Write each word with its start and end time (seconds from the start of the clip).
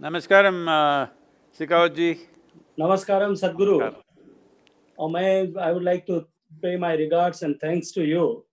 Namaskaram, 0.00 0.68
uh, 0.68 1.06
Shekhawatji. 1.58 2.18
Namaskaram, 2.78 3.32
Sadhguru. 3.42 3.78
Namaskar. 3.80 3.94
Uh, 4.98 5.08
may, 5.08 5.52
I 5.58 5.72
would 5.72 5.82
like 5.84 6.06
to 6.06 6.26
pay 6.62 6.76
my 6.76 6.94
regards 6.94 7.42
and 7.42 7.58
thanks 7.60 7.90
to 7.92 8.04
you 8.04 8.44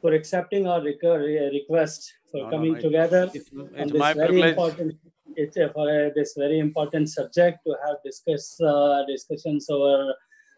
for 0.00 0.12
accepting 0.12 0.66
our 0.66 0.80
requ- 0.80 1.50
request 1.52 2.12
for 2.30 2.42
No, 2.42 2.50
coming 2.50 2.72
no, 2.72 2.78
it- 2.78 2.82
together 2.82 3.30
It's, 3.32 3.50
on 3.52 3.68
it's 3.76 3.92
this 3.92 4.00
my 4.00 4.14
very 4.14 4.28
privilege. 4.28 4.48
important. 4.50 4.94
It's 5.36 5.56
uh, 5.56 5.68
for 5.74 5.88
uh, 5.88 6.10
this 6.14 6.34
very 6.36 6.58
important 6.58 7.08
subject 7.10 7.58
to 7.66 7.76
have 7.84 7.96
discuss 8.04 8.58
uh, 8.60 9.04
discussions 9.06 9.68
over 9.68 10.14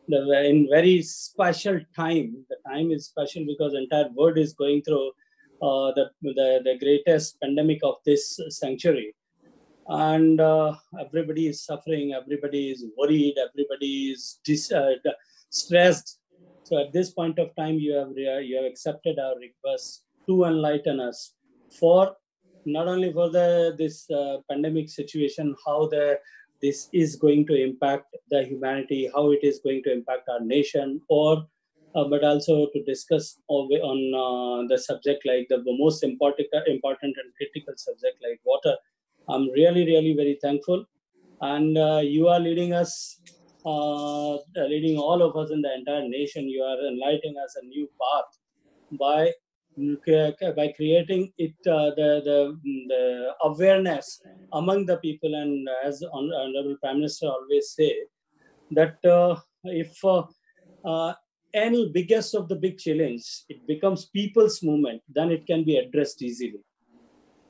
the 0.08 0.20
in 0.48 0.68
very 0.70 1.02
special 1.02 1.80
time. 1.96 2.46
The 2.48 2.56
time 2.66 2.90
is 2.92 3.06
special 3.06 3.44
because 3.44 3.74
entire 3.74 4.08
world 4.14 4.38
is 4.38 4.52
going 4.54 4.82
through 4.82 5.08
uh, 5.60 5.92
the, 5.96 6.04
the 6.22 6.60
the 6.64 6.76
greatest 6.78 7.40
pandemic 7.40 7.80
of 7.82 7.96
this 8.06 8.38
century, 8.50 9.14
and 9.88 10.40
uh, 10.40 10.74
everybody 11.00 11.48
is 11.48 11.64
suffering. 11.64 12.12
Everybody 12.12 12.70
is 12.70 12.84
worried. 12.96 13.36
Everybody 13.38 14.10
is 14.12 14.40
dis- 14.44 14.72
uh, 14.72 14.94
stressed. 15.50 16.18
So 16.62 16.78
at 16.78 16.92
this 16.92 17.10
point 17.10 17.38
of 17.38 17.54
time, 17.56 17.78
you 17.78 17.94
have 17.94 18.10
rea- 18.14 18.44
you 18.44 18.56
have 18.56 18.66
accepted 18.66 19.18
our 19.18 19.36
request 19.38 20.04
to 20.28 20.44
enlighten 20.44 21.00
us 21.00 21.34
for 21.78 22.14
not 22.66 22.88
only 22.88 23.12
for 23.12 23.30
the 23.30 23.74
this 23.78 24.08
uh, 24.10 24.38
pandemic 24.50 24.88
situation, 24.90 25.54
how 25.66 25.86
the 25.88 26.18
this 26.60 26.88
is 26.92 27.16
going 27.16 27.46
to 27.46 27.54
impact 27.54 28.14
the 28.30 28.44
humanity, 28.44 29.08
how 29.14 29.30
it 29.30 29.40
is 29.42 29.60
going 29.60 29.82
to 29.84 29.92
impact 29.92 30.28
our 30.28 30.40
nation, 30.40 31.00
or 31.08 31.46
uh, 31.94 32.04
but 32.04 32.22
also 32.24 32.66
to 32.74 32.82
discuss 32.84 33.38
on 33.48 33.66
on, 33.90 33.98
uh, 34.24 34.66
the 34.68 34.78
subject 34.78 35.24
like 35.24 35.46
the 35.48 35.62
most 35.66 36.02
important 36.04 36.48
important 36.66 37.16
and 37.22 37.32
critical 37.36 37.74
subject 37.76 38.16
like 38.22 38.40
water. 38.44 38.76
I'm 39.28 39.50
really 39.50 39.84
really 39.86 40.14
very 40.14 40.38
thankful, 40.42 40.84
and 41.40 41.76
uh, 41.76 42.00
you 42.02 42.28
are 42.28 42.40
leading 42.40 42.72
us, 42.72 43.20
uh, 43.64 44.36
leading 44.56 44.98
all 44.98 45.22
of 45.22 45.36
us 45.36 45.50
in 45.50 45.62
the 45.62 45.72
entire 45.74 46.08
nation. 46.08 46.48
You 46.48 46.62
are 46.62 46.78
enlightening 46.88 47.36
us 47.44 47.56
a 47.60 47.66
new 47.66 47.88
path 48.00 48.30
by 48.98 49.32
by 50.56 50.72
creating 50.76 51.32
it 51.38 51.54
uh, 51.66 51.90
the, 51.98 52.08
the 52.28 52.58
the 52.88 53.34
awareness 53.44 54.20
among 54.52 54.86
the 54.86 54.96
people. 54.98 55.34
And 55.34 55.68
as 55.84 56.02
Hon- 56.12 56.32
honorable 56.32 56.76
prime 56.80 56.96
minister 56.96 57.26
always 57.26 57.70
say 57.70 57.94
that 58.70 59.04
uh, 59.04 59.36
if 59.64 60.04
uh, 60.04 60.22
uh, 60.84 61.14
any 61.54 61.90
biggest 61.92 62.34
of 62.34 62.48
the 62.48 62.56
big 62.56 62.78
challenge 62.78 63.44
it 63.48 63.66
becomes 63.66 64.06
people's 64.06 64.62
movement 64.62 65.02
then 65.08 65.30
it 65.30 65.46
can 65.46 65.64
be 65.64 65.76
addressed 65.76 66.20
easily 66.22 66.60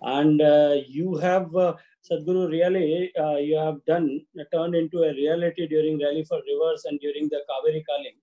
and 0.03 0.41
uh, 0.41 0.75
you 0.87 1.17
have 1.17 1.55
uh, 1.57 1.75
sadhguru 2.09 2.49
really 2.51 3.13
uh, 3.25 3.37
you 3.37 3.57
have 3.57 3.79
done 3.87 4.07
turned 4.53 4.75
into 4.75 4.99
a 5.09 5.13
reality 5.15 5.67
during 5.67 5.99
rally 6.05 6.25
for 6.25 6.41
rivers 6.51 6.85
and 6.85 7.01
during 7.01 7.29
the 7.29 7.41
Kaveri 7.51 7.83
Calling 7.89 8.17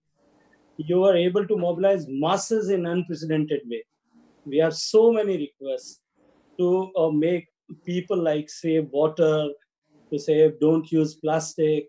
you 0.77 0.99
were 0.99 1.15
able 1.15 1.45
to 1.47 1.57
mobilize 1.57 2.05
masses 2.07 2.69
in 2.69 2.85
unprecedented 2.85 3.61
way. 3.65 3.83
We 4.45 4.57
have 4.57 4.75
so 4.75 5.11
many 5.11 5.37
requests 5.37 6.01
to 6.59 6.91
make 7.13 7.47
people 7.85 8.17
like 8.17 8.49
save 8.49 8.89
water 8.89 9.49
to 10.11 10.19
save 10.19 10.59
don't 10.59 10.91
use 10.91 11.15
plastic 11.15 11.87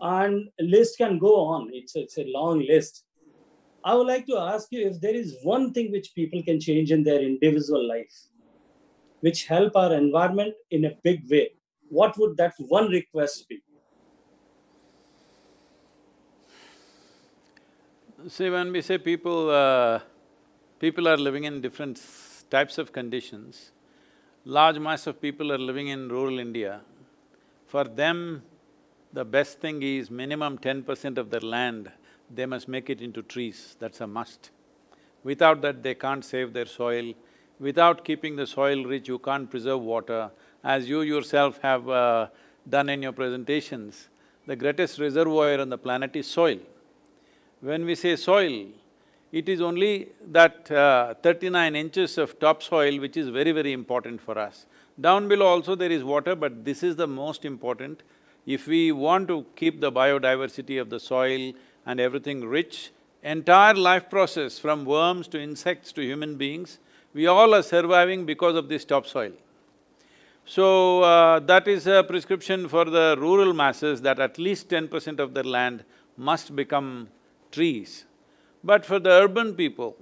and 0.00 0.48
list 0.60 0.98
can 0.98 1.18
go 1.18 1.36
on. 1.36 1.70
It's, 1.72 1.96
it's 1.96 2.18
a 2.18 2.24
long 2.26 2.64
list. 2.66 3.04
I 3.84 3.94
would 3.94 4.06
like 4.06 4.26
to 4.26 4.36
ask 4.36 4.68
you 4.70 4.86
if 4.86 5.00
there 5.00 5.14
is 5.14 5.36
one 5.42 5.72
thing 5.72 5.90
which 5.90 6.14
people 6.14 6.42
can 6.42 6.60
change 6.60 6.90
in 6.90 7.02
their 7.02 7.20
individual 7.20 7.86
life 7.88 8.12
which 9.20 9.46
help 9.46 9.76
our 9.76 9.92
environment 9.94 10.54
in 10.70 10.84
a 10.84 10.94
big 11.02 11.28
way 11.30 11.46
what 11.90 12.16
would 12.18 12.36
that 12.36 12.54
one 12.76 12.88
request 12.88 13.48
be 13.48 13.60
See, 18.26 18.50
when 18.50 18.72
we 18.72 18.82
say 18.82 18.98
people, 18.98 19.48
uh, 19.50 20.00
people 20.80 21.06
are 21.08 21.16
living 21.16 21.44
in 21.44 21.60
different 21.60 22.02
types 22.50 22.76
of 22.76 22.92
conditions, 22.92 23.70
large 24.44 24.78
mass 24.78 25.06
of 25.06 25.20
people 25.20 25.52
are 25.52 25.58
living 25.58 25.88
in 25.88 26.08
rural 26.08 26.38
India. 26.40 26.80
For 27.66 27.84
them, 27.84 28.42
the 29.12 29.24
best 29.24 29.60
thing 29.60 29.82
is 29.82 30.10
minimum 30.10 30.58
ten 30.58 30.82
percent 30.82 31.16
of 31.16 31.30
their 31.30 31.40
land, 31.40 31.92
they 32.28 32.46
must 32.46 32.66
make 32.66 32.90
it 32.90 33.00
into 33.00 33.22
trees, 33.22 33.76
that's 33.78 34.00
a 34.00 34.06
must. 34.06 34.50
Without 35.22 35.60
that, 35.62 35.82
they 35.82 35.94
can't 35.94 36.24
save 36.24 36.52
their 36.52 36.66
soil. 36.66 37.14
Without 37.60 38.04
keeping 38.04 38.36
the 38.36 38.46
soil 38.46 38.84
rich, 38.84 39.08
you 39.08 39.18
can't 39.18 39.50
preserve 39.50 39.80
water. 39.80 40.30
As 40.62 40.88
you 40.88 41.00
yourself 41.02 41.58
have 41.62 41.88
uh, 41.88 42.28
done 42.68 42.88
in 42.88 43.02
your 43.02 43.12
presentations, 43.12 44.08
the 44.46 44.56
greatest 44.56 44.98
reservoir 44.98 45.60
on 45.60 45.68
the 45.68 45.78
planet 45.78 46.14
is 46.14 46.26
soil. 46.26 46.58
When 47.60 47.84
we 47.84 47.94
say 47.94 48.14
soil, 48.16 48.66
it 49.32 49.48
is 49.48 49.60
only 49.60 50.08
that 50.30 50.70
uh, 50.70 51.14
thirty-nine 51.22 51.74
inches 51.76 52.16
of 52.16 52.38
topsoil 52.38 52.98
which 53.00 53.16
is 53.16 53.28
very, 53.28 53.52
very 53.52 53.72
important 53.72 54.20
for 54.20 54.38
us. 54.38 54.66
Down 55.00 55.28
below 55.28 55.46
also 55.46 55.74
there 55.74 55.90
is 55.90 56.04
water, 56.04 56.34
but 56.34 56.64
this 56.64 56.82
is 56.82 56.96
the 56.96 57.06
most 57.06 57.44
important. 57.44 58.02
If 58.46 58.66
we 58.66 58.92
want 58.92 59.28
to 59.28 59.44
keep 59.56 59.80
the 59.80 59.92
biodiversity 59.92 60.80
of 60.80 60.90
the 60.90 60.98
soil 60.98 61.52
and 61.84 62.00
everything 62.00 62.44
rich, 62.44 62.90
entire 63.22 63.74
life 63.74 64.08
process 64.08 64.58
from 64.58 64.84
worms 64.84 65.28
to 65.28 65.40
insects 65.40 65.92
to 65.92 66.02
human 66.02 66.36
beings, 66.36 66.78
we 67.18 67.26
all 67.26 67.52
are 67.58 67.64
surviving 67.74 68.24
because 68.32 68.54
of 68.54 68.68
this 68.72 68.84
topsoil. 68.84 69.32
So, 70.56 70.66
uh, 71.02 71.40
that 71.52 71.66
is 71.66 71.86
a 71.86 72.02
prescription 72.10 72.68
for 72.68 72.84
the 72.96 73.16
rural 73.18 73.52
masses 73.52 74.00
that 74.02 74.20
at 74.26 74.38
least 74.38 74.68
ten 74.74 74.86
percent 74.92 75.18
of 75.24 75.34
their 75.34 75.48
land 75.56 75.84
must 76.16 76.54
become 76.60 77.08
trees. 77.56 78.04
But 78.62 78.86
for 78.90 79.00
the 79.00 79.10
urban 79.24 79.54
people, 79.54 79.96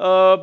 uh, 0.00 0.36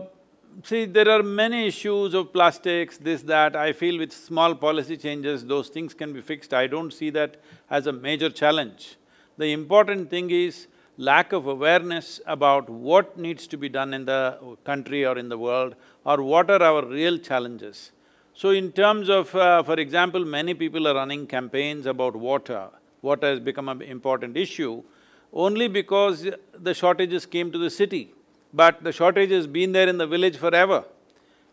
see, 0.64 0.86
there 0.86 1.10
are 1.10 1.24
many 1.24 1.66
issues 1.68 2.14
of 2.14 2.32
plastics, 2.32 2.98
this, 2.98 3.24
that, 3.24 3.56
I 3.56 3.74
feel 3.74 3.98
with 3.98 4.14
small 4.14 4.54
policy 4.54 4.98
changes, 4.98 5.44
those 5.56 5.70
things 5.70 5.94
can 5.94 6.14
be 6.14 6.22
fixed. 6.22 6.54
I 6.54 6.68
don't 6.68 6.94
see 6.94 7.10
that 7.12 7.38
as 7.70 7.88
a 7.88 7.94
major 8.08 8.30
challenge. 8.30 8.96
The 9.38 9.52
important 9.52 10.10
thing 10.10 10.30
is 10.32 10.68
lack 10.98 11.34
of 11.34 11.48
awareness 11.48 12.22
about 12.26 12.70
what 12.70 13.18
needs 13.18 13.48
to 13.48 13.58
be 13.58 13.68
done 13.68 13.94
in 13.94 14.06
the 14.06 14.38
country 14.64 15.06
or 15.06 15.18
in 15.18 15.30
the 15.30 15.38
world 15.38 15.76
or 16.06 16.22
what 16.22 16.50
are 16.50 16.62
our 16.62 16.86
real 16.86 17.18
challenges. 17.18 17.92
So 18.34 18.50
in 18.50 18.72
terms 18.72 19.10
of, 19.10 19.34
uh, 19.36 19.64
for 19.64 19.76
example, 19.76 20.24
many 20.26 20.54
people 20.54 20.88
are 20.88 20.96
running 20.96 21.28
campaigns 21.28 21.86
about 21.86 22.16
water. 22.16 22.68
Water 23.02 23.28
has 23.28 23.40
become 23.40 23.70
an 23.70 23.82
important 23.82 24.36
issue 24.38 24.84
only 25.34 25.68
because 25.68 26.28
the 26.54 26.74
shortages 26.74 27.26
came 27.26 27.52
to 27.52 27.58
the 27.58 27.70
city. 27.70 28.14
But 28.54 28.84
the 28.84 28.92
shortage 28.92 29.32
has 29.32 29.48
been 29.48 29.74
there 29.74 29.88
in 29.88 29.98
the 29.98 30.08
village 30.08 30.38
forever. 30.38 30.86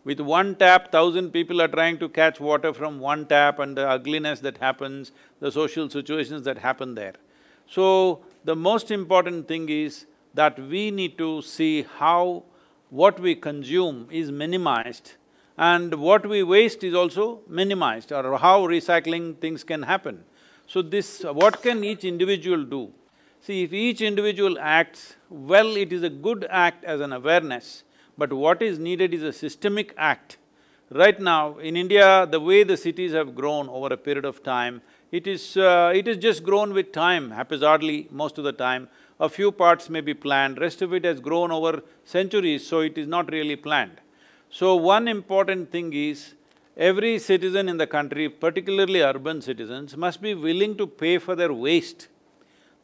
With 0.05 0.21
one 0.21 0.57
tap, 0.57 0.91
thousand 0.91 1.31
people 1.31 1.61
are 1.61 1.69
trying 1.69 1.99
to 1.99 2.09
catch 2.09 2.41
water 2.41 2.73
from 2.73 2.99
one 2.99 3.27
tap 3.27 3.59
and 3.59 3.77
the 3.77 3.89
ugliness 3.89 4.41
that 4.41 4.59
happens, 4.59 5.13
the 5.41 5.51
social 5.51 5.89
situations 5.89 6.43
that 6.45 6.59
happen 6.59 6.95
there. 6.95 7.15
So, 7.69 8.25
the 8.45 8.57
most 8.57 8.91
important 8.91 9.49
thing 9.49 9.69
is 9.69 10.07
that 10.35 10.59
we 10.59 10.91
need 10.91 11.19
to 11.19 11.43
see 11.43 11.87
how 11.99 12.45
what 12.91 13.19
we 13.21 13.35
consume 13.35 14.09
is 14.11 14.31
minimized 14.31 15.13
and 15.57 15.95
what 15.95 16.27
we 16.27 16.43
waste 16.43 16.83
is 16.85 16.95
also 16.95 17.41
minimized 17.49 18.13
or 18.13 18.39
how 18.39 18.67
recycling 18.67 19.39
things 19.39 19.63
can 19.65 19.83
happen. 19.83 20.25
So 20.67 20.83
this… 20.83 21.23
what 21.25 21.63
can 21.63 21.85
each 21.85 22.05
individual 22.05 22.65
do? 22.65 22.91
See, 23.41 23.65
if 23.65 23.73
each 23.73 24.01
individual 24.01 24.59
acts, 24.61 25.17
well, 25.29 25.77
it 25.77 25.93
is 25.93 26.03
a 26.03 26.11
good 26.11 26.47
act 26.49 26.85
as 26.85 27.01
an 27.01 27.13
awareness, 27.13 27.83
but 28.17 28.33
what 28.33 28.63
is 28.63 28.79
needed 28.79 29.13
is 29.13 29.23
a 29.23 29.33
systemic 29.33 29.95
act. 29.97 30.39
Right 30.91 31.19
now, 31.19 31.59
in 31.59 31.77
India, 31.77 32.27
the 32.31 32.39
way 32.39 32.63
the 32.63 32.77
cities 32.77 33.13
have 33.13 33.35
grown 33.35 33.69
over 33.69 33.89
a 33.93 33.97
period 33.97 34.25
of 34.25 34.43
time, 34.43 34.83
it 35.13 35.27
is… 35.27 35.57
Uh, 35.57 35.93
it 35.95 36.09
is 36.09 36.17
just 36.17 36.43
grown 36.43 36.73
with 36.73 36.91
time, 36.91 37.31
haphazardly 37.31 38.09
most 38.11 38.39
of 38.39 38.45
the 38.45 38.53
time. 38.53 38.89
A 39.21 39.29
few 39.29 39.53
parts 39.53 39.89
may 39.89 40.01
be 40.01 40.15
planned, 40.15 40.61
rest 40.61 40.83
of 40.83 40.93
it 40.93 41.05
has 41.05 41.21
grown 41.21 41.53
over 41.53 41.83
centuries, 42.05 42.67
so 42.67 42.81
it 42.81 42.99
is 42.99 43.07
not 43.07 43.31
really 43.31 43.55
planned. 43.55 44.01
So 44.51 44.75
one 44.75 45.07
important 45.07 45.71
thing 45.71 45.93
is, 45.93 46.35
every 46.77 47.19
citizen 47.19 47.69
in 47.69 47.77
the 47.77 47.87
country, 47.87 48.29
particularly 48.29 49.03
urban 49.03 49.41
citizens, 49.41 49.97
must 49.97 50.21
be 50.21 50.35
willing 50.35 50.77
to 50.79 50.87
pay 50.87 51.19
for 51.19 51.37
their 51.37 51.53
waste 51.53 52.09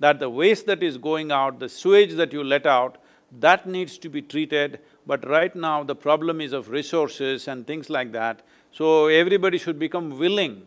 that 0.01 0.21
the 0.21 0.31
waste 0.31 0.67
that 0.67 0.83
is 0.83 0.97
going 0.97 1.33
out, 1.33 1.59
the 1.59 1.69
sewage 1.69 2.15
that 2.15 2.33
you 2.33 2.45
let 2.45 2.67
out, 2.67 2.99
that 3.41 3.67
needs 3.67 3.99
to 3.99 4.09
be 4.09 4.23
treated, 4.23 4.81
but 5.07 5.27
right 5.29 5.55
now 5.55 5.83
the 5.83 5.95
problem 5.95 6.41
is 6.41 6.53
of 6.53 6.71
resources 6.71 7.49
and 7.49 7.67
things 7.67 7.91
like 7.91 8.13
that. 8.13 8.43
So 8.73 9.07
everybody 9.07 9.59
should 9.59 9.79
become 9.79 10.19
willing 10.19 10.63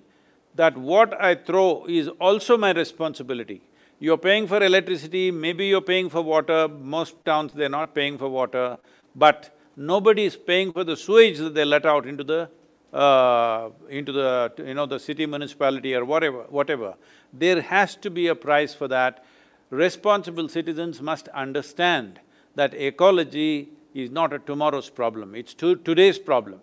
that 0.56 0.78
what 0.78 1.20
I 1.20 1.36
throw 1.36 1.86
is 1.88 2.08
also 2.20 2.58
my 2.58 2.72
responsibility. 2.72 3.62
You're 4.00 4.18
paying 4.18 4.48
for 4.48 4.62
electricity, 4.64 5.32
maybe 5.32 5.68
you're 5.68 5.82
paying 5.82 6.10
for 6.10 6.22
water, 6.22 6.68
most 6.68 7.24
towns 7.24 7.54
they're 7.54 7.70
not 7.70 7.94
paying 7.94 8.18
for 8.18 8.30
water, 8.30 8.78
but 9.16 9.56
nobody 9.76 10.26
is 10.26 10.36
paying 10.36 10.72
for 10.74 10.84
the 10.84 10.98
sewage 10.98 11.38
that 11.38 11.54
they 11.54 11.64
let 11.64 11.86
out 11.86 12.06
into 12.08 12.24
the 12.24 12.50
uh, 12.94 13.70
into 13.90 14.12
the, 14.12 14.52
you 14.58 14.74
know, 14.74 14.86
the 14.86 15.00
city 15.00 15.26
municipality 15.26 15.96
or 15.96 16.04
whatever, 16.04 16.44
whatever. 16.50 16.96
There 17.32 17.62
has 17.62 17.96
to 17.98 18.10
be 18.10 18.28
a 18.28 18.36
price 18.36 18.74
for 18.74 18.90
that. 18.90 19.24
Responsible 19.70 20.50
citizens 20.50 21.02
must 21.02 21.30
understand 21.30 22.20
that 22.56 22.74
ecology 22.74 23.70
is 23.94 24.10
not 24.10 24.34
a 24.34 24.40
tomorrow's 24.40 24.90
problem, 24.90 25.36
it's 25.36 25.54
to 25.54 25.76
today's 25.78 26.20
problem. 26.20 26.62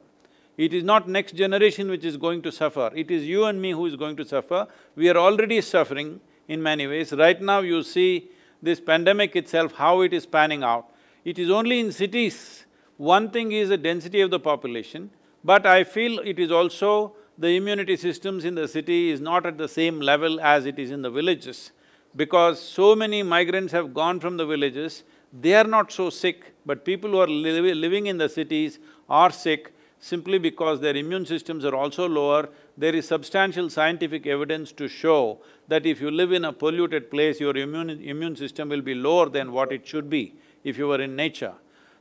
It 0.58 0.75
is 0.75 0.82
not 0.82 1.08
next 1.08 1.37
generation 1.37 1.88
which 1.88 2.05
is 2.05 2.16
going 2.16 2.43
to 2.43 2.50
suffer, 2.50 2.90
it 2.94 3.12
is 3.12 3.25
you 3.25 3.44
and 3.44 3.62
me 3.62 3.70
who 3.70 3.87
is 3.87 3.94
going 3.94 4.16
to 4.16 4.25
suffer. 4.25 4.66
We 4.96 5.08
are 5.08 5.16
already 5.16 5.60
suffering 5.60 6.20
in 6.49 6.60
many 6.60 6.88
ways. 6.88 7.12
Right 7.12 7.40
now 7.40 7.60
you 7.60 7.84
see 7.84 8.31
this 8.60 8.81
pandemic 8.81 9.37
itself, 9.37 9.72
how 9.75 10.00
it 10.00 10.12
is 10.12 10.26
panning 10.26 10.64
out. 10.64 10.90
It 11.25 11.38
is 11.38 11.49
only 11.49 11.78
in 11.78 11.93
cities. 11.93 12.66
One 12.96 13.31
thing 13.31 13.52
is 13.52 13.69
the 13.69 13.76
density 13.76 14.20
of 14.20 14.31
the 14.31 14.40
population, 14.40 15.10
but 15.44 15.64
I 15.64 15.84
feel 15.84 16.19
it 16.19 16.40
is 16.40 16.50
also 16.50 17.14
the 17.38 17.56
immunity 17.56 17.96
systems 17.96 18.44
in 18.44 18.56
the 18.56 18.66
city 18.66 19.10
is 19.10 19.20
not 19.20 19.46
at 19.46 19.58
the 19.58 19.69
same 19.69 20.00
level 20.00 20.40
as 20.40 20.66
it 20.66 20.81
is 20.81 20.90
in 20.90 21.02
the 21.02 21.10
villages. 21.10 21.70
Because 22.16 22.60
so 22.60 22.96
many 22.96 23.22
migrants 23.22 23.72
have 23.72 23.94
gone 23.94 24.19
from 24.19 24.37
the 24.37 24.44
villages, 24.44 25.05
they 25.32 25.55
are 25.55 25.70
not 25.76 25.93
so 25.93 26.10
sick, 26.10 26.52
but 26.66 26.84
people 26.84 27.10
who 27.10 27.19
are 27.19 27.28
li 27.28 27.75
living 27.75 28.06
in 28.06 28.19
the 28.19 28.28
cities 28.28 28.81
are 29.08 29.31
sick 29.31 29.72
simply 30.00 30.39
because 30.39 30.81
their 30.81 30.97
immune 30.97 31.27
systems 31.27 31.65
are 31.65 31.75
also 31.75 32.09
lower. 32.09 32.49
There 32.77 32.95
is 32.95 33.09
substantial 33.09 33.69
scientific 33.71 34.27
evidence 34.27 34.73
to 34.73 34.89
show 34.89 35.41
that 35.69 35.87
if 35.87 36.00
you 36.00 36.11
live 36.11 36.33
in 36.33 36.45
a 36.45 36.53
polluted 36.53 37.11
place, 37.11 37.41
your 37.41 37.56
immune, 37.56 37.91
immune 37.91 38.37
system 38.37 38.69
will 38.69 38.83
be 38.83 38.95
lower 38.95 39.29
than 39.29 39.53
what 39.53 39.73
it 39.73 39.87
should 39.87 40.09
be 40.09 40.35
if 40.65 40.79
you 40.79 40.89
were 40.89 41.00
in 41.00 41.17
nature. 41.17 41.55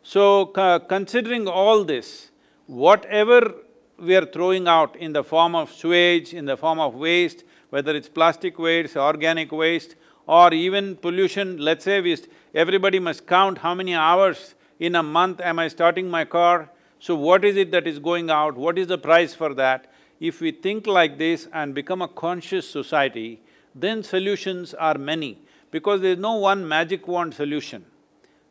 So, 0.03 0.45
considering 0.87 1.47
all 1.47 1.83
this, 1.83 2.31
whatever 2.67 3.53
we 3.99 4.15
are 4.15 4.25
throwing 4.25 4.67
out 4.67 4.95
in 4.95 5.13
the 5.13 5.23
form 5.23 5.55
of 5.55 5.71
sewage, 5.71 6.33
in 6.33 6.45
the 6.45 6.55
form 6.55 6.79
of 6.79 6.95
waste, 6.95 7.43
whether 7.69 7.95
it's 7.95 8.07
plastic 8.07 8.59
waste, 8.59 8.95
organic 8.95 9.51
waste, 9.51 9.95
or 10.27 10.53
even 10.53 10.95
pollution, 10.95 11.57
let's 11.57 11.83
say 11.83 11.99
we… 11.99 12.15
everybody 12.53 12.99
must 12.99 13.25
count 13.25 13.57
how 13.57 13.73
many 13.73 13.95
hours 13.95 14.55
in 14.79 14.95
a 14.95 15.03
month 15.03 15.41
am 15.41 15.57
I 15.59 15.67
starting 15.67 16.09
my 16.09 16.25
car, 16.25 16.69
so 16.99 17.15
what 17.15 17.45
is 17.45 17.55
it 17.57 17.71
that 17.71 17.87
is 17.87 17.99
going 17.99 18.29
out, 18.29 18.55
what 18.55 18.77
is 18.77 18.87
the 18.87 18.97
price 18.97 19.33
for 19.33 19.53
that? 19.53 19.91
If 20.19 20.41
we 20.41 20.51
think 20.51 20.87
like 20.87 21.17
this 21.17 21.47
and 21.53 21.75
become 21.75 22.01
a 22.01 22.07
conscious 22.07 22.69
society, 22.69 23.41
then 23.75 24.01
solutions 24.01 24.73
are 24.73 24.97
many, 24.97 25.39
because 25.69 26.01
there's 26.01 26.17
no 26.17 26.35
one 26.35 26.67
magic 26.67 27.07
wand 27.07 27.33
solution. 27.33 27.85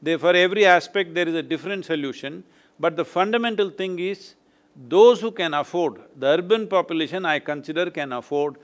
There, 0.01 0.19
for 0.19 0.35
every 0.35 0.65
aspect 0.65 1.15
there 1.15 1.27
is 1.27 1.35
a 1.35 1.43
different 1.43 1.85
solution, 1.85 2.45
but 2.79 2.97
the 2.97 3.05
fundamental 3.05 3.71
thing 3.71 3.99
is, 3.99 4.35
those 4.89 5.21
who 5.21 5.31
can 5.33 5.55
afford, 5.55 6.01
the 6.17 6.27
urban 6.27 6.69
population 6.69 7.25
I 7.25 7.39
consider 7.39 7.91
can 7.91 8.13
afford, 8.13 8.57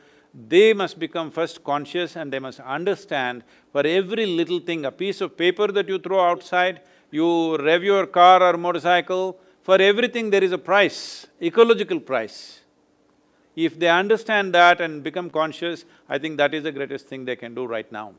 they 0.48 0.72
must 0.72 0.98
become 0.98 1.30
first 1.30 1.64
conscious 1.64 2.16
and 2.16 2.32
they 2.32 2.38
must 2.38 2.60
understand 2.60 3.44
for 3.72 3.86
every 3.86 4.26
little 4.26 4.60
thing, 4.60 4.84
a 4.84 4.92
piece 4.92 5.20
of 5.20 5.36
paper 5.36 5.68
that 5.68 5.88
you 5.88 5.98
throw 5.98 6.20
outside, 6.20 6.82
you 7.10 7.56
rev 7.58 7.82
your 7.82 8.06
car 8.06 8.42
or 8.42 8.56
motorcycle, 8.56 9.38
for 9.62 9.80
everything 9.80 10.30
there 10.30 10.42
is 10.42 10.52
a 10.52 10.58
price, 10.58 11.26
ecological 11.40 12.00
price. 12.00 12.60
If 13.54 13.78
they 13.78 13.88
understand 13.88 14.54
that 14.54 14.80
and 14.80 15.02
become 15.02 15.30
conscious, 15.30 15.84
I 16.08 16.18
think 16.18 16.38
that 16.38 16.54
is 16.54 16.62
the 16.62 16.72
greatest 16.72 17.06
thing 17.06 17.24
they 17.24 17.36
can 17.36 17.54
do 17.54 17.66
right 17.66 17.90
now. 17.92 18.14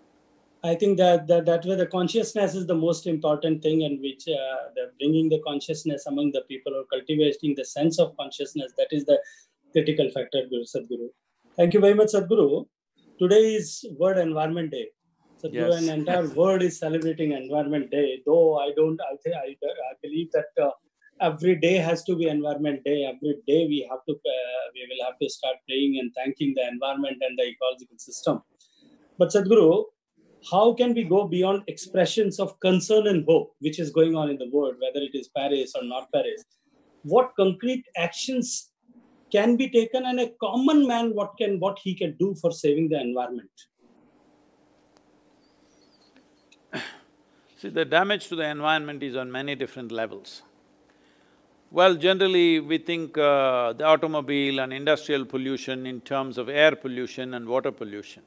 I 0.65 0.75
think 0.75 0.97
that, 0.97 1.27
that 1.27 1.45
that 1.45 1.65
way 1.65 1.75
the 1.75 1.87
consciousness 1.87 2.55
is 2.55 2.65
the 2.67 2.75
most 2.75 3.05
important 3.05 3.61
thing, 3.61 3.83
and 3.83 3.99
which 3.99 4.27
uh, 4.29 4.69
the 4.75 4.91
bringing 4.97 5.27
the 5.27 5.41
consciousness 5.45 6.05
among 6.05 6.31
the 6.31 6.41
people 6.47 6.73
or 6.73 6.85
cultivating 6.85 7.53
the 7.55 7.65
sense 7.65 7.99
of 7.99 8.15
consciousness 8.15 8.71
that 8.77 8.87
is 8.91 9.03
the 9.05 9.19
critical 9.73 10.09
factor, 10.11 10.43
Guru 10.49 10.63
Sadhguru. 10.63 11.09
Thank 11.57 11.73
you 11.73 11.81
very 11.81 11.93
much, 11.93 12.13
Sadhguru. 12.13 12.65
Today 13.19 13.55
is 13.55 13.85
World 13.99 14.19
Environment 14.19 14.71
Day. 14.71 14.87
Sadhguru, 15.43 15.71
yes. 15.71 15.83
an 15.83 15.89
entire 15.99 16.29
world 16.29 16.61
is 16.61 16.79
celebrating 16.79 17.33
Environment 17.33 17.91
Day. 17.91 18.21
Though 18.25 18.57
I 18.59 18.71
don't, 18.77 19.01
I 19.01 19.17
think 19.21 19.35
I, 19.35 19.47
I 19.91 19.93
believe 20.01 20.31
that 20.31 20.63
uh, 20.63 20.69
every 21.23 21.55
day 21.55 21.75
has 21.75 22.03
to 22.03 22.15
be 22.15 22.27
Environment 22.27 22.83
Day. 22.83 23.05
Every 23.05 23.35
day 23.47 23.65
we 23.67 23.87
have 23.89 23.99
to, 24.07 24.13
uh, 24.13 24.63
we 24.75 24.85
will 24.89 25.05
have 25.05 25.17
to 25.19 25.29
start 25.29 25.55
praying 25.67 25.97
and 25.99 26.11
thanking 26.13 26.53
the 26.55 26.67
environment 26.67 27.17
and 27.21 27.37
the 27.39 27.45
ecological 27.47 27.97
system. 27.97 28.41
But 29.17 29.29
Sadhguru, 29.29 29.85
how 30.51 30.73
can 30.73 30.93
we 30.93 31.03
go 31.05 31.25
beyond 31.27 31.63
expressions 31.67 32.39
of 32.39 32.59
concern 32.59 33.07
and 33.07 33.25
hope, 33.25 33.53
which 33.59 33.79
is 33.79 33.91
going 33.91 34.15
on 34.15 34.29
in 34.29 34.37
the 34.37 34.49
world, 34.51 34.75
whether 34.81 34.99
it 35.05 35.15
is 35.15 35.29
Paris 35.29 35.73
or 35.75 35.83
not 35.83 36.11
Paris? 36.11 36.43
What 37.03 37.31
concrete 37.39 37.85
actions 37.97 38.71
can 39.31 39.55
be 39.55 39.69
taken, 39.69 40.05
and 40.05 40.19
a 40.19 40.29
common 40.39 40.85
man, 40.87 41.15
what 41.15 41.31
can 41.39 41.59
what 41.59 41.79
he 41.83 41.95
can 41.95 42.15
do 42.19 42.35
for 42.39 42.51
saving 42.51 42.89
the 42.89 42.99
environment? 43.01 43.49
See, 47.57 47.69
the 47.69 47.85
damage 47.85 48.27
to 48.27 48.35
the 48.35 48.47
environment 48.47 49.01
is 49.01 49.15
on 49.15 49.31
many 49.31 49.55
different 49.55 49.91
levels. 49.91 50.43
Well, 51.75 51.95
generally 51.95 52.59
we 52.59 52.77
think 52.77 53.17
uh, 53.17 53.73
the 53.73 53.83
automobile 53.83 54.59
and 54.59 54.71
industrial 54.71 55.25
pollution 55.25 55.87
in 55.87 56.01
terms 56.01 56.37
of 56.37 56.47
air 56.47 56.75
pollution 56.75 57.33
and 57.33 57.47
water 57.47 57.71
pollution. 57.71 58.21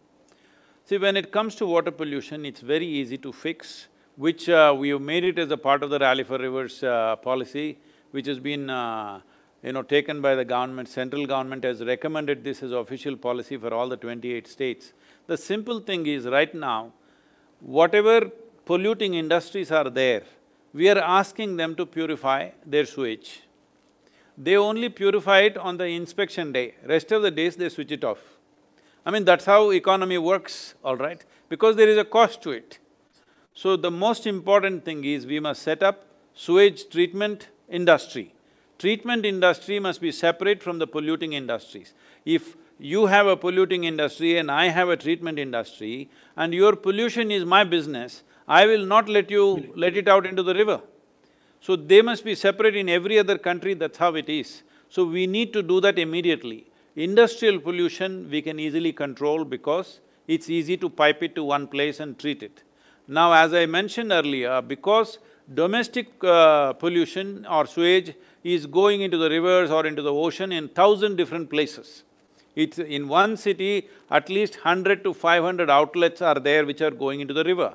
See, 0.84 0.98
when 0.98 1.16
it 1.16 1.30
comes 1.30 1.54
to 1.56 1.66
water 1.66 1.92
pollution, 1.92 2.44
it's 2.44 2.60
very 2.60 2.88
easy 2.88 3.16
to 3.18 3.32
fix, 3.32 3.86
which 4.16 4.48
uh, 4.48 4.74
we 4.76 4.88
have 4.88 5.00
made 5.00 5.22
it 5.22 5.38
as 5.38 5.52
a 5.52 5.56
part 5.56 5.84
of 5.84 5.90
the 5.90 6.00
Rally 6.00 6.24
for 6.24 6.38
Rivers 6.38 6.82
uh, 6.82 7.14
policy, 7.14 7.78
which 8.10 8.26
has 8.26 8.40
been, 8.40 8.68
uh, 8.68 9.20
you 9.62 9.70
know, 9.70 9.82
taken 9.82 10.20
by 10.20 10.34
the 10.34 10.44
government. 10.44 10.88
Central 10.88 11.24
government 11.24 11.62
has 11.62 11.84
recommended 11.84 12.42
this 12.42 12.64
as 12.64 12.72
official 12.72 13.16
policy 13.16 13.56
for 13.56 13.72
all 13.72 13.88
the 13.88 13.96
twenty-eight 13.96 14.48
states. 14.48 14.92
The 15.28 15.36
simple 15.36 15.78
thing 15.78 16.08
is, 16.08 16.26
right 16.26 16.52
now, 16.52 16.92
whatever 17.60 18.28
polluting 18.64 19.14
industries 19.14 19.70
are 19.70 19.88
there, 19.88 20.24
we 20.76 20.90
are 20.90 20.98
asking 20.98 21.56
them 21.56 21.74
to 21.74 21.86
purify 21.86 22.50
their 22.66 22.84
sewage. 22.84 23.40
They 24.36 24.56
only 24.56 24.90
purify 24.90 25.38
it 25.40 25.56
on 25.56 25.78
the 25.78 25.86
inspection 25.86 26.52
day, 26.52 26.74
rest 26.84 27.12
of 27.12 27.22
the 27.22 27.30
days 27.30 27.56
they 27.56 27.70
switch 27.70 27.92
it 27.92 28.04
off. 28.04 28.18
I 29.06 29.10
mean, 29.10 29.24
that's 29.24 29.46
how 29.46 29.70
economy 29.70 30.18
works, 30.18 30.74
all 30.84 30.96
right, 30.96 31.24
because 31.48 31.76
there 31.76 31.88
is 31.88 31.96
a 31.96 32.04
cost 32.04 32.42
to 32.42 32.50
it. 32.50 32.78
So 33.54 33.76
the 33.76 33.90
most 33.90 34.26
important 34.26 34.84
thing 34.84 35.02
is 35.06 35.24
we 35.24 35.40
must 35.40 35.62
set 35.62 35.82
up 35.82 36.04
sewage 36.34 36.90
treatment 36.90 37.48
industry. 37.70 38.34
Treatment 38.78 39.24
industry 39.24 39.78
must 39.78 40.02
be 40.02 40.12
separate 40.12 40.62
from 40.62 40.78
the 40.78 40.86
polluting 40.86 41.32
industries. 41.32 41.94
If 42.26 42.54
you 42.78 43.06
have 43.06 43.26
a 43.26 43.36
polluting 43.36 43.84
industry 43.84 44.36
and 44.36 44.50
I 44.50 44.68
have 44.68 44.90
a 44.90 44.96
treatment 44.98 45.38
industry 45.38 46.10
and 46.36 46.52
your 46.52 46.76
pollution 46.76 47.30
is 47.30 47.46
my 47.46 47.64
business, 47.64 48.22
I 48.48 48.66
will 48.66 48.86
not 48.86 49.08
let 49.08 49.30
you 49.30 49.72
let 49.74 49.96
it 49.96 50.08
out 50.08 50.24
into 50.26 50.42
the 50.42 50.54
river. 50.54 50.80
So 51.60 51.74
they 51.74 52.00
must 52.00 52.24
be 52.24 52.34
separate 52.34 52.76
in 52.76 52.88
every 52.88 53.18
other 53.18 53.38
country, 53.38 53.74
that's 53.74 53.98
how 53.98 54.14
it 54.14 54.28
is. 54.28 54.62
So 54.88 55.04
we 55.04 55.26
need 55.26 55.52
to 55.52 55.62
do 55.62 55.80
that 55.80 55.98
immediately. 55.98 56.66
Industrial 56.94 57.58
pollution 57.58 58.30
we 58.30 58.40
can 58.40 58.60
easily 58.60 58.92
control 58.92 59.44
because 59.44 60.00
it's 60.28 60.48
easy 60.48 60.76
to 60.76 60.88
pipe 60.88 61.22
it 61.22 61.34
to 61.34 61.44
one 61.44 61.66
place 61.66 62.00
and 62.00 62.18
treat 62.18 62.42
it. 62.42 62.62
Now, 63.08 63.32
as 63.32 63.52
I 63.52 63.66
mentioned 63.66 64.12
earlier, 64.12 64.62
because 64.62 65.18
domestic 65.54 66.08
uh, 66.24 66.72
pollution 66.74 67.46
or 67.46 67.66
sewage 67.66 68.14
is 68.42 68.66
going 68.66 69.00
into 69.00 69.16
the 69.16 69.28
rivers 69.28 69.70
or 69.70 69.86
into 69.86 70.02
the 70.02 70.12
ocean 70.12 70.52
in 70.52 70.68
thousand 70.68 71.16
different 71.16 71.50
places. 71.50 72.04
It's 72.54 72.78
in 72.78 73.06
one 73.06 73.36
city, 73.36 73.88
at 74.10 74.28
least 74.28 74.56
hundred 74.56 75.04
to 75.04 75.12
five 75.12 75.42
hundred 75.42 75.68
outlets 75.68 76.22
are 76.22 76.36
there 76.36 76.64
which 76.64 76.80
are 76.80 76.90
going 76.90 77.20
into 77.20 77.34
the 77.34 77.44
river. 77.44 77.74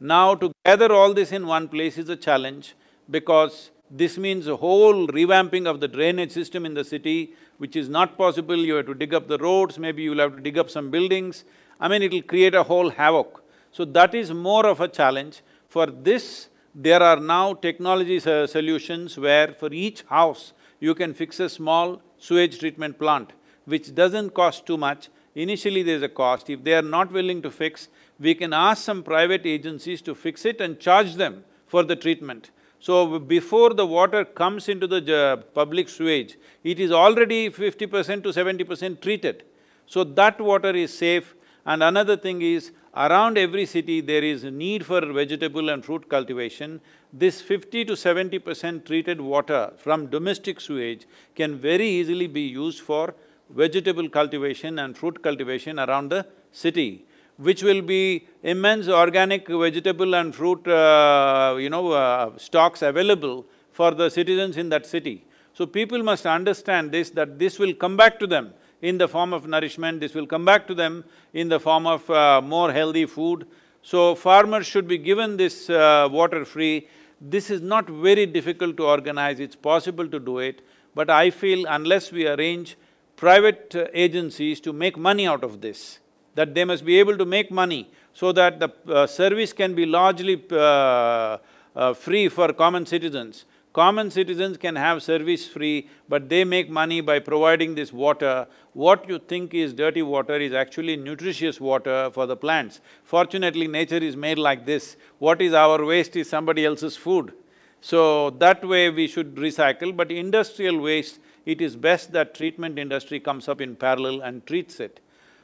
Now, 0.00 0.36
to 0.36 0.52
gather 0.64 0.92
all 0.92 1.12
this 1.12 1.32
in 1.32 1.46
one 1.46 1.68
place 1.68 1.98
is 1.98 2.08
a 2.08 2.16
challenge 2.16 2.74
because 3.10 3.70
this 3.90 4.16
means 4.16 4.46
a 4.46 4.54
whole 4.54 5.08
revamping 5.08 5.66
of 5.66 5.80
the 5.80 5.88
drainage 5.88 6.30
system 6.30 6.64
in 6.64 6.74
the 6.74 6.84
city, 6.84 7.34
which 7.56 7.74
is 7.74 7.88
not 7.88 8.16
possible, 8.16 8.56
you 8.56 8.74
have 8.74 8.86
to 8.86 8.94
dig 8.94 9.12
up 9.12 9.26
the 9.26 9.38
roads, 9.38 9.78
maybe 9.78 10.02
you'll 10.02 10.20
have 10.20 10.36
to 10.36 10.42
dig 10.42 10.56
up 10.56 10.70
some 10.70 10.90
buildings. 10.90 11.44
I 11.80 11.88
mean, 11.88 12.02
it'll 12.02 12.22
create 12.22 12.54
a 12.54 12.62
whole 12.62 12.90
havoc. 12.90 13.42
So 13.72 13.84
that 13.86 14.14
is 14.14 14.32
more 14.32 14.66
of 14.66 14.80
a 14.80 14.88
challenge. 14.88 15.42
For 15.68 15.86
this, 15.86 16.48
there 16.74 17.02
are 17.02 17.18
now 17.18 17.54
technology 17.54 18.20
solutions 18.20 19.18
where 19.18 19.52
for 19.52 19.72
each 19.72 20.02
house, 20.02 20.52
you 20.78 20.94
can 20.94 21.12
fix 21.12 21.40
a 21.40 21.48
small 21.48 22.00
sewage 22.18 22.60
treatment 22.60 22.98
plant, 22.98 23.32
which 23.64 23.94
doesn't 23.94 24.30
cost 24.30 24.64
too 24.64 24.76
much. 24.76 25.08
Initially 25.34 25.82
there's 25.82 26.02
a 26.02 26.08
cost, 26.08 26.50
if 26.50 26.62
they 26.62 26.74
are 26.74 26.82
not 26.82 27.10
willing 27.10 27.42
to 27.42 27.50
fix, 27.50 27.88
we 28.20 28.34
can 28.34 28.52
ask 28.52 28.84
some 28.84 29.02
private 29.02 29.46
agencies 29.46 30.02
to 30.02 30.14
fix 30.14 30.44
it 30.44 30.60
and 30.60 30.80
charge 30.80 31.14
them 31.14 31.44
for 31.66 31.82
the 31.82 31.96
treatment. 31.96 32.50
So 32.80 33.18
before 33.18 33.74
the 33.74 33.86
water 33.86 34.24
comes 34.24 34.68
into 34.68 34.86
the 34.86 35.16
uh, 35.16 35.36
public 35.54 35.88
sewage, 35.88 36.36
it 36.62 36.78
is 36.80 36.92
already 36.92 37.50
fifty 37.50 37.86
percent 37.86 38.22
to 38.24 38.32
seventy 38.32 38.64
percent 38.64 39.02
treated. 39.02 39.44
So 39.86 40.04
that 40.04 40.40
water 40.40 40.70
is 40.70 40.96
safe 40.96 41.34
And 41.68 41.82
another 41.82 42.16
thing 42.16 42.40
is, 42.40 42.72
around 42.96 43.36
every 43.36 43.66
city 43.66 44.00
there 44.00 44.24
is 44.24 44.42
a 44.44 44.50
need 44.50 44.86
for 44.86 45.00
vegetable 45.12 45.68
and 45.68 45.84
fruit 45.84 46.08
cultivation. 46.08 46.80
This 47.12 47.42
fifty 47.42 47.84
to 47.84 47.94
seventy 47.94 48.38
percent 48.38 48.86
treated 48.86 49.20
water 49.20 49.72
from 49.76 50.06
domestic 50.06 50.62
sewage 50.62 51.06
can 51.34 51.58
very 51.58 51.86
easily 51.86 52.26
be 52.26 52.40
used 52.40 52.80
for 52.80 53.14
vegetable 53.50 54.08
cultivation 54.08 54.78
and 54.78 54.96
fruit 54.96 55.22
cultivation 55.22 55.78
around 55.78 56.08
the 56.08 56.26
city, 56.52 57.04
which 57.38 57.62
will 57.62 57.80
be 57.80 58.26
immense 58.42 58.88
organic 58.88 59.48
vegetable 59.48 60.14
and 60.14 60.34
fruit, 60.34 60.66
uh, 60.68 61.56
you 61.58 61.70
know, 61.70 61.92
uh, 61.92 62.36
stocks 62.36 62.82
available 62.82 63.46
for 63.72 63.92
the 63.92 64.10
citizens 64.10 64.56
in 64.56 64.68
that 64.68 64.84
city. 64.84 65.24
So 65.54 65.66
people 65.66 66.02
must 66.02 66.26
understand 66.26 66.92
this, 66.92 67.10
that 67.10 67.38
this 67.38 67.58
will 67.58 67.74
come 67.74 67.96
back 67.96 68.18
to 68.20 68.26
them 68.26 68.52
in 68.82 68.98
the 68.98 69.08
form 69.08 69.32
of 69.32 69.46
nourishment, 69.46 70.00
this 70.00 70.14
will 70.14 70.26
come 70.26 70.44
back 70.44 70.66
to 70.68 70.74
them 70.74 71.04
in 71.32 71.48
the 71.48 71.58
form 71.58 71.86
of 71.86 72.08
uh, 72.10 72.40
more 72.40 72.72
healthy 72.72 73.06
food. 73.06 73.46
So 73.82 74.14
farmers 74.14 74.66
should 74.66 74.86
be 74.86 74.98
given 74.98 75.36
this 75.36 75.68
uh, 75.70 76.08
water 76.10 76.44
free. 76.44 76.88
This 77.20 77.50
is 77.50 77.60
not 77.60 77.88
very 77.88 78.26
difficult 78.26 78.76
to 78.76 78.84
organize, 78.84 79.40
it's 79.40 79.56
possible 79.56 80.06
to 80.08 80.20
do 80.20 80.38
it, 80.38 80.62
but 80.94 81.10
I 81.10 81.30
feel 81.30 81.66
unless 81.66 82.12
we 82.12 82.28
arrange 82.28 82.76
private 83.16 83.74
uh, 83.74 83.86
agencies 83.92 84.60
to 84.60 84.72
make 84.72 84.96
money 84.96 85.26
out 85.26 85.42
of 85.42 85.60
this, 85.60 85.98
that 86.38 86.54
they 86.54 86.64
must 86.70 86.84
be 86.84 86.96
able 87.02 87.16
to 87.22 87.26
make 87.36 87.50
money 87.50 87.82
so 88.20 88.30
that 88.40 88.60
the 88.62 88.70
uh, 88.70 89.06
service 89.06 89.52
can 89.52 89.74
be 89.74 89.84
largely 89.84 90.36
uh, 90.52 91.36
uh, 91.74 91.92
free 92.04 92.28
for 92.28 92.52
common 92.52 92.84
citizens. 92.86 93.44
Common 93.72 94.10
citizens 94.10 94.56
can 94.56 94.76
have 94.76 95.02
service 95.02 95.46
free, 95.46 95.88
but 96.08 96.28
they 96.28 96.42
make 96.44 96.70
money 96.70 97.00
by 97.00 97.18
providing 97.18 97.74
this 97.74 97.92
water. 97.92 98.46
What 98.72 99.08
you 99.08 99.18
think 99.18 99.54
is 99.54 99.72
dirty 99.72 100.02
water 100.02 100.36
is 100.46 100.52
actually 100.52 100.96
nutritious 100.96 101.60
water 101.60 102.10
for 102.12 102.26
the 102.26 102.36
plants. 102.36 102.80
Fortunately, 103.04 103.66
nature 103.68 104.02
is 104.10 104.16
made 104.16 104.38
like 104.38 104.64
this. 104.64 104.96
What 105.18 105.42
is 105.42 105.52
our 105.52 105.84
waste 105.84 106.16
is 106.16 106.28
somebody 106.28 106.64
else's 106.64 106.96
food. 106.96 107.32
So, 107.80 108.30
that 108.30 108.64
way 108.64 108.90
we 108.90 109.06
should 109.06 109.34
recycle, 109.36 109.96
but 109.96 110.10
industrial 110.10 110.78
waste, 110.80 111.20
it 111.46 111.60
is 111.60 111.76
best 111.76 112.12
that 112.12 112.34
treatment 112.34 112.78
industry 112.78 113.20
comes 113.20 113.48
up 113.48 113.60
in 113.60 113.76
parallel 113.76 114.22
and 114.22 114.44
treats 114.46 114.80
it. 114.80 115.00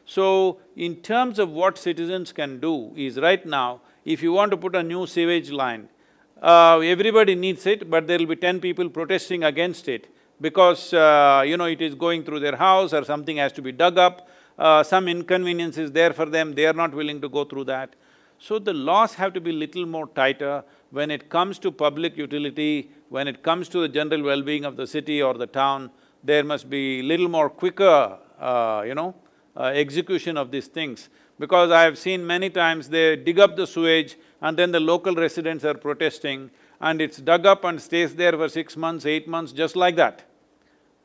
So, 0.07 0.59
in 0.77 0.97
terms 0.97 1.39
of 1.39 1.51
what 1.51 1.79
citizens 1.79 2.33
can 2.33 2.61
do 2.61 2.93
is 2.95 3.19
right 3.19 3.45
now, 3.45 3.81
if 4.05 4.23
you 4.23 4.33
want 4.33 4.51
to 4.51 4.57
put 4.57 4.77
a 4.77 4.83
new 4.83 5.07
sewage 5.07 5.51
line, 5.51 5.89
uh, 6.43 6.79
everybody 6.81 7.35
needs 7.35 7.65
it, 7.67 7.89
but 7.89 8.07
there'll 8.07 8.27
be 8.27 8.37
ten 8.37 8.61
people 8.61 8.89
protesting 8.91 9.45
against 9.45 9.89
it 9.89 10.09
because, 10.41 10.93
uh, 10.93 11.43
you 11.47 11.57
know, 11.57 11.65
it 11.65 11.81
is 11.81 11.95
going 11.95 12.23
through 12.23 12.41
their 12.41 12.57
house 12.57 12.93
or 12.93 13.05
something 13.05 13.39
has 13.39 13.53
to 13.53 13.63
be 13.63 13.73
dug 13.73 13.97
up, 13.99 14.29
uh, 14.59 14.83
some 14.83 15.09
inconvenience 15.09 15.79
is 15.79 15.91
there 15.93 16.13
for 16.13 16.27
them, 16.27 16.55
they 16.55 16.67
are 16.67 16.75
not 16.75 16.93
willing 16.95 17.21
to 17.21 17.29
go 17.29 17.45
through 17.45 17.65
that. 17.65 17.95
So 18.39 18.59
the 18.59 18.75
laws 18.75 19.15
have 19.15 19.33
to 19.35 19.41
be 19.41 19.53
little 19.53 19.87
more 19.87 20.07
tighter 20.09 20.65
when 20.91 21.11
it 21.11 21.31
comes 21.31 21.59
to 21.61 21.73
public 21.73 22.17
utility, 22.17 22.91
when 23.09 23.27
it 23.27 23.43
comes 23.43 23.69
to 23.71 23.81
the 23.81 23.89
general 23.89 24.23
well-being 24.23 24.65
of 24.65 24.77
the 24.77 24.87
city 24.87 25.23
or 25.23 25.35
the 25.35 25.47
town, 25.47 25.91
there 26.23 26.45
must 26.45 26.69
be 26.69 27.03
little 27.03 27.29
more 27.29 27.49
quicker, 27.49 28.19
uh, 28.39 28.83
you 28.87 28.95
know, 28.95 29.15
uh, 29.57 29.65
execution 29.65 30.37
of 30.37 30.51
these 30.51 30.67
things. 30.67 31.09
Because 31.39 31.71
I 31.71 31.83
have 31.83 31.99
seen 31.99 32.27
many 32.27 32.51
times 32.51 32.89
they 32.89 33.17
dig 33.17 33.41
up 33.41 33.57
the 33.57 33.67
sewage 33.67 34.17
and 34.41 34.57
then 34.57 34.71
the 34.71 34.81
local 34.81 35.15
residents 35.15 35.65
are 35.65 35.75
protesting 35.75 36.51
and 36.81 37.01
it's 37.01 37.19
dug 37.19 37.47
up 37.47 37.65
and 37.65 37.81
stays 37.81 38.15
there 38.15 38.33
for 38.33 38.49
six 38.49 38.77
months, 38.77 39.05
eight 39.07 39.27
months, 39.27 39.53
just 39.53 39.75
like 39.75 39.97
that. 39.97 40.25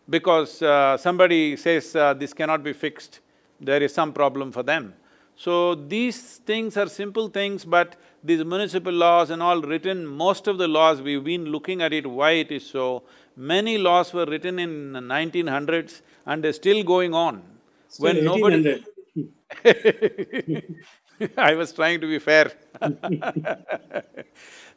Because 0.09 0.61
uh, 0.61 0.97
somebody 0.97 1.55
says 1.55 1.95
uh, 1.95 2.13
this 2.13 2.33
cannot 2.33 2.63
be 2.63 2.73
fixed, 2.73 3.21
there 3.59 3.81
is 3.81 3.93
some 3.93 4.13
problem 4.13 4.51
for 4.51 4.63
them. 4.63 4.93
So 5.35 5.75
these 5.75 6.37
things 6.37 6.75
are 6.75 6.87
simple 6.87 7.29
things, 7.29 7.63
but 7.63 7.95
these 8.23 8.43
municipal 8.43 8.91
laws 8.91 9.29
and 9.29 9.41
all 9.41 9.61
written, 9.61 10.05
most 10.05 10.47
of 10.47 10.57
the 10.57 10.67
laws, 10.67 11.01
we've 11.01 11.23
been 11.23 11.45
looking 11.45 11.81
at 11.81 11.93
it, 11.93 12.05
why 12.05 12.31
it 12.31 12.51
is 12.51 12.65
so. 12.65 13.03
Many 13.37 13.77
laws 13.77 14.11
were 14.13 14.25
written 14.25 14.59
in 14.59 14.91
nineteen 15.07 15.47
hundreds 15.47 16.01
and 16.25 16.43
they're 16.43 16.51
still 16.53 16.83
going 16.83 17.13
on. 17.13 17.41
Still 17.89 18.05
when 18.05 18.23
nobody 18.23 18.83
I 21.37 21.53
was 21.55 21.73
trying 21.73 21.99
to 22.01 22.07
be 22.07 22.19
fair 22.19 22.51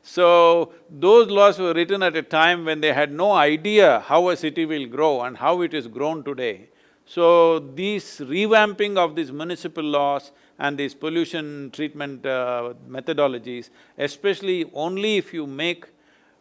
So, 0.04 0.72
those 0.90 1.28
laws 1.28 1.58
were 1.60 1.72
written 1.74 2.02
at 2.02 2.16
a 2.16 2.22
time 2.22 2.64
when 2.64 2.80
they 2.80 2.92
had 2.92 3.12
no 3.12 3.32
idea 3.32 4.00
how 4.00 4.30
a 4.30 4.36
city 4.36 4.66
will 4.66 4.86
grow 4.86 5.20
and 5.22 5.36
how 5.36 5.62
it 5.62 5.74
is 5.74 5.86
grown 5.86 6.24
today. 6.24 6.70
So, 7.06 7.60
this 7.60 8.18
revamping 8.20 8.96
of 8.96 9.14
these 9.14 9.30
municipal 9.30 9.84
laws 9.84 10.32
and 10.58 10.76
these 10.76 10.94
pollution 10.94 11.70
treatment 11.72 12.26
uh, 12.26 12.74
methodologies, 12.88 13.70
especially 13.96 14.68
only 14.74 15.18
if 15.18 15.32
you 15.32 15.46
make 15.46 15.84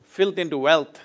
filth 0.01 0.39
into 0.39 0.57
wealth, 0.57 0.99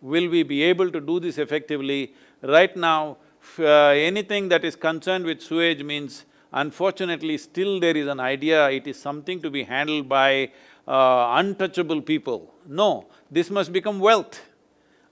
will 0.00 0.28
we 0.28 0.42
be 0.44 0.62
able 0.62 0.90
to 0.90 1.00
do 1.00 1.18
this 1.18 1.38
effectively. 1.38 2.14
Right 2.42 2.76
now, 2.76 3.16
anything 3.58 4.48
that 4.48 4.64
is 4.64 4.76
concerned 4.76 5.24
with 5.24 5.40
sewage 5.42 5.82
means 5.82 6.24
Unfortunately, 6.52 7.36
still 7.36 7.80
there 7.80 7.96
is 7.96 8.06
an 8.06 8.20
idea 8.20 8.70
it 8.70 8.86
is 8.86 8.98
something 8.98 9.42
to 9.42 9.50
be 9.50 9.64
handled 9.64 10.08
by 10.08 10.50
uh, 10.88 11.34
untouchable 11.36 12.00
people. 12.00 12.54
No, 12.66 13.06
this 13.30 13.50
must 13.50 13.72
become 13.72 13.98
wealth. 13.98 14.40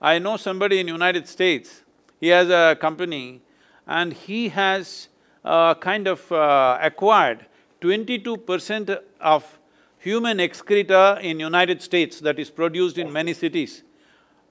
I 0.01 0.19
know 0.19 0.37
somebody 0.37 0.81
in 0.81 0.89
United 0.89 1.29
States, 1.29 1.83
he 2.21 2.29
has 2.29 2.49
a 2.49 2.77
company 2.81 3.43
and 3.87 4.13
he 4.13 4.49
has 4.49 5.09
uh, 5.45 5.75
kind 5.75 6.07
of 6.07 6.31
uh, 6.33 6.79
acquired 6.81 7.45
twenty-two 7.81 8.39
percent 8.39 8.91
of 9.21 9.59
human 9.99 10.41
excreta 10.41 11.19
in 11.21 11.41
United 11.41 11.83
States 11.83 12.21
that 12.21 12.39
is 12.39 12.51
produced 12.51 12.97
in 12.97 13.13
many 13.13 13.35
cities. 13.35 13.83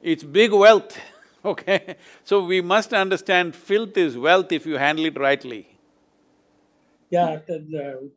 It's 0.01 0.23
big 0.23 0.51
wealth, 0.51 0.97
okay? 1.45 1.95
So 2.23 2.43
we 2.43 2.61
must 2.61 2.93
understand 2.93 3.55
filth 3.55 3.97
is 3.97 4.17
wealth 4.17 4.51
if 4.51 4.65
you 4.65 4.77
handle 4.77 5.05
it 5.05 5.19
rightly. 5.19 5.67
Yeah, 7.09 7.39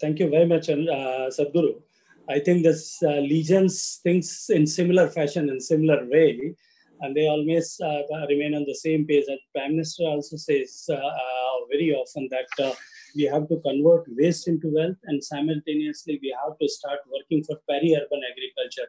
thank 0.00 0.20
you 0.20 0.30
very 0.30 0.46
much, 0.46 0.70
uh, 0.70 1.28
Sadhguru. 1.28 1.82
I 2.28 2.38
think 2.38 2.62
this 2.62 3.02
uh, 3.02 3.20
legions 3.20 4.00
thinks 4.02 4.48
in 4.48 4.66
similar 4.66 5.08
fashion, 5.08 5.50
in 5.50 5.60
similar 5.60 6.06
way, 6.06 6.54
and 7.00 7.14
they 7.14 7.28
always 7.28 7.78
uh, 7.84 8.02
remain 8.28 8.54
on 8.54 8.64
the 8.64 8.74
same 8.74 9.06
page. 9.06 9.24
And 9.28 9.38
Prime 9.54 9.72
Minister 9.72 10.04
also 10.04 10.36
says 10.36 10.86
uh, 10.88 10.94
uh, 10.94 11.56
very 11.70 11.92
often 11.92 12.28
that 12.30 12.64
uh, 12.64 12.74
we 13.14 13.24
have 13.24 13.48
to 13.48 13.60
convert 13.60 14.06
waste 14.08 14.48
into 14.48 14.72
wealth, 14.74 14.96
and 15.04 15.22
simultaneously 15.22 16.18
we 16.22 16.34
have 16.42 16.58
to 16.58 16.68
start 16.68 17.00
working 17.12 17.44
for 17.44 17.58
peri-urban 17.68 18.22
agriculture 18.32 18.88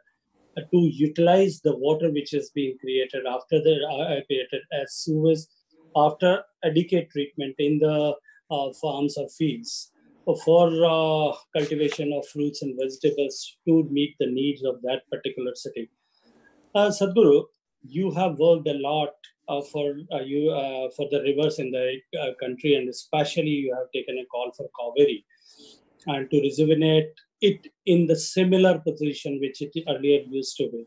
to 0.71 0.79
utilize 0.91 1.61
the 1.61 1.75
water 1.77 2.11
which 2.11 2.33
is 2.33 2.49
being 2.51 2.77
created 2.79 3.25
after 3.25 3.61
the 3.61 3.75
created 4.27 4.61
as 4.71 4.93
sewage 4.93 5.39
after 5.95 6.43
adequate 6.63 7.09
treatment 7.11 7.55
in 7.59 7.79
the 7.79 8.15
farms 8.81 9.17
or 9.17 9.29
fields 9.29 9.91
for 10.43 10.67
uh, 10.85 11.33
cultivation 11.57 12.11
of 12.11 12.27
fruits 12.27 12.61
and 12.61 12.77
vegetables 12.79 13.57
to 13.65 13.87
meet 13.89 14.15
the 14.19 14.27
needs 14.27 14.63
of 14.63 14.81
that 14.81 15.01
particular 15.09 15.55
city. 15.55 15.89
Uh, 16.75 16.89
Sadhguru, 16.89 17.45
you 17.81 18.11
have 18.11 18.37
worked 18.37 18.67
a 18.67 18.73
lot 18.73 19.13
uh, 19.47 19.61
for 19.61 19.95
uh, 20.11 20.19
you 20.19 20.51
uh, 20.51 20.89
for 20.95 21.07
the 21.09 21.21
rivers 21.21 21.59
in 21.59 21.71
the 21.71 21.97
uh, 22.19 22.33
country, 22.39 22.75
and 22.75 22.89
especially 22.89 23.49
you 23.49 23.73
have 23.73 23.87
taken 23.93 24.17
a 24.17 24.25
call 24.25 24.51
for 24.57 24.67
Kaveri 24.77 25.23
and 26.07 26.29
to 26.29 26.41
rejuvenate 26.41 27.13
it 27.41 27.67
in 27.85 28.07
the 28.07 28.15
similar 28.15 28.79
position 28.79 29.39
which 29.39 29.61
it 29.61 29.71
earlier 29.87 30.21
used 30.27 30.57
to 30.57 30.69
be. 30.71 30.85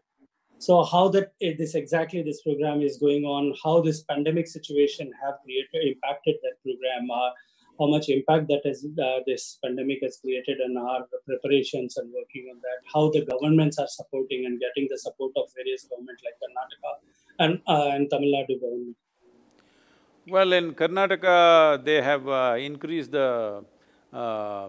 So, 0.59 0.85
how 0.85 1.09
that 1.11 1.33
this 1.40 1.75
exactly 1.75 2.23
this 2.23 2.42
program 2.42 2.83
is 2.83 2.99
going 2.99 3.25
on, 3.25 3.54
how 3.64 3.80
this 3.80 4.02
pandemic 4.02 4.47
situation 4.47 5.11
have 5.23 5.37
created 5.45 5.95
impacted 5.95 6.37
that 6.42 6.62
program 6.62 7.09
how 7.80 7.87
much 7.87 8.09
impact 8.11 8.47
that 8.49 8.62
has 8.69 8.85
uh, 9.04 9.21
this 9.26 9.59
pandemic 9.64 10.00
has 10.02 10.19
created 10.23 10.59
on 10.66 10.76
our 10.76 11.00
preparations 11.26 11.97
and 11.97 12.12
working 12.19 12.49
on 12.52 12.59
that, 12.66 12.80
how 12.95 13.04
the 13.11 13.23
governments 13.33 13.78
are 13.78 13.88
supporting 13.88 14.45
and 14.47 14.61
getting 14.64 14.87
the 14.90 14.99
support 14.99 15.33
of 15.37 15.47
various 15.57 15.85
governments 15.90 16.23
like 16.26 16.37
Karnataka 16.42 16.90
and, 17.45 17.52
uh, 17.66 17.95
and 17.95 18.11
Tamil 18.11 18.33
Nadu 18.35 18.61
government. 18.61 18.97
Well, 20.28 20.52
in 20.52 20.75
Karnataka, 20.75 21.83
they 21.83 22.02
have 22.02 22.28
uh, 22.28 22.57
increased 22.59 23.12
the 23.12 23.64
uh, 24.12 24.69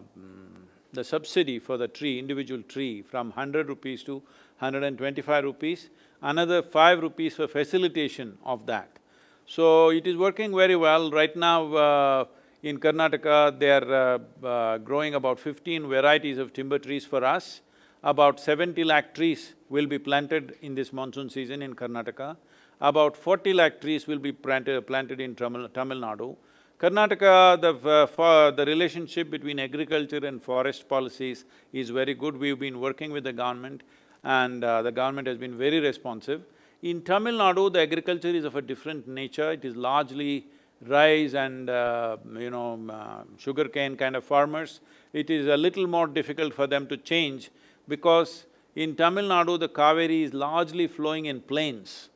the 0.93 1.03
subsidy 1.03 1.59
for 1.59 1.77
the 1.77 1.87
tree, 1.87 2.19
individual 2.19 2.61
tree, 2.63 3.01
from 3.01 3.31
hundred 3.31 3.69
rupees 3.69 4.03
to 4.03 4.21
hundred 4.57 4.83
and 4.83 4.97
twenty-five 4.97 5.43
rupees, 5.43 5.89
another 6.21 6.61
five 6.61 7.01
rupees 7.01 7.35
for 7.35 7.47
facilitation 7.47 8.37
of 8.43 8.65
that. 8.65 8.99
So 9.45 9.89
it 9.89 10.05
is 10.07 10.15
working 10.15 10.55
very 10.55 10.75
well. 10.75 11.11
Right 11.11 11.35
now, 11.35 11.73
uh, 11.73 12.25
in 12.63 12.79
Karnataka, 12.79 13.57
they 13.59 13.71
are 13.71 14.19
uh, 14.43 14.45
uh, 14.45 14.77
growing 14.77 15.15
about 15.15 15.39
fifteen 15.39 15.87
varieties 15.87 16.37
of 16.37 16.53
timber 16.53 16.79
trees 16.79 17.05
for 17.05 17.23
us. 17.23 17.61
About 18.03 18.39
seventy 18.39 18.83
lakh 18.83 19.13
trees 19.13 19.53
will 19.69 19.87
be 19.87 19.99
planted 19.99 20.55
in 20.61 20.75
this 20.75 20.91
monsoon 20.91 21.29
season 21.29 21.61
in 21.61 21.75
Karnataka. 21.75 22.37
About 22.79 23.15
forty 23.15 23.53
lakh 23.53 23.81
trees 23.81 24.07
will 24.07 24.19
be 24.19 24.31
planted, 24.31 24.85
planted 24.87 25.21
in 25.21 25.35
Tamil, 25.35 25.67
Tamil 25.69 25.99
Nadu. 25.99 26.35
Karnataka, 26.81 27.61
the, 27.61 28.23
uh, 28.23 28.49
the 28.49 28.65
relationship 28.65 29.29
between 29.29 29.59
agriculture 29.59 30.25
and 30.25 30.41
forest 30.41 30.89
policies 30.89 31.45
is 31.73 31.91
very 31.91 32.15
good. 32.15 32.35
We've 32.35 32.57
been 32.57 32.79
working 32.79 33.11
with 33.11 33.23
the 33.23 33.33
government 33.33 33.83
and 34.23 34.63
uh, 34.63 34.81
the 34.81 34.91
government 34.91 35.27
has 35.27 35.37
been 35.37 35.55
very 35.55 35.79
responsive. 35.79 36.41
In 36.81 37.03
Tamil 37.03 37.35
Nadu, 37.35 37.71
the 37.71 37.81
agriculture 37.81 38.29
is 38.29 38.45
of 38.45 38.55
a 38.55 38.63
different 38.63 39.07
nature. 39.07 39.51
It 39.51 39.63
is 39.63 39.75
largely 39.75 40.47
rice 40.87 41.35
and, 41.35 41.69
uh, 41.69 42.17
you 42.35 42.49
know, 42.49 42.79
uh, 42.89 43.25
sugarcane 43.37 43.95
kind 43.95 44.15
of 44.15 44.23
farmers. 44.23 44.79
It 45.13 45.29
is 45.29 45.45
a 45.45 45.57
little 45.57 45.85
more 45.85 46.07
difficult 46.07 46.51
for 46.51 46.65
them 46.65 46.87
to 46.87 46.97
change 46.97 47.51
because 47.87 48.47
in 48.75 48.95
Tamil 48.95 49.25
Nadu, 49.25 49.59
the 49.59 49.69
Kaveri 49.69 50.23
is 50.23 50.33
largely 50.33 50.87
flowing 50.87 51.27
in 51.27 51.41
plains. 51.41 52.09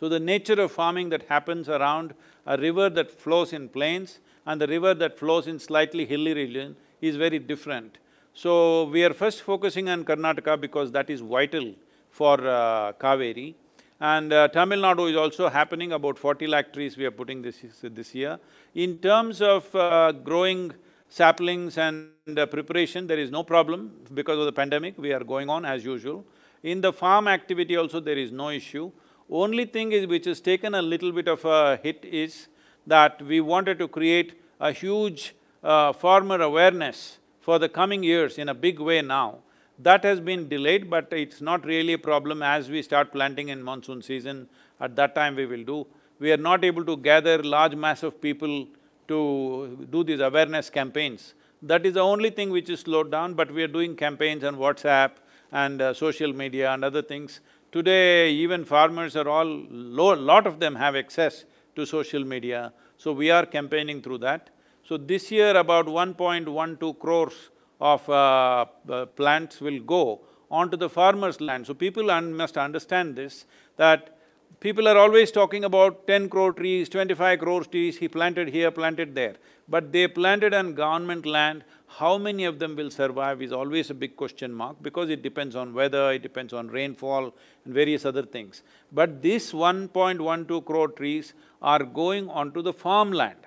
So 0.00 0.08
the 0.08 0.18
nature 0.18 0.60
of 0.60 0.72
farming 0.72 1.08
that 1.10 1.22
happens 1.28 1.68
around 1.68 2.14
a 2.46 2.56
river 2.56 2.88
that 2.90 3.10
flows 3.10 3.52
in 3.52 3.68
plains 3.68 4.20
and 4.46 4.60
the 4.60 4.66
river 4.66 4.94
that 4.94 5.18
flows 5.18 5.46
in 5.46 5.58
slightly 5.58 6.06
hilly 6.06 6.34
region 6.34 6.76
is 7.00 7.16
very 7.16 7.38
different. 7.38 7.98
So 8.34 8.84
we 8.84 9.04
are 9.04 9.12
first 9.12 9.42
focusing 9.42 9.88
on 9.88 10.04
Karnataka 10.04 10.60
because 10.60 10.92
that 10.92 11.10
is 11.10 11.20
vital 11.20 11.74
for 12.10 12.34
uh, 12.46 12.92
Kaveri. 12.92 13.54
And 14.00 14.32
uh, 14.32 14.46
Tamil 14.48 14.78
Nadu 14.78 15.10
is 15.10 15.16
also 15.16 15.48
happening, 15.48 15.92
about 15.92 16.18
forty 16.18 16.46
lakh 16.46 16.72
trees 16.72 16.96
we 16.96 17.04
are 17.04 17.10
putting 17.10 17.42
this, 17.42 17.56
this 17.82 18.14
year. 18.14 18.38
In 18.74 18.98
terms 18.98 19.42
of 19.42 19.74
uh, 19.74 20.12
growing 20.12 20.72
saplings 21.08 21.78
and 21.78 22.10
uh, 22.36 22.46
preparation, 22.46 23.08
there 23.08 23.18
is 23.18 23.32
no 23.32 23.42
problem 23.42 23.90
because 24.14 24.38
of 24.38 24.44
the 24.44 24.52
pandemic, 24.52 24.96
we 24.98 25.12
are 25.12 25.24
going 25.24 25.50
on 25.50 25.64
as 25.64 25.84
usual. 25.84 26.24
In 26.62 26.80
the 26.80 26.92
farm 26.92 27.26
activity 27.26 27.76
also, 27.76 27.98
there 27.98 28.16
is 28.18 28.30
no 28.30 28.50
issue. 28.50 28.92
Only 29.30 29.66
thing 29.66 29.92
is 29.92 30.06
which 30.06 30.24
has 30.24 30.40
taken 30.40 30.74
a 30.74 30.80
little 30.80 31.12
bit 31.12 31.28
of 31.28 31.44
a 31.44 31.78
hit 31.82 32.04
is 32.04 32.48
that 32.86 33.20
we 33.20 33.40
wanted 33.40 33.78
to 33.78 33.86
create 33.86 34.40
a 34.58 34.72
huge 34.72 35.34
uh, 35.62 35.92
farmer 35.92 36.40
awareness 36.40 37.18
for 37.40 37.58
the 37.58 37.68
coming 37.68 38.02
years 38.02 38.38
in 38.38 38.48
a 38.48 38.54
big 38.54 38.80
way 38.80 39.02
now. 39.02 39.38
That 39.80 40.02
has 40.04 40.18
been 40.18 40.48
delayed, 40.48 40.88
but 40.88 41.12
it's 41.12 41.40
not 41.40 41.64
really 41.64 41.92
a 41.92 41.98
problem 41.98 42.42
as 42.42 42.70
we 42.70 42.82
start 42.82 43.12
planting 43.12 43.48
in 43.50 43.62
monsoon 43.62 44.02
season, 44.02 44.48
at 44.80 44.96
that 44.96 45.14
time 45.14 45.36
we 45.36 45.46
will 45.46 45.62
do. 45.62 45.86
We 46.18 46.32
are 46.32 46.38
not 46.38 46.64
able 46.64 46.84
to 46.86 46.96
gather 46.96 47.42
large 47.42 47.76
mass 47.76 48.02
of 48.02 48.20
people 48.20 48.66
to 49.08 49.86
do 49.90 50.04
these 50.04 50.20
awareness 50.20 50.68
campaigns. 50.70 51.34
That 51.62 51.84
is 51.86 51.94
the 51.94 52.00
only 52.00 52.30
thing 52.30 52.50
which 52.50 52.70
is 52.70 52.80
slowed 52.80 53.10
down, 53.10 53.34
but 53.34 53.52
we 53.52 53.62
are 53.62 53.68
doing 53.68 53.94
campaigns 53.94 54.42
on 54.42 54.56
WhatsApp 54.56 55.12
and 55.52 55.80
uh, 55.80 55.94
social 55.94 56.32
media 56.32 56.72
and 56.72 56.84
other 56.84 57.02
things 57.02 57.40
Today, 57.70 58.30
even 58.30 58.64
farmers 58.64 59.16
are 59.16 59.28
all… 59.28 59.46
lot 59.46 60.46
of 60.46 60.58
them 60.58 60.74
have 60.74 60.96
access 60.96 61.44
to 61.76 61.86
social 61.86 62.24
media, 62.24 62.72
so 62.96 63.12
we 63.12 63.30
are 63.30 63.46
campaigning 63.46 64.02
through 64.02 64.18
that. 64.18 64.50
So 64.84 64.96
this 64.96 65.30
year 65.30 65.56
about 65.56 65.86
1.12 65.86 66.98
crores 66.98 67.50
of 67.80 68.08
uh, 68.08 68.66
uh, 68.90 69.06
plants 69.06 69.60
will 69.60 69.80
go 69.80 70.20
onto 70.50 70.76
the 70.76 70.88
farmer's 70.88 71.40
land. 71.40 71.66
So 71.66 71.74
people 71.74 72.10
un 72.10 72.34
must 72.34 72.56
understand 72.56 73.16
this, 73.16 73.44
that 73.76 74.17
people 74.60 74.88
are 74.88 74.96
always 74.96 75.30
talking 75.30 75.64
about 75.64 76.06
ten 76.06 76.28
crore 76.28 76.52
trees, 76.52 76.88
twenty-five 76.88 77.38
crore 77.38 77.64
trees, 77.64 77.96
he 77.96 78.08
planted 78.08 78.48
here, 78.48 78.70
planted 78.70 79.14
there. 79.14 79.36
But 79.68 79.92
they 79.92 80.08
planted 80.08 80.54
on 80.54 80.74
government 80.74 81.26
land 81.26 81.64
how 81.88 82.18
many 82.18 82.44
of 82.44 82.58
them 82.58 82.76
will 82.76 82.90
survive 82.90 83.40
is 83.40 83.52
always 83.52 83.90
a 83.90 83.94
big 83.94 84.14
question 84.14 84.52
mark 84.52 84.76
because 84.82 85.08
it 85.08 85.22
depends 85.22 85.56
on 85.56 85.72
weather, 85.72 86.12
it 86.12 86.22
depends 86.22 86.52
on 86.52 86.68
rainfall 86.68 87.34
and 87.64 87.74
various 87.74 88.04
other 88.04 88.22
things. 88.22 88.62
But 88.92 89.22
this 89.22 89.52
1.12 89.52 90.64
crore 90.64 90.88
trees 90.88 91.32
are 91.62 91.82
going 91.82 92.28
onto 92.28 92.62
the 92.62 92.72
farmland, 92.72 93.38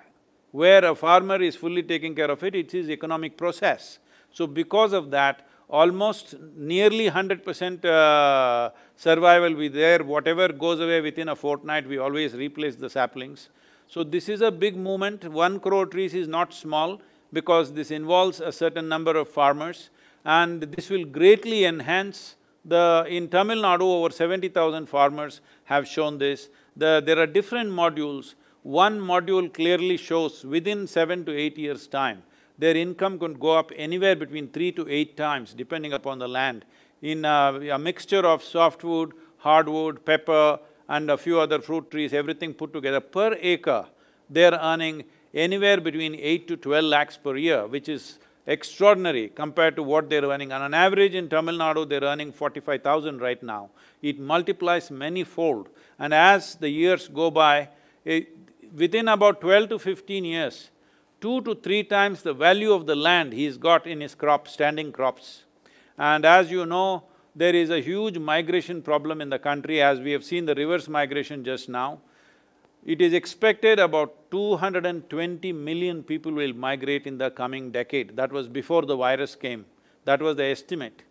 where 0.50 0.84
a 0.84 0.94
farmer 0.94 1.40
is 1.40 1.54
fully 1.54 1.82
taking 1.82 2.14
care 2.14 2.30
of 2.30 2.42
it, 2.42 2.54
it's 2.56 2.72
his 2.72 2.90
economic 2.90 3.36
process. 3.36 4.00
So 4.32 4.46
because 4.46 4.92
of 4.92 5.10
that, 5.12 5.46
almost 5.72 6.34
nearly 6.54 7.08
hundred 7.08 7.44
percent 7.44 7.84
uh, 7.84 8.70
survival 8.96 9.54
be 9.54 9.68
there, 9.68 10.04
whatever 10.04 10.48
goes 10.48 10.80
away 10.80 11.00
within 11.00 11.30
a 11.30 11.36
fortnight, 11.36 11.88
we 11.88 11.98
always 11.98 12.34
replace 12.34 12.76
the 12.76 12.90
saplings. 12.90 13.48
So 13.88 14.04
this 14.04 14.28
is 14.28 14.42
a 14.42 14.50
big 14.50 14.76
movement, 14.76 15.24
one 15.24 15.58
crore 15.58 15.86
trees 15.86 16.14
is 16.14 16.28
not 16.28 16.52
small, 16.52 17.00
because 17.32 17.72
this 17.72 17.90
involves 17.90 18.40
a 18.40 18.52
certain 18.52 18.86
number 18.88 19.16
of 19.16 19.28
farmers 19.28 19.88
and 20.24 20.62
this 20.62 20.90
will 20.90 21.04
greatly 21.04 21.64
enhance 21.64 22.36
the… 22.64 23.06
in 23.08 23.28
Tamil 23.28 23.62
Nadu, 23.62 23.82
over 23.82 24.10
seventy 24.10 24.48
thousand 24.48 24.86
farmers 24.86 25.40
have 25.64 25.88
shown 25.88 26.18
this. 26.18 26.50
The… 26.76 27.02
there 27.04 27.18
are 27.18 27.26
different 27.26 27.70
modules. 27.70 28.34
One 28.62 29.00
module 29.00 29.52
clearly 29.52 29.96
shows 29.96 30.44
within 30.44 30.86
seven 30.86 31.24
to 31.24 31.36
eight 31.36 31.58
years' 31.58 31.86
time, 31.88 32.22
their 32.62 32.76
income 32.84 33.14
could 33.22 33.36
go 33.46 33.52
up 33.60 33.70
anywhere 33.86 34.16
between 34.24 34.46
three 34.56 34.72
to 34.78 34.82
eight 34.98 35.12
times 35.16 35.54
depending 35.62 35.92
upon 35.98 36.18
the 36.24 36.28
land. 36.38 36.64
In 37.12 37.24
a, 37.24 37.38
a 37.76 37.78
mixture 37.88 38.24
of 38.32 38.44
softwood, 38.56 39.12
hardwood, 39.46 40.04
pepper 40.10 40.58
and 40.88 41.10
a 41.10 41.18
few 41.24 41.36
other 41.44 41.60
fruit 41.68 41.90
trees, 41.92 42.12
everything 42.22 42.52
put 42.60 42.72
together, 42.72 43.00
per 43.00 43.30
acre, 43.52 43.82
they're 44.36 44.58
earning 44.70 44.96
anywhere 45.46 45.80
between 45.88 46.14
eight 46.30 46.46
to 46.48 46.56
twelve 46.56 46.84
lakhs 46.94 47.16
per 47.24 47.34
year, 47.36 47.66
which 47.74 47.88
is 47.96 48.04
extraordinary 48.54 49.24
compared 49.42 49.74
to 49.78 49.82
what 49.90 50.10
they're 50.10 50.28
earning. 50.32 50.52
On 50.56 50.62
an 50.68 50.74
average 50.84 51.14
in 51.20 51.28
Tamil 51.32 51.58
Nadu, 51.62 51.82
they're 51.88 52.08
earning 52.12 52.30
forty-five 52.40 52.82
thousand 52.88 53.20
right 53.26 53.42
now. 53.42 53.62
It 54.10 54.18
multiplies 54.32 54.90
many-fold 55.04 55.68
and 55.98 56.12
as 56.12 56.54
the 56.56 56.70
years 56.82 57.08
go 57.08 57.30
by, 57.30 57.68
it, 58.04 58.28
within 58.82 59.08
about 59.16 59.40
twelve 59.46 59.68
to 59.72 59.78
fifteen 59.78 60.24
years, 60.34 60.56
two 61.22 61.40
to 61.42 61.54
three 61.54 61.82
times 61.84 62.22
the 62.22 62.34
value 62.34 62.72
of 62.72 62.84
the 62.84 62.94
land 62.94 63.32
he's 63.32 63.56
got 63.56 63.86
in 63.86 64.00
his 64.00 64.14
crops, 64.14 64.52
standing 64.52 64.92
crops. 64.92 65.44
And 65.96 66.26
as 66.26 66.50
you 66.50 66.66
know, 66.66 67.04
there 67.34 67.54
is 67.54 67.70
a 67.70 67.80
huge 67.80 68.18
migration 68.18 68.82
problem 68.82 69.20
in 69.22 69.30
the 69.30 69.38
country 69.38 69.80
as 69.80 70.00
we 70.00 70.12
have 70.12 70.24
seen 70.24 70.44
the 70.44 70.54
reverse 70.54 70.88
migration 70.88 71.44
just 71.44 71.68
now. 71.68 72.00
It 72.84 73.00
is 73.00 73.12
expected 73.12 73.78
about 73.78 74.30
220 74.32 75.52
million 75.52 76.02
people 76.02 76.32
will 76.32 76.52
migrate 76.52 77.06
in 77.06 77.16
the 77.16 77.30
coming 77.30 77.70
decade. 77.70 78.16
That 78.16 78.32
was 78.32 78.48
before 78.48 78.82
the 78.82 78.96
virus 78.96 79.36
came. 79.36 79.64
That 80.04 80.20
was 80.20 80.36
the 80.36 80.44
estimate. 80.44 81.04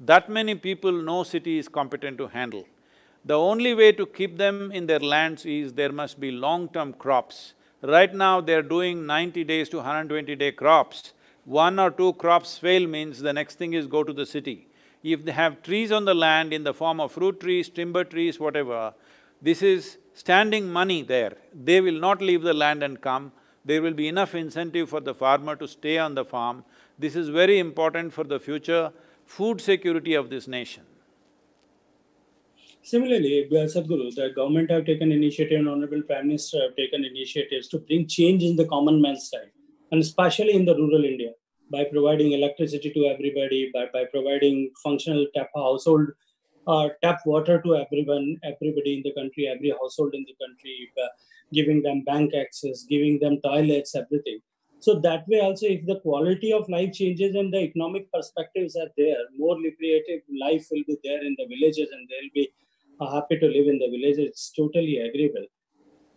That 0.00 0.28
many 0.28 0.56
people 0.56 0.90
no 0.90 1.22
city 1.22 1.58
is 1.58 1.68
competent 1.68 2.18
to 2.18 2.26
handle. 2.26 2.66
The 3.24 3.38
only 3.38 3.74
way 3.74 3.92
to 3.92 4.04
keep 4.04 4.36
them 4.36 4.72
in 4.72 4.86
their 4.86 4.98
lands 4.98 5.46
is 5.46 5.72
there 5.72 5.92
must 5.92 6.18
be 6.18 6.30
long-term 6.32 6.94
crops. 6.94 7.54
Right 7.86 8.12
now, 8.12 8.40
they're 8.40 8.62
doing 8.62 9.06
ninety 9.06 9.44
days 9.44 9.68
to 9.68 9.76
120-day 9.76 10.52
crops. 10.52 11.12
One 11.44 11.78
or 11.78 11.92
two 11.92 12.14
crops 12.14 12.58
fail 12.58 12.84
means 12.84 13.20
the 13.20 13.32
next 13.32 13.58
thing 13.58 13.74
is 13.74 13.86
go 13.86 14.02
to 14.02 14.12
the 14.12 14.26
city. 14.26 14.66
If 15.04 15.24
they 15.24 15.30
have 15.30 15.62
trees 15.62 15.92
on 15.92 16.04
the 16.04 16.14
land 16.14 16.52
in 16.52 16.64
the 16.64 16.74
form 16.74 16.98
of 16.98 17.12
fruit 17.12 17.38
trees, 17.38 17.68
timber 17.68 18.02
trees, 18.02 18.40
whatever, 18.40 18.92
this 19.40 19.62
is 19.62 19.98
standing 20.14 20.68
money 20.68 21.02
there, 21.02 21.34
they 21.54 21.80
will 21.80 22.00
not 22.00 22.20
leave 22.20 22.42
the 22.42 22.54
land 22.54 22.82
and 22.82 23.00
come, 23.00 23.30
there 23.64 23.80
will 23.80 23.94
be 23.94 24.08
enough 24.08 24.34
incentive 24.34 24.88
for 24.88 25.00
the 25.00 25.14
farmer 25.14 25.54
to 25.54 25.68
stay 25.68 25.96
on 25.96 26.16
the 26.16 26.24
farm. 26.24 26.64
This 26.98 27.14
is 27.14 27.28
very 27.28 27.60
important 27.60 28.12
for 28.12 28.24
the 28.24 28.40
future 28.40 28.92
food 29.26 29.60
security 29.60 30.14
of 30.14 30.28
this 30.28 30.48
nation. 30.48 30.82
Similarly, 32.86 33.48
Sadhguru, 33.50 34.14
the 34.14 34.30
government 34.36 34.70
have 34.70 34.84
taken 34.86 35.10
initiative 35.10 35.58
and 35.58 35.68
Honorable 35.68 36.02
Prime 36.02 36.28
Minister 36.28 36.62
have 36.62 36.76
taken 36.76 37.04
initiatives 37.04 37.66
to 37.70 37.80
bring 37.80 38.06
change 38.06 38.44
in 38.44 38.54
the 38.54 38.64
common 38.64 39.02
man's 39.02 39.28
life, 39.34 39.50
and 39.90 40.00
especially 40.00 40.52
in 40.52 40.64
the 40.64 40.76
rural 40.76 41.04
India, 41.04 41.32
by 41.68 41.82
providing 41.82 42.30
electricity 42.30 42.92
to 42.92 43.06
everybody, 43.06 43.72
by, 43.74 43.86
by 43.92 44.04
providing 44.04 44.70
functional 44.84 45.26
tap 45.34 45.50
household 45.56 46.10
uh, 46.68 46.90
tap 47.02 47.18
water 47.26 47.60
to 47.62 47.74
everyone, 47.74 48.36
everybody 48.44 48.94
in 48.94 49.02
the 49.02 49.14
country, 49.20 49.48
every 49.48 49.70
household 49.70 50.14
in 50.14 50.24
the 50.28 50.46
country, 50.46 50.88
uh, 51.02 51.08
giving 51.52 51.82
them 51.82 52.04
bank 52.04 52.34
access, 52.40 52.84
giving 52.88 53.18
them 53.18 53.40
toilets, 53.42 53.96
everything. 53.96 54.38
So 54.78 55.00
that 55.00 55.26
way 55.26 55.40
also, 55.40 55.66
if 55.66 55.84
the 55.86 55.98
quality 55.98 56.52
of 56.52 56.68
life 56.68 56.92
changes 56.92 57.34
and 57.34 57.52
the 57.52 57.62
economic 57.62 58.12
perspectives 58.12 58.76
are 58.76 58.90
there, 58.96 59.24
more 59.36 59.56
lucrative 59.56 60.20
life 60.40 60.68
will 60.70 60.84
be 60.86 60.96
there 61.02 61.24
in 61.24 61.34
the 61.36 61.46
villages 61.46 61.88
and 61.90 62.08
there 62.08 62.20
will 62.22 62.34
be 62.34 62.52
uh, 63.00 63.14
happy 63.14 63.38
to 63.38 63.46
live 63.46 63.68
in 63.68 63.78
the 63.78 63.88
village. 63.90 64.18
It's 64.18 64.50
totally 64.50 64.98
agreeable. 64.98 65.46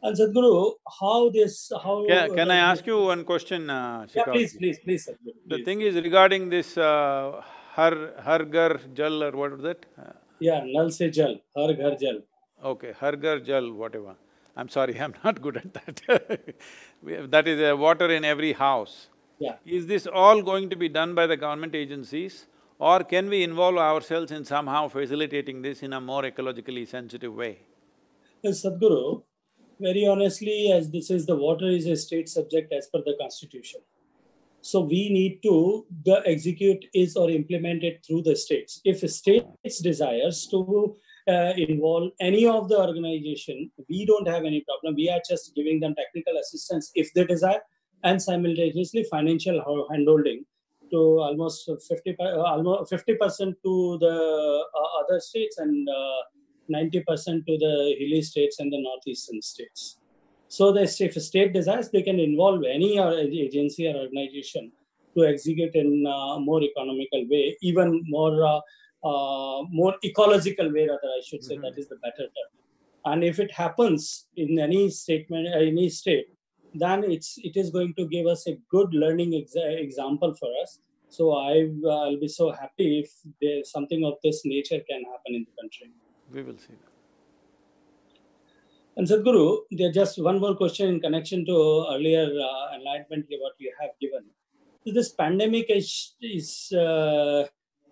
And 0.01 0.15
Sadhguru, 0.17 0.73
how 0.99 1.29
this, 1.29 1.71
how… 1.83 2.05
Can, 2.07 2.35
can 2.35 2.51
I 2.51 2.55
ask 2.55 2.85
you 2.87 3.03
one 3.03 3.25
question, 3.25 3.69
uh, 3.69 4.07
Yeah, 4.15 4.23
please, 4.23 4.55
please, 4.55 4.79
please, 4.79 5.07
Sadhguru. 5.07 5.33
Please. 5.47 5.57
The 5.57 5.63
thing 5.63 5.81
is 5.81 5.95
regarding 5.95 6.49
this 6.49 6.77
uh, 6.77 7.41
Har, 7.73 8.13
Har 8.23 8.45
Ghar 8.45 8.79
Jal 8.93 9.23
or 9.23 9.31
what 9.31 9.51
was 9.51 9.61
that? 9.63 9.85
Yeah, 10.39 10.61
Nal 10.65 10.89
se 10.89 11.09
Jal, 11.11 11.35
Har 11.55 11.73
Ghar 11.73 11.95
Jal. 11.95 12.21
Okay, 12.63 12.93
Har 12.93 13.15
Ghar 13.17 13.39
Jal, 13.39 13.73
whatever. 13.73 14.15
I'm 14.55 14.69
sorry, 14.69 14.99
I'm 15.05 15.13
not 15.23 15.41
good 15.41 15.57
at 15.57 15.73
that 15.73 16.55
That 17.31 17.47
is 17.47 17.61
uh, 17.61 17.75
water 17.75 18.09
in 18.09 18.23
every 18.23 18.53
house. 18.53 19.09
Yeah. 19.39 19.55
Is 19.65 19.85
this 19.87 20.07
all 20.07 20.41
going 20.41 20.69
to 20.69 20.75
be 20.75 20.89
done 20.89 21.13
by 21.15 21.27
the 21.27 21.37
government 21.37 21.75
agencies 21.75 22.47
or 22.79 23.03
can 23.03 23.29
we 23.29 23.43
involve 23.43 23.77
ourselves 23.77 24.31
in 24.31 24.45
somehow 24.45 24.87
facilitating 24.87 25.61
this 25.61 25.83
in 25.83 25.93
a 25.93 25.99
more 25.99 26.23
ecologically 26.23 26.87
sensitive 26.87 27.35
way? 27.35 27.59
Yes, 28.41 28.63
Sadhguru, 28.63 29.21
very 29.81 30.07
honestly, 30.07 30.71
as 30.71 30.89
this 30.89 31.11
is 31.11 31.25
the 31.25 31.35
water 31.35 31.67
is 31.67 31.85
a 31.87 31.97
state 31.97 32.29
subject 32.29 32.71
as 32.71 32.87
per 32.87 33.01
the 33.05 33.15
constitution. 33.19 33.81
So 34.61 34.81
we 34.81 35.09
need 35.09 35.43
to 35.43 35.85
the 36.05 36.21
execute 36.25 36.85
is 36.93 37.15
or 37.15 37.29
implement 37.29 37.83
it 37.83 38.03
through 38.05 38.23
the 38.23 38.35
states. 38.35 38.81
If 38.85 38.99
states 39.09 39.79
desires 39.81 40.47
to 40.51 40.95
uh, 41.27 41.53
involve 41.57 42.11
any 42.19 42.45
of 42.45 42.69
the 42.69 42.79
organization, 42.79 43.71
we 43.89 44.05
don't 44.05 44.27
have 44.27 44.45
any 44.45 44.61
problem. 44.61 44.95
We 44.95 45.09
are 45.09 45.21
just 45.27 45.53
giving 45.55 45.79
them 45.81 45.95
technical 45.95 46.37
assistance 46.37 46.91
if 46.95 47.13
they 47.13 47.25
desire, 47.25 47.59
and 48.03 48.21
simultaneously 48.21 49.05
financial 49.11 49.61
handholding 49.91 50.45
to 50.91 51.19
almost 51.19 51.69
50 51.87 52.15
uh, 52.19 52.23
almost 52.41 52.89
50 52.89 53.15
percent 53.15 53.55
to 53.63 53.97
the 53.99 54.15
uh, 54.81 55.03
other 55.03 55.19
states 55.19 55.57
and 55.57 55.87
uh, 55.89 56.21
90 56.67 57.03
percent 57.07 57.45
to 57.47 57.57
the 57.57 57.95
hilly 57.99 58.21
states 58.21 58.59
and 58.59 58.71
the 58.71 58.81
northeastern 58.81 59.41
states. 59.41 59.97
So 60.47 60.71
that 60.73 60.99
if 60.99 61.15
a 61.15 61.19
state 61.19 61.53
desires, 61.53 61.89
they 61.89 62.01
can 62.01 62.19
involve 62.19 62.63
any 62.63 62.97
agency 62.97 63.87
or 63.87 63.95
organization 63.95 64.71
to 65.15 65.25
execute 65.25 65.75
in 65.75 66.05
a 66.07 66.39
more 66.39 66.61
economical 66.63 67.25
way, 67.29 67.55
even 67.61 68.03
more 68.07 68.43
uh, 68.45 68.61
uh, 69.01 69.63
more 69.69 69.95
ecological 70.03 70.71
way, 70.73 70.81
rather 70.81 71.11
I 71.17 71.21
should 71.25 71.43
say 71.43 71.55
mm-hmm. 71.55 71.63
that 71.63 71.77
is 71.77 71.87
the 71.87 71.95
better 71.97 72.23
term. 72.23 72.49
And 73.05 73.23
if 73.23 73.39
it 73.39 73.51
happens 73.51 74.27
in 74.35 74.59
any 74.59 74.89
statement, 74.89 75.47
any 75.55 75.89
state, 75.89 76.27
then 76.73 77.03
it's 77.03 77.37
it 77.37 77.57
is 77.57 77.71
going 77.71 77.93
to 77.95 78.07
give 78.07 78.27
us 78.27 78.47
a 78.47 78.57
good 78.69 78.93
learning 78.93 79.31
exa- 79.31 79.79
example 79.79 80.33
for 80.35 80.49
us. 80.61 80.79
So 81.09 81.33
I 81.33 81.69
will 81.81 82.19
be 82.19 82.27
so 82.27 82.51
happy 82.51 82.99
if 82.99 83.11
there, 83.41 83.63
something 83.63 84.05
of 84.05 84.13
this 84.23 84.41
nature 84.45 84.79
can 84.89 85.03
happen 85.03 85.33
in 85.33 85.45
the 85.47 85.61
country. 85.61 85.91
We 86.31 86.43
will 86.43 86.57
see. 86.57 86.75
And 88.95 89.07
Sadhguru, 89.07 89.59
there's 89.71 89.95
just 89.95 90.21
one 90.21 90.39
more 90.39 90.55
question 90.55 90.89
in 90.89 90.99
connection 90.99 91.45
to 91.45 91.85
earlier 91.89 92.25
uh, 92.25 92.75
enlightenment 92.75 93.25
what 93.39 93.53
you 93.57 93.73
have 93.79 93.91
given. 94.01 94.25
So 94.85 94.93
this 94.93 95.13
pandemic 95.13 95.67
is, 95.69 96.15
is 96.21 96.71
uh, 96.75 97.45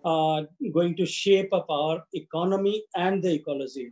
uh, 0.04 0.42
going 0.72 0.96
to 0.96 1.06
shape 1.06 1.52
up 1.52 1.66
our 1.70 2.04
economy 2.12 2.84
and 2.94 3.22
the 3.22 3.32
ecology. 3.34 3.90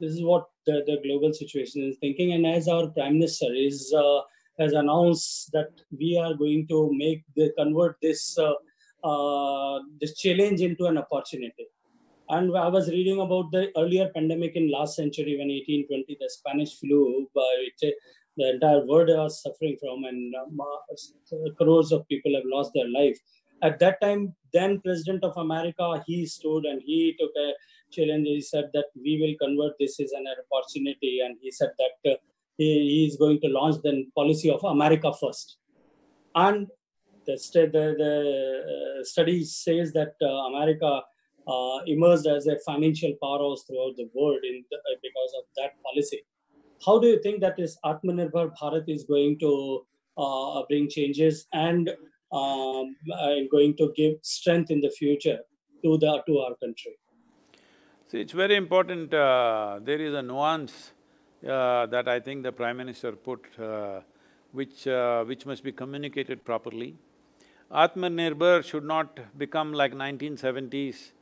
This 0.00 0.12
is 0.12 0.22
what 0.22 0.46
the, 0.66 0.82
the 0.86 0.98
global 1.02 1.32
situation 1.32 1.82
is 1.84 1.96
thinking. 1.98 2.32
And 2.32 2.46
as 2.46 2.68
our 2.68 2.88
prime 2.88 3.14
minister 3.14 3.52
is 3.54 3.94
uh, 3.96 4.20
has 4.58 4.72
announced 4.72 5.50
that 5.52 5.70
we 5.90 6.16
are 6.16 6.34
going 6.34 6.66
to 6.68 6.90
make 6.92 7.24
the 7.36 7.52
convert 7.58 7.96
this 8.00 8.38
uh, 8.38 8.54
uh, 9.02 9.80
this 10.00 10.16
challenge 10.16 10.60
into 10.60 10.86
an 10.86 10.98
opportunity 10.98 11.66
and 12.30 12.56
I 12.56 12.68
was 12.68 12.88
reading 12.88 13.20
about 13.20 13.50
the 13.52 13.70
earlier 13.76 14.08
pandemic 14.14 14.56
in 14.56 14.70
last 14.70 14.96
century 14.96 15.36
when 15.38 15.48
1820, 15.48 16.16
the 16.18 16.30
Spanish 16.30 16.78
flu, 16.78 17.28
which 17.34 17.92
the 18.36 18.50
entire 18.50 18.84
world 18.86 19.08
was 19.08 19.42
suffering 19.42 19.76
from, 19.80 20.04
and 20.04 20.34
um, 20.34 20.58
crores 21.58 21.92
of 21.92 22.08
people 22.08 22.34
have 22.34 22.44
lost 22.46 22.72
their 22.74 22.88
life. 22.88 23.18
At 23.62 23.78
that 23.80 24.00
time, 24.00 24.34
then 24.52 24.80
President 24.80 25.22
of 25.22 25.36
America, 25.36 26.02
he 26.06 26.26
stood 26.26 26.64
and 26.64 26.80
he 26.82 27.14
took 27.18 27.30
a 27.36 27.52
challenge. 27.94 28.26
He 28.26 28.40
said 28.40 28.70
that 28.74 28.86
we 29.04 29.12
will 29.20 29.34
convert 29.46 29.74
this 29.78 29.98
as 30.00 30.12
an 30.12 30.26
opportunity, 30.44 31.20
and 31.24 31.36
he 31.40 31.50
said 31.50 31.72
that 31.82 32.12
uh, 32.12 32.16
he, 32.58 32.68
he 32.92 33.06
is 33.08 33.16
going 33.16 33.40
to 33.40 33.48
launch 33.48 33.76
the 33.82 34.04
policy 34.14 34.50
of 34.50 34.62
America 34.64 35.12
first. 35.20 35.58
And 36.34 36.68
the, 37.26 37.36
the, 37.54 37.94
the 38.02 39.00
uh, 39.00 39.04
study 39.04 39.44
says 39.44 39.92
that 39.92 40.14
uh, 40.22 40.26
America 40.26 41.02
uh, 41.46 41.78
emerged 41.86 42.26
as 42.26 42.46
a 42.46 42.58
financial 42.60 43.12
powerhouse 43.22 43.64
throughout 43.64 43.96
the 43.96 44.08
world 44.14 44.40
in 44.42 44.64
the, 44.70 44.76
uh, 44.76 44.96
because 45.02 45.32
of 45.38 45.44
that 45.56 45.72
policy. 45.82 46.22
How 46.84 46.98
do 46.98 47.08
you 47.08 47.20
think 47.22 47.40
that 47.40 47.56
this 47.56 47.78
Atmanirbhar 47.84 48.52
Bharat 48.60 48.88
is 48.88 49.04
going 49.04 49.38
to 49.40 49.86
uh, 50.18 50.62
bring 50.68 50.88
changes 50.88 51.46
and 51.52 51.90
um, 52.32 52.96
going 53.50 53.76
to 53.76 53.92
give 53.96 54.14
strength 54.22 54.70
in 54.70 54.80
the 54.80 54.90
future 54.90 55.38
to 55.84 55.98
the 55.98 56.22
to 56.26 56.38
our 56.38 56.54
country? 56.56 56.96
See, 58.14 58.20
it's 58.20 58.32
very 58.32 58.54
important. 58.54 59.12
Uh, 59.12 59.80
there 59.82 60.00
is 60.00 60.14
a 60.14 60.22
nuance 60.22 60.92
uh, 61.42 61.86
that 61.86 62.06
I 62.06 62.20
think 62.20 62.44
the 62.44 62.52
Prime 62.52 62.76
Minister 62.76 63.10
put, 63.10 63.40
which 64.52 64.86
which 65.30 65.44
must 65.46 65.64
be 65.64 65.72
communicated 65.72 66.44
properly. 66.44 66.94
Atmanirbhar 67.72 68.62
should 68.62 68.84
not 68.84 69.18
become 69.36 69.72
like 69.72 69.96
nineteen 69.96 70.36
seventies 70.36 71.12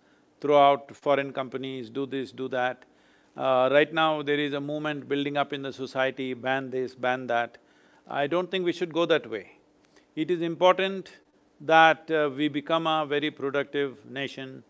throughout 0.43 0.95
foreign 0.95 1.33
companies, 1.33 1.89
do 1.89 2.05
this, 2.05 2.31
do 2.31 2.49
that. 2.49 2.85
Uh, 3.39 3.71
right 3.73 3.95
now, 3.95 4.21
there 4.21 4.39
is 4.39 4.53
a 4.53 4.61
movement 4.61 5.09
building 5.09 5.39
up 5.39 5.55
in 5.55 5.63
the 5.63 5.73
society, 5.73 6.35
ban 6.35 6.69
this, 6.69 6.95
ban 6.95 7.27
that. 7.29 7.57
I 8.07 8.27
don't 8.27 8.51
think 8.51 8.67
we 8.67 8.73
should 8.75 8.93
go 8.93 9.07
that 9.07 9.31
way. 9.31 9.47
It 10.15 10.31
is 10.31 10.43
important 10.43 11.11
that 11.63 12.11
uh, 12.11 12.29
we 12.37 12.49
become 12.49 12.87
a 12.87 13.07
very 13.07 13.31
productive 13.31 13.97
nation 14.05 14.63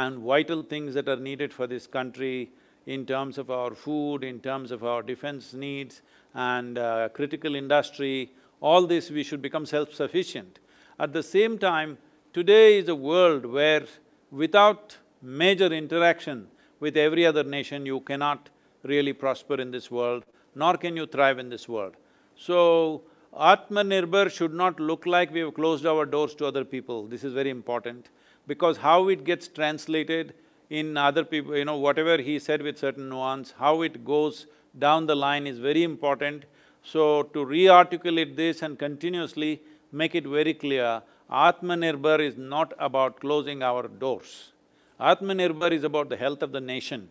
and 0.00 0.18
vital 0.18 0.60
things 0.60 0.92
that 0.92 1.08
are 1.08 1.22
needed 1.30 1.52
for 1.52 1.68
this 1.68 1.86
country 1.86 2.50
in 2.86 3.06
terms 3.06 3.38
of 3.38 3.48
our 3.48 3.74
food, 3.74 4.24
in 4.24 4.40
terms 4.40 4.72
of 4.72 4.82
our 4.82 5.02
defense 5.02 5.54
needs 5.54 6.02
and 6.34 6.78
uh, 6.78 7.08
critical 7.10 7.54
industry, 7.54 8.32
all 8.60 8.88
this 8.88 9.10
we 9.10 9.22
should 9.22 9.40
become 9.40 9.64
self-sufficient. 9.64 10.58
At 10.98 11.12
the 11.12 11.22
same 11.22 11.58
time, 11.58 11.96
today 12.32 12.78
is 12.78 12.88
a 12.88 12.94
world 12.94 13.46
where 13.46 13.84
without 14.32 14.98
major 15.22 15.72
interaction 15.72 16.48
with 16.80 16.96
every 16.96 17.24
other 17.24 17.44
nation, 17.44 17.86
you 17.86 18.00
cannot 18.00 18.50
really 18.82 19.12
prosper 19.12 19.60
in 19.60 19.70
this 19.70 19.92
world, 19.92 20.24
nor 20.56 20.76
can 20.76 20.96
you 20.96 21.06
thrive 21.06 21.38
in 21.38 21.48
this 21.48 21.68
world. 21.68 21.94
So, 22.34 23.02
Atmanirbhar 23.32 24.28
should 24.30 24.54
not 24.54 24.80
look 24.80 25.06
like 25.06 25.32
we 25.32 25.40
have 25.40 25.54
closed 25.54 25.86
our 25.86 26.04
doors 26.04 26.34
to 26.36 26.46
other 26.46 26.64
people, 26.64 27.06
this 27.06 27.22
is 27.22 27.32
very 27.32 27.50
important, 27.50 28.08
because 28.46 28.76
how 28.78 29.08
it 29.08 29.24
gets 29.24 29.48
translated 29.48 30.34
in 30.70 30.96
other 30.96 31.24
people, 31.24 31.56
you 31.56 31.64
know, 31.64 31.76
whatever 31.76 32.18
he 32.18 32.38
said 32.38 32.62
with 32.62 32.78
certain 32.78 33.08
nuance, 33.08 33.54
how 33.58 33.82
it 33.82 34.04
goes 34.04 34.46
down 34.78 35.06
the 35.06 35.14
line 35.14 35.46
is 35.46 35.58
very 35.58 35.82
important. 35.82 36.44
So, 36.82 37.22
to 37.22 37.44
re-articulate 37.44 38.36
this 38.36 38.62
and 38.62 38.78
continuously 38.78 39.62
make 39.92 40.14
it 40.14 40.26
very 40.26 40.54
clear, 40.54 41.02
Atmanirbhar 41.30 42.20
is 42.20 42.36
not 42.36 42.72
about 42.78 43.20
closing 43.20 43.62
our 43.62 43.88
doors. 43.88 44.52
Atmanirbhar 45.00 45.72
is 45.72 45.84
about 45.84 46.08
the 46.08 46.16
health 46.16 46.42
of 46.42 46.52
the 46.52 46.60
nation, 46.60 47.08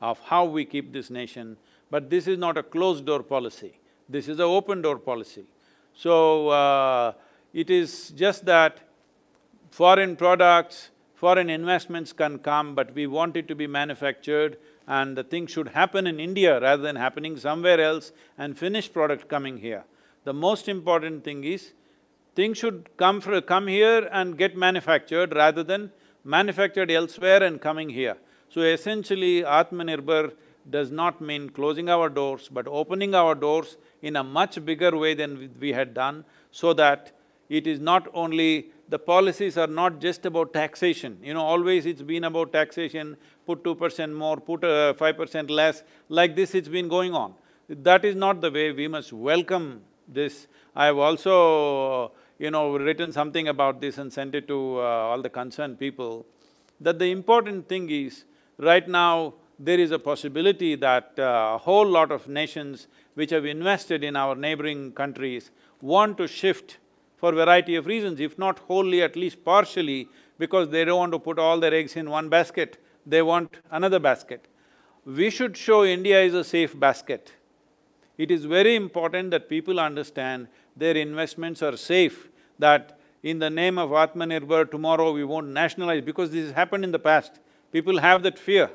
of 0.00 0.18
how 0.20 0.44
we 0.44 0.64
keep 0.64 0.92
this 0.92 1.10
nation, 1.10 1.56
but 1.90 2.10
this 2.10 2.26
is 2.26 2.38
not 2.38 2.58
a 2.58 2.62
closed-door 2.62 3.22
policy, 3.22 3.78
this 4.08 4.28
is 4.28 4.38
an 4.38 4.44
open-door 4.44 4.98
policy. 4.98 5.44
So, 5.94 6.48
uh, 6.48 7.12
it 7.52 7.70
is 7.70 8.10
just 8.10 8.44
that 8.44 8.80
foreign 9.74 10.14
products, 10.14 10.90
foreign 11.16 11.50
investments 11.50 12.12
can 12.12 12.38
come, 12.38 12.76
but 12.76 12.94
we 12.94 13.08
want 13.08 13.36
it 13.36 13.48
to 13.48 13.56
be 13.56 13.66
manufactured 13.66 14.56
and 14.86 15.18
the 15.18 15.24
thing 15.24 15.48
should 15.48 15.66
happen 15.66 16.06
in 16.06 16.20
India 16.20 16.60
rather 16.60 16.82
than 16.82 16.94
happening 16.94 17.36
somewhere 17.36 17.80
else 17.80 18.12
and 18.38 18.56
finished 18.56 18.92
product 18.92 19.28
coming 19.28 19.58
here. 19.58 19.82
The 20.22 20.32
most 20.32 20.68
important 20.68 21.24
thing 21.24 21.42
is, 21.42 21.72
things 22.36 22.56
should 22.58 22.88
come, 22.96 23.20
for, 23.20 23.40
come 23.40 23.66
here 23.66 24.08
and 24.12 24.38
get 24.38 24.56
manufactured 24.56 25.34
rather 25.34 25.64
than 25.64 25.90
manufactured 26.22 26.92
elsewhere 26.92 27.42
and 27.42 27.60
coming 27.60 27.88
here. 27.88 28.16
So 28.50 28.60
essentially, 28.60 29.42
Atmanirbhar 29.42 30.34
does 30.70 30.92
not 30.92 31.20
mean 31.20 31.50
closing 31.50 31.88
our 31.88 32.08
doors, 32.08 32.48
but 32.48 32.68
opening 32.68 33.12
our 33.16 33.34
doors 33.34 33.76
in 34.02 34.14
a 34.14 34.22
much 34.22 34.64
bigger 34.64 34.96
way 34.96 35.14
than 35.14 35.50
we 35.58 35.72
had 35.72 35.94
done, 35.94 36.24
so 36.52 36.72
that 36.74 37.10
it 37.48 37.66
is 37.66 37.80
not 37.80 38.06
only… 38.14 38.70
the 38.88 38.98
policies 38.98 39.56
are 39.56 39.66
not 39.66 40.00
just 40.00 40.26
about 40.26 40.52
taxation, 40.52 41.18
you 41.22 41.34
know, 41.34 41.42
always 41.42 41.86
it's 41.86 42.02
been 42.02 42.24
about 42.24 42.52
taxation, 42.52 43.16
put 43.46 43.64
two 43.64 43.74
percent 43.74 44.14
more, 44.14 44.36
put 44.36 44.62
uh, 44.64 44.94
five 44.94 45.16
percent 45.16 45.50
less, 45.50 45.82
like 46.08 46.36
this 46.36 46.54
it's 46.54 46.68
been 46.68 46.88
going 46.88 47.14
on. 47.14 47.34
That 47.68 48.04
is 48.04 48.14
not 48.14 48.40
the 48.40 48.50
way, 48.50 48.72
we 48.72 48.88
must 48.88 49.12
welcome 49.12 49.82
this. 50.06 50.46
I 50.76 50.86
have 50.86 50.98
also 50.98 52.12
you 52.38 52.50
know, 52.50 52.76
written 52.76 53.12
something 53.12 53.48
about 53.48 53.80
this 53.80 53.98
and 53.98 54.12
sent 54.12 54.34
it 54.34 54.48
to 54.48 54.78
uh, 54.78 54.82
all 54.82 55.22
the 55.22 55.30
concerned 55.30 55.78
people, 55.78 56.26
that 56.80 56.98
the 56.98 57.10
important 57.10 57.68
thing 57.68 57.88
is, 57.90 58.24
right 58.58 58.88
now, 58.88 59.34
there 59.58 59.78
is 59.78 59.92
a 59.92 59.98
possibility 59.98 60.74
that 60.74 61.12
uh, 61.16 61.52
a 61.54 61.58
whole 61.58 61.86
lot 61.86 62.10
of 62.10 62.26
nations 62.26 62.88
which 63.14 63.30
have 63.30 63.44
invested 63.44 64.02
in 64.02 64.16
our 64.16 64.34
neighboring 64.34 64.90
countries 64.92 65.52
want 65.80 66.18
to 66.18 66.26
shift 66.26 66.78
for 67.24 67.32
variety 67.32 67.74
of 67.74 67.86
reasons, 67.86 68.20
if 68.20 68.38
not 68.38 68.58
wholly, 68.58 69.00
at 69.02 69.16
least 69.16 69.42
partially, 69.42 70.06
because 70.38 70.68
they 70.68 70.84
don't 70.84 70.98
want 70.98 71.12
to 71.12 71.18
put 71.18 71.38
all 71.38 71.58
their 71.58 71.72
eggs 71.72 71.96
in 71.96 72.10
one 72.10 72.28
basket, 72.28 72.76
they 73.06 73.22
want 73.22 73.56
another 73.70 73.98
basket. 73.98 74.46
We 75.06 75.30
should 75.30 75.56
show 75.56 75.84
India 75.84 76.20
is 76.22 76.34
a 76.34 76.44
safe 76.44 76.78
basket. 76.78 77.32
It 78.18 78.30
is 78.30 78.44
very 78.44 78.76
important 78.76 79.30
that 79.30 79.48
people 79.48 79.80
understand 79.80 80.48
their 80.76 80.96
investments 80.96 81.62
are 81.62 81.78
safe, 81.78 82.28
that 82.58 82.98
in 83.22 83.38
the 83.38 83.48
name 83.48 83.78
of 83.78 83.88
Atmanirbhar, 83.88 84.70
tomorrow 84.70 85.10
we 85.10 85.24
won't 85.24 85.48
nationalize, 85.48 86.02
because 86.02 86.30
this 86.30 86.44
has 86.48 86.54
happened 86.54 86.84
in 86.84 86.92
the 86.92 86.98
past. 86.98 87.40
People 87.72 87.98
have 88.00 88.22
that 88.24 88.38
fear 88.38 88.68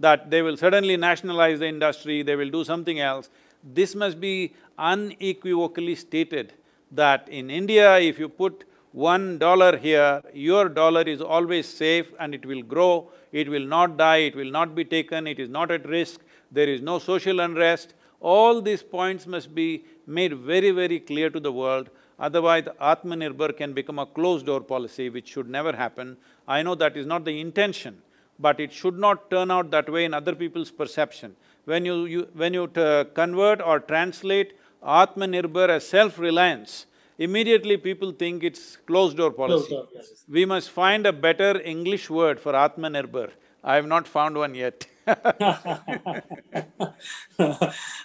that 0.00 0.28
they 0.28 0.42
will 0.42 0.56
suddenly 0.56 0.96
nationalize 0.96 1.60
the 1.60 1.68
industry, 1.68 2.22
they 2.22 2.34
will 2.34 2.50
do 2.50 2.64
something 2.64 2.98
else. 2.98 3.30
This 3.62 3.94
must 3.94 4.18
be 4.18 4.54
unequivocally 4.76 5.94
stated 5.94 6.54
that 6.92 7.28
in 7.28 7.50
India, 7.50 7.98
if 7.98 8.18
you 8.18 8.28
put 8.28 8.64
one 8.92 9.38
dollar 9.38 9.76
here, 9.76 10.22
your 10.34 10.68
dollar 10.68 11.02
is 11.02 11.20
always 11.20 11.66
safe 11.66 12.12
and 12.20 12.34
it 12.34 12.44
will 12.44 12.62
grow, 12.62 13.10
it 13.32 13.48
will 13.48 13.66
not 13.66 13.96
die, 13.96 14.18
it 14.18 14.36
will 14.36 14.50
not 14.50 14.74
be 14.74 14.84
taken, 14.84 15.26
it 15.26 15.38
is 15.38 15.48
not 15.48 15.70
at 15.70 15.88
risk, 15.88 16.20
there 16.50 16.68
is 16.68 16.82
no 16.82 16.98
social 16.98 17.40
unrest. 17.40 17.94
All 18.20 18.60
these 18.60 18.82
points 18.82 19.26
must 19.26 19.54
be 19.54 19.84
made 20.06 20.36
very, 20.36 20.70
very 20.70 21.00
clear 21.00 21.30
to 21.30 21.40
the 21.40 21.50
world, 21.50 21.88
otherwise 22.18 22.64
Atmanirbhar 22.80 23.56
can 23.56 23.72
become 23.72 23.98
a 23.98 24.06
closed-door 24.06 24.60
policy 24.60 25.08
which 25.08 25.28
should 25.28 25.48
never 25.48 25.74
happen. 25.74 26.16
I 26.46 26.62
know 26.62 26.74
that 26.74 26.96
is 26.96 27.06
not 27.06 27.24
the 27.24 27.40
intention, 27.40 28.02
but 28.38 28.60
it 28.60 28.72
should 28.72 28.98
not 28.98 29.30
turn 29.30 29.50
out 29.50 29.70
that 29.70 29.90
way 29.90 30.04
in 30.04 30.12
other 30.12 30.34
people's 30.34 30.70
perception. 30.70 31.34
When 31.64 31.84
you… 31.86 32.04
you 32.04 32.28
when 32.34 32.52
you 32.52 32.64
uh, 32.64 33.04
convert 33.04 33.62
or 33.62 33.80
translate 33.80 34.52
Atmanirbhar 34.84 35.68
as 35.68 35.86
self-reliance, 35.88 36.86
immediately 37.18 37.76
people 37.76 38.12
think 38.12 38.42
it's 38.42 38.76
closed-door 38.76 39.30
policy. 39.32 39.68
Closed 39.68 39.92
door. 39.92 40.02
We 40.28 40.44
must 40.44 40.70
find 40.70 41.06
a 41.06 41.12
better 41.12 41.60
English 41.62 42.10
word 42.10 42.40
for 42.40 42.52
Atmanirbhar. 42.52 43.30
I 43.64 43.76
have 43.76 43.86
not 43.86 44.08
found 44.08 44.36
one 44.36 44.54
yet 44.54 44.86
I 45.06 45.16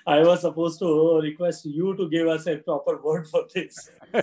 was 0.08 0.42
supposed 0.42 0.80
to 0.80 1.20
request 1.22 1.66
you 1.66 1.96
to 1.96 2.10
give 2.10 2.28
us 2.28 2.48
a 2.48 2.58
proper 2.58 2.98
word 2.98 3.28
for 3.28 3.44
this. 3.54 3.92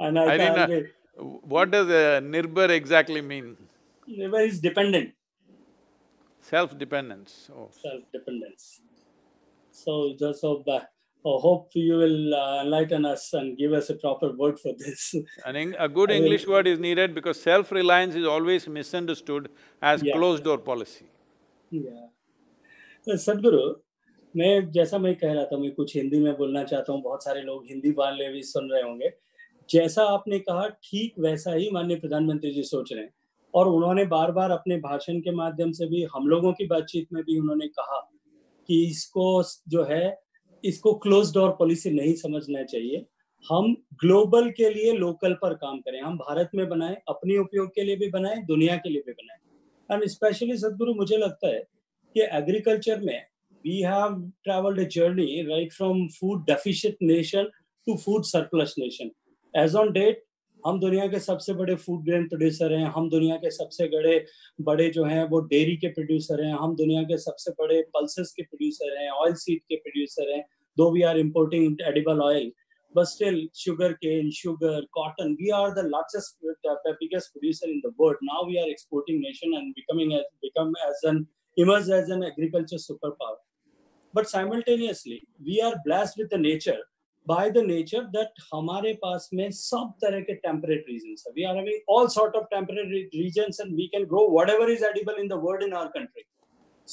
and 0.00 0.18
I, 0.18 0.34
I 0.34 0.36
can't 0.38 0.70
know. 0.70 0.84
What 1.16 1.70
does 1.72 1.88
uh, 1.88 2.20
nirbhar 2.22 2.70
exactly 2.70 3.20
mean? 3.20 3.56
Nirbhar 4.08 4.46
is 4.46 4.60
dependent, 4.60 5.14
Self-dependence, 6.40 7.50
oh. 7.56 7.70
self-dependence. 7.72 8.80
So 9.74 9.94
just 10.18 10.40
so 10.40 10.50
that, 10.66 10.82
I 11.24 11.34
hope 11.44 11.70
you 11.74 11.94
will 12.00 12.34
uh, 12.34 12.62
enlighten 12.64 13.04
us 13.10 13.22
and 13.32 13.56
give 13.58 13.72
us 13.72 13.88
a 13.90 13.94
proper 13.96 14.28
word 14.40 14.58
for 14.64 14.72
this. 14.82 15.14
An 15.46 15.56
Eng- 15.56 15.74
a 15.78 15.88
good 15.88 16.10
I 16.10 16.14
will- 16.14 16.24
English 16.24 16.46
word 16.46 16.66
is 16.72 16.78
needed 16.78 17.14
because 17.14 17.40
self-reliance 17.42 18.14
is 18.14 18.26
always 18.34 18.68
misunderstood 18.78 19.48
as 19.92 20.04
Yeah. 20.08 20.18
closed-door 20.18 20.58
policy. 20.70 21.06
Yeah. 21.70 22.04
तो 23.06 23.16
सदगुरु 23.24 23.62
मैं 24.34 24.52
जैसा 24.72 24.98
मैं 24.98 25.14
कह 25.22 25.32
रहा 25.32 25.44
था 25.52 25.56
मैं 25.64 25.70
कुछ 25.74 25.94
हिंदी 25.96 26.18
में 26.20 26.32
बोलना 26.36 26.62
चाहता 26.70 26.92
हूँ 26.92 27.02
बहुत 27.02 27.24
सारे 27.24 27.42
लोग 27.48 27.66
हिंदी 27.70 27.90
वाले 27.98 28.28
भी 28.32 28.42
सुन 28.50 28.70
रहे 28.72 28.82
होंगे 28.82 29.10
जैसा 29.70 30.04
आपने 30.14 30.38
कहा 30.48 30.66
ठीक 30.84 31.18
वैसा 31.26 31.52
ही 31.54 31.68
माननीय 31.72 31.96
प्रधानमंत्री 32.04 32.50
जी 32.54 32.62
सोच 32.70 32.92
रहे 32.92 33.02
हैं 33.02 33.12
और 33.54 33.68
उन्होंने 33.74 34.04
बार 34.14 34.32
बार 34.38 34.50
अपने 34.50 34.76
भाषण 34.86 35.20
के 35.26 35.34
माध्यम 35.42 35.72
से 35.80 35.86
भी 35.94 36.02
हम 36.14 36.26
लोगों 36.28 36.52
की 36.60 36.66
बातचीत 36.72 37.12
में 37.12 37.22
भी 37.24 37.38
उन्होंने 37.40 37.68
कहा 37.78 38.00
कि 38.68 38.84
इसको 38.84 39.42
जो 39.68 39.84
है, 39.84 40.16
इसको 40.64 40.94
क्लोज 40.94 41.32
डोर 41.34 41.50
पॉलिसी 41.50 41.90
नहीं 41.90 42.14
समझना 42.14 42.62
चाहिए। 42.62 43.04
हम 43.44 43.74
ग्लोबल 44.00 44.48
के 44.50 44.70
लिए 44.70 44.92
लोकल 44.92 45.32
पर 45.34 45.54
काम 45.54 45.78
करें। 45.78 46.00
हम 46.00 46.16
भारत 46.18 46.50
में 46.54 46.68
बनाएँ, 46.68 46.96
अपने 47.08 47.36
उपयोग 47.38 47.68
के 47.68 47.82
लिए 47.84 47.96
भी 47.96 48.08
बनाएँ, 48.10 48.42
दुनिया 48.44 48.76
के 48.76 48.88
लिए 48.88 49.02
भी 49.06 49.12
बनाएँ। 49.12 49.40
एंड 49.90 50.08
स्पेशली 50.08 50.56
सदगुरु, 50.56 50.94
मुझे 50.94 51.16
लगता 51.16 51.48
है 51.48 51.62
कि 52.16 52.20
एग्रीकल्चर 52.32 53.00
में 53.00 53.26
we 53.64 53.80
have 53.82 54.14
travelled 54.44 54.80
a 54.80 54.88
journey 54.88 55.42
right 55.48 55.72
from 55.72 56.06
food 56.10 56.44
deficient 56.46 56.96
nation 57.02 57.50
to 57.86 57.96
food 57.96 58.24
surplus 58.24 58.74
nation 58.78 59.10
as 59.54 59.74
on 59.74 59.92
date 59.92 60.23
हम 60.64 60.78
दुनिया 60.80 61.06
के 61.08 61.18
सबसे 61.20 61.52
बड़े 61.54 61.74
फ़ूड 61.76 62.04
ग्रेन 62.04 62.26
प्रोड्यूसर 62.28 62.72
हैं, 62.72 62.84
हम 62.92 63.08
दुनिया 63.10 63.36
के 63.36 63.50
सबसे 63.50 63.86
बड़े 63.88 64.24
बड़े 64.68 64.88
जो 64.90 65.04
हैं 65.04 65.24
वो 65.28 65.40
डेयरी 65.48 65.76
के 65.76 65.88
प्रोड्यूसर 65.92 66.42
हैं, 66.44 66.52
हम 66.60 66.74
दुनिया 66.76 67.02
के 67.02 67.18
सबसे 67.18 67.50
बड़े 67.58 67.80
पल्सेस 67.94 68.32
के 68.36 68.42
प्रोड्यूसर 68.42 68.96
हैं 68.98 69.10
ऑयल 69.10 69.34
सीड 69.42 69.60
के 69.68 69.76
प्रोड्यूसर 69.76 70.32
हैं 70.32 70.44
दो 70.76 70.90
we 70.92 71.02
are 71.10 71.18
importing 71.18 71.76
edible 71.88 72.20
oil 72.22 72.50
but 72.94 73.04
still 73.06 73.48
sugar 73.56 73.92
cane 74.02 74.30
sugar 74.30 74.80
cotton 74.94 75.32
we 75.40 75.50
are 75.60 75.70
the 75.74 75.86
largest 75.86 76.46
biggest 76.46 77.32
producer 77.32 77.70
in 77.70 77.80
the 77.86 77.94
world 78.00 78.18
now 78.30 78.46
we 78.48 78.56
are 78.62 78.68
exporting 78.70 79.20
nation 79.20 79.54
and 79.54 79.72
becoming 79.74 80.12
as 80.12 80.24
become 80.42 80.72
as 80.88 81.08
an 81.08 81.24
emerge 81.56 81.90
as 81.98 82.10
an 82.12 82.24
agriculture 82.24 82.78
super 82.78 83.10
power 83.20 83.42
but 84.14 84.26
simultaneously 84.26 85.20
we 85.42 85.58
are 85.60 85.74
blessed 85.84 86.20
with 86.20 86.28
the 86.34 86.40
nature 86.40 86.82
by 87.30 87.50
the 87.50 87.58
nature 87.58 87.98
that 87.98 88.44
हमारे 88.54 88.94
पास 88.94 89.30
में 89.34 89.50
सब 89.50 89.92
तरह 90.02 90.20
के 90.20 90.34
temperate 90.34 90.82
region 90.88 91.08
है। 91.08 91.32
We 91.32 91.50
are 91.50 91.60
having 91.60 91.78
all 91.94 92.16
sort 92.18 92.34
of 92.34 92.44
temperate 92.56 92.90
re- 92.92 93.24
regions 93.24 93.54
and 93.60 93.74
we 93.74 93.86
can 93.94 94.08
grow 94.12 94.28
whatever 94.38 94.68
is 94.76 94.82
edible 94.92 95.22
in 95.22 95.32
the 95.32 95.46
world 95.46 95.62
in 95.68 95.72
our 95.72 95.86
country. 95.86 96.24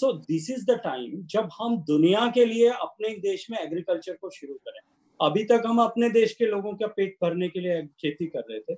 So 0.03 0.11
this 0.13 0.57
is 0.57 0.69
the 0.69 0.77
time 0.87 1.21
जब 1.25 1.49
हम 1.59 1.77
दुनिया 1.77 2.31
के 2.35 2.45
लिए 2.45 2.69
अपने 2.69 3.09
देश 3.09 3.51
में 3.51 3.57
एग्रीकल्चर 3.57 4.13
को 4.13 4.29
शुरू 4.29 4.53
करें। 4.53 4.79
अभी 5.27 5.43
तक 5.43 5.63
हम 5.65 5.79
अपने 5.79 6.09
देश 6.09 6.33
के 6.33 6.45
लोगों 6.45 6.73
का 6.73 6.87
पेट 6.87 7.17
भरने 7.23 7.47
के 7.47 7.59
लिए 7.59 7.81
खेती 7.81 8.25
कर 8.25 8.39
रहे 8.39 8.59
थे। 8.59 8.75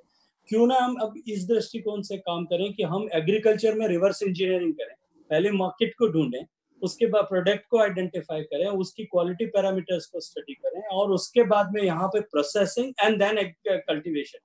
क्यों 0.48 0.68
ना 0.68 0.76
हम 0.76 0.96
अब 0.96 1.14
इस 1.28 1.48
दृष्टिकोण 1.48 2.02
से 2.02 2.18
काम 2.18 2.46
करें 2.46 2.74
कि 2.74 2.84
हम 2.84 3.10
एग्रीकल्चर 3.14 3.74
में 3.74 3.88
रिवर्स 3.88 4.24
इंजीनियरिंग 4.24 4.74
करें। 4.74 5.24
पहले 5.30 5.52
मार्केट 5.52 5.94
को 5.94 6.08
ढूंढें, 6.08 6.46
उसके 6.82 7.06
बाद 7.06 7.24
प्रोडक्ट 7.24 7.68
को 7.70 7.80
आइडेंटिफाई 7.80 8.42
करें, 8.42 8.66
उसकी 8.66 9.06
क्वालिटी 9.06 9.46
पैरामीटर्स 9.46 10.06
को 10.06 10.20
स्टडी 10.20 10.54
करें। 10.54 10.73
और 10.94 11.12
उसके 11.12 11.44
बाद 11.54 11.72
में 11.74 11.82
यहाँ 11.84 12.08
पे 12.08 12.20
प्रोसेसिंग 12.34 12.94
एंड 13.04 13.18
देन 13.24 13.42
कल्टीवेशन 13.68 14.40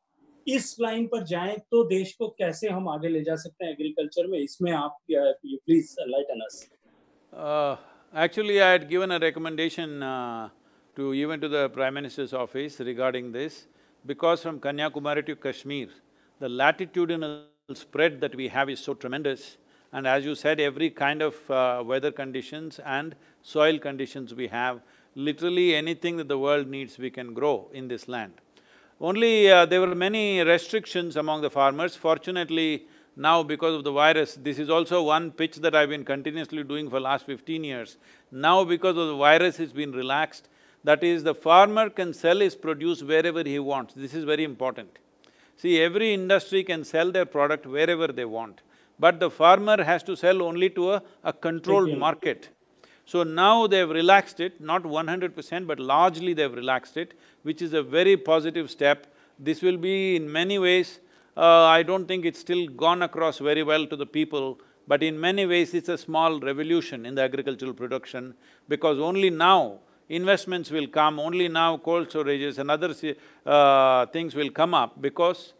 इस 0.46 0.76
लाइन 0.80 1.06
पर 1.06 1.24
जाए 1.26 1.56
तो 1.70 1.82
देश 1.88 2.12
को 2.18 2.28
कैसे 2.38 2.68
हम 2.68 2.88
आगे 2.88 3.08
ले 3.08 3.20
जा 3.24 3.37
सकते 3.37 3.64
हैं 3.64 3.72
एग्रीकल्चर 3.72 4.26
में? 4.26 4.38
इसमें 4.38 4.72
आप 4.72 4.98
please 5.11 5.94
lighten 6.00 6.44
us 6.44 6.68
actually 8.14 8.58
I 8.66 8.78
given 8.92 9.12
recommendation 9.24 10.00
to 10.96 11.12
even 11.14 11.40
to 11.40 11.48
the 11.48 11.68
prime 11.74 11.94
minister's 11.94 12.34
office 12.34 12.80
regarding 12.90 13.32
this 13.32 13.64
because 14.04 14.42
from 14.42 14.58
Kanyakumari 14.58 15.22
to 15.22 15.34
Kashmir 15.42 15.94
the 16.40 16.50
latitudinal 16.62 17.74
spread 17.76 18.20
that 18.20 18.37
we 18.37 18.46
have 18.54 18.70
is 18.70 18.78
so 18.78 18.92
tremendous 19.04 19.56
And 19.92 20.06
as 20.06 20.24
you 20.24 20.34
said, 20.34 20.61
every 20.61 20.90
kind 20.90 21.22
of 21.22 21.50
uh, 21.50 21.82
weather 21.84 22.11
conditions 22.12 22.78
and 22.84 23.14
soil 23.42 23.78
conditions 23.78 24.34
we 24.34 24.46
literally 25.26 25.74
anything 25.74 26.16
that 26.16 26.28
the 26.28 26.38
world 26.38 26.68
needs, 26.68 26.96
we 26.96 27.11
can 27.11 27.35
grow 27.35 27.68
in 27.72 27.88
this 27.88 28.07
land. 28.07 28.35
Only 29.00 29.50
uh, 29.50 29.66
there 29.66 29.81
were 29.81 29.94
many 29.94 30.40
restrictions 30.42 31.16
among 31.16 31.42
the 31.42 31.50
farmers. 31.50 31.96
Fortunately, 31.96 32.87
now 33.16 33.42
because 33.42 33.74
of 33.74 33.83
the 33.83 33.90
virus, 33.90 34.38
this 34.40 34.59
is 34.61 34.70
also 34.70 35.02
one 35.02 35.33
pitch 35.33 35.57
that 35.57 35.74
I've 35.74 35.88
been 35.88 36.04
continuously 36.04 36.62
doing 36.62 36.88
for 36.88 37.00
last 37.00 37.26
fifteen 37.26 37.64
years. 37.64 37.96
Now 38.31 38.62
because 38.64 38.96
of 38.96 39.09
the 39.09 39.16
virus, 39.16 39.59
it's 39.59 39.72
been 39.72 39.92
relaxed. 39.92 40.48
That 40.85 41.02
is, 41.02 41.24
the 41.24 41.35
farmer 41.35 41.90
can 41.90 42.14
sell 42.14 42.38
his 42.38 42.54
produce 42.54 43.02
wherever 43.02 43.42
he 43.42 43.59
wants. 43.59 43.94
This 43.94 44.14
is 44.14 44.24
very 44.24 44.44
important. 44.44 45.00
See, 45.57 45.83
every 45.83 46.14
industry 46.14 46.62
can 46.62 46.85
sell 46.85 47.11
their 47.11 47.26
product 47.26 47.66
wherever 47.66 48.07
they 48.07 48.24
want, 48.24 48.61
but 49.00 49.18
the 49.18 49.31
farmer 49.31 49.83
has 49.83 50.04
to 50.04 50.16
sell 50.16 50.42
only 50.42 50.70
to 50.70 50.92
a, 50.92 51.02
a 51.24 51.33
controlled 51.33 51.98
market. 51.98 52.50
So 53.11 53.23
now 53.23 53.66
they've 53.66 53.88
relaxed 53.88 54.38
it, 54.47 54.61
not 54.61 54.85
one 54.85 55.09
hundred 55.09 55.35
percent, 55.35 55.66
but 55.66 55.81
largely 55.81 56.35
they've 56.35 56.53
relaxed 56.53 56.99
it, 56.99 57.14
which 57.42 57.62
is 57.62 57.73
a 57.73 57.83
very 57.83 58.18
positive 58.18 58.71
step. 58.71 59.07
This 59.38 59.62
will 59.62 59.79
be 59.79 60.16
in 60.16 60.31
many 60.31 60.59
ways, 60.59 61.01
uh, 61.35 61.64
I 61.64 61.83
don't 61.85 62.07
think 62.07 62.27
it's 62.27 62.38
still 62.38 62.66
gone 62.66 63.01
across 63.01 63.38
very 63.38 63.62
well 63.62 63.87
to 63.87 63.97
the 63.97 64.05
people, 64.05 64.61
but 64.87 65.03
in 65.03 65.18
many 65.18 65.47
ways 65.47 65.73
it's 65.73 65.88
a 65.88 65.97
small 65.97 66.38
revolution 66.38 67.07
in 67.07 67.14
the 67.14 67.23
agricultural 67.23 67.73
production 67.73 68.35
because 68.68 68.99
only 68.99 69.31
now 69.31 69.79
investments 70.11 70.71
will 70.71 70.87
come, 70.87 71.18
only 71.18 71.49
now 71.49 71.79
cold 71.79 72.11
storages 72.11 72.59
and 72.59 72.71
other 72.71 72.94
uh, 73.47 74.05
things 74.07 74.35
will 74.35 74.51
come 74.51 74.75
up 74.75 75.01
because 75.01 75.55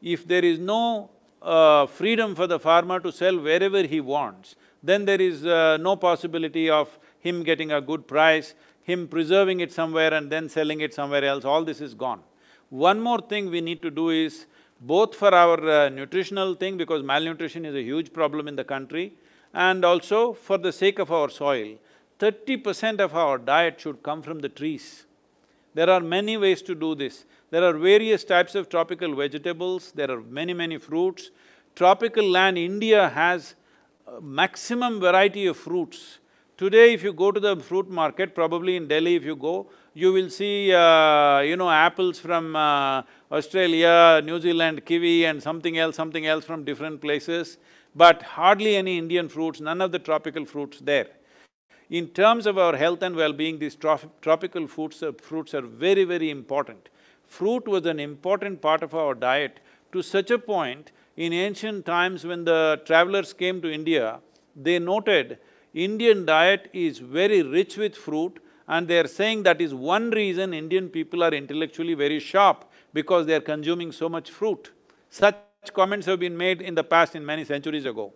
if 0.00 0.26
there 0.26 0.44
is 0.44 0.58
no 0.58 1.10
uh, 1.42 1.84
freedom 1.84 2.34
for 2.34 2.46
the 2.46 2.58
farmer 2.58 2.98
to 2.98 3.12
sell 3.12 3.38
wherever 3.38 3.82
he 3.82 4.00
wants, 4.00 4.56
then 4.84 5.04
there 5.04 5.20
is 5.20 5.44
uh, 5.46 5.78
no 5.88 5.96
possibility 5.96 6.68
of 6.68 6.98
him 7.26 7.42
getting 7.42 7.72
a 7.72 7.80
good 7.80 8.06
price, 8.06 8.54
him 8.82 9.08
preserving 9.08 9.60
it 9.60 9.72
somewhere 9.72 10.12
and 10.12 10.30
then 10.30 10.48
selling 10.48 10.80
it 10.86 10.92
somewhere 10.92 11.24
else, 11.24 11.44
all 11.44 11.64
this 11.64 11.80
is 11.80 11.94
gone. 11.94 12.20
One 12.68 13.00
more 13.00 13.20
thing 13.20 13.50
we 13.50 13.60
need 13.60 13.80
to 13.82 13.90
do 13.90 14.10
is, 14.10 14.46
both 14.80 15.14
for 15.14 15.32
our 15.34 15.58
uh, 15.70 15.88
nutritional 15.88 16.54
thing, 16.54 16.76
because 16.76 17.02
malnutrition 17.02 17.64
is 17.64 17.74
a 17.74 17.82
huge 17.82 18.12
problem 18.12 18.48
in 18.48 18.56
the 18.56 18.64
country, 18.64 19.14
and 19.54 19.84
also 19.84 20.34
for 20.34 20.58
the 20.58 20.72
sake 20.72 20.98
of 20.98 21.10
our 21.10 21.30
soil, 21.30 21.76
thirty 22.18 22.56
percent 22.56 23.00
of 23.00 23.14
our 23.14 23.38
diet 23.38 23.80
should 23.80 24.02
come 24.02 24.20
from 24.20 24.40
the 24.40 24.48
trees. 24.48 25.06
There 25.74 25.88
are 25.88 26.00
many 26.00 26.36
ways 26.36 26.60
to 26.62 26.74
do 26.74 26.94
this. 26.94 27.24
There 27.50 27.64
are 27.64 27.72
various 27.72 28.24
types 28.24 28.54
of 28.54 28.68
tropical 28.68 29.14
vegetables, 29.14 29.92
there 29.92 30.10
are 30.10 30.20
many, 30.20 30.52
many 30.52 30.78
fruits. 30.78 31.30
Tropical 31.74 32.28
land, 32.28 32.58
India 32.58 33.08
has 33.08 33.54
maximum 34.20 35.00
variety 35.00 35.46
of 35.46 35.56
fruits. 35.56 36.18
Today, 36.56 36.94
if 36.94 37.02
you 37.02 37.12
go 37.12 37.32
to 37.32 37.40
the 37.40 37.56
fruit 37.56 37.90
market, 37.90 38.34
probably 38.34 38.76
in 38.76 38.86
Delhi 38.86 39.16
if 39.16 39.24
you 39.24 39.34
go, 39.34 39.68
you 39.92 40.12
will 40.12 40.30
see, 40.30 40.72
uh, 40.72 41.40
you 41.40 41.56
know, 41.56 41.68
apples 41.68 42.18
from 42.18 42.54
uh, 42.54 43.02
Australia, 43.30 44.20
New 44.24 44.40
Zealand, 44.40 44.84
kiwi 44.84 45.24
and 45.24 45.42
something 45.42 45.78
else, 45.78 45.96
something 45.96 46.26
else 46.26 46.44
from 46.44 46.64
different 46.64 47.00
places, 47.00 47.58
but 47.96 48.22
hardly 48.22 48.76
any 48.76 48.98
Indian 48.98 49.28
fruits, 49.28 49.60
none 49.60 49.80
of 49.80 49.90
the 49.90 49.98
tropical 49.98 50.44
fruits 50.44 50.78
there. 50.80 51.08
In 51.90 52.08
terms 52.08 52.46
of 52.46 52.56
our 52.56 52.76
health 52.76 53.02
and 53.02 53.14
well-being, 53.14 53.58
these 53.58 53.76
tropical 53.76 54.66
fruits 54.66 55.02
are, 55.02 55.12
fruits 55.12 55.54
are 55.54 55.62
very, 55.62 56.04
very 56.04 56.30
important. 56.30 56.88
Fruit 57.26 57.66
was 57.66 57.84
an 57.86 58.00
important 58.00 58.60
part 58.60 58.82
of 58.82 58.94
our 58.94 59.14
diet 59.14 59.60
to 59.92 60.02
such 60.02 60.30
a 60.30 60.38
point, 60.38 60.92
in 61.16 61.32
ancient 61.32 61.86
times 61.86 62.24
when 62.24 62.44
the 62.44 62.80
travelers 62.84 63.32
came 63.32 63.60
to 63.62 63.72
India, 63.72 64.20
they 64.56 64.78
noted 64.78 65.38
Indian 65.72 66.24
diet 66.24 66.70
is 66.72 66.98
very 66.98 67.42
rich 67.42 67.76
with 67.76 67.96
fruit 67.96 68.40
and 68.68 68.88
they're 68.88 69.06
saying 69.06 69.42
that 69.42 69.60
is 69.60 69.74
one 69.74 70.10
reason 70.10 70.54
Indian 70.54 70.88
people 70.88 71.22
are 71.22 71.32
intellectually 71.32 71.94
very 71.94 72.18
sharp 72.18 72.70
because 72.92 73.26
they're 73.26 73.40
consuming 73.40 73.92
so 73.92 74.08
much 74.08 74.30
fruit. 74.30 74.70
Such 75.10 75.36
comments 75.72 76.06
have 76.06 76.20
been 76.20 76.36
made 76.36 76.62
in 76.62 76.74
the 76.74 76.84
past 76.84 77.14
in 77.14 77.24
many 77.24 77.44
centuries 77.44 77.84
ago. 77.84 78.12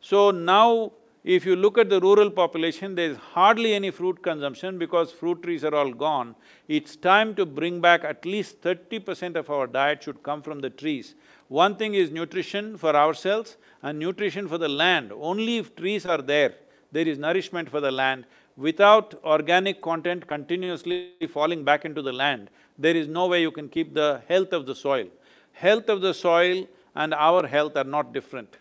So 0.00 0.30
now, 0.30 0.92
if 1.22 1.44
you 1.44 1.54
look 1.54 1.76
at 1.76 1.90
the 1.90 2.00
rural 2.00 2.30
population, 2.30 2.94
there's 2.94 3.16
hardly 3.16 3.74
any 3.74 3.90
fruit 3.90 4.22
consumption 4.22 4.78
because 4.78 5.12
fruit 5.12 5.42
trees 5.42 5.64
are 5.64 5.74
all 5.74 5.92
gone. 5.92 6.34
It's 6.66 6.96
time 6.96 7.34
to 7.34 7.44
bring 7.44 7.80
back 7.80 8.04
at 8.04 8.24
least 8.24 8.62
thirty 8.62 8.98
percent 8.98 9.36
of 9.36 9.50
our 9.50 9.66
diet 9.66 10.02
should 10.02 10.22
come 10.22 10.40
from 10.40 10.60
the 10.60 10.70
trees. 10.70 11.14
One 11.48 11.76
thing 11.76 11.94
is 11.94 12.10
nutrition 12.10 12.78
for 12.78 12.96
ourselves 12.96 13.58
and 13.82 13.98
nutrition 13.98 14.48
for 14.48 14.56
the 14.56 14.68
land. 14.68 15.12
Only 15.12 15.58
if 15.58 15.76
trees 15.76 16.06
are 16.06 16.22
there, 16.22 16.54
there 16.92 17.06
is 17.06 17.18
nourishment 17.18 17.68
for 17.68 17.80
the 17.80 17.90
land. 17.90 18.24
Without 18.56 19.14
organic 19.24 19.82
content 19.82 20.26
continuously 20.26 21.12
falling 21.28 21.64
back 21.64 21.84
into 21.84 22.02
the 22.02 22.12
land, 22.12 22.50
there 22.78 22.96
is 22.96 23.08
no 23.08 23.26
way 23.26 23.42
you 23.42 23.50
can 23.50 23.68
keep 23.68 23.94
the 23.94 24.22
health 24.28 24.52
of 24.52 24.64
the 24.64 24.74
soil. 24.74 25.06
Health 25.52 25.88
of 25.88 26.00
the 26.00 26.14
soil 26.14 26.66
and 26.94 27.12
our 27.12 27.46
health 27.46 27.76
are 27.76 27.84
not 27.84 28.12
different. 28.14 28.56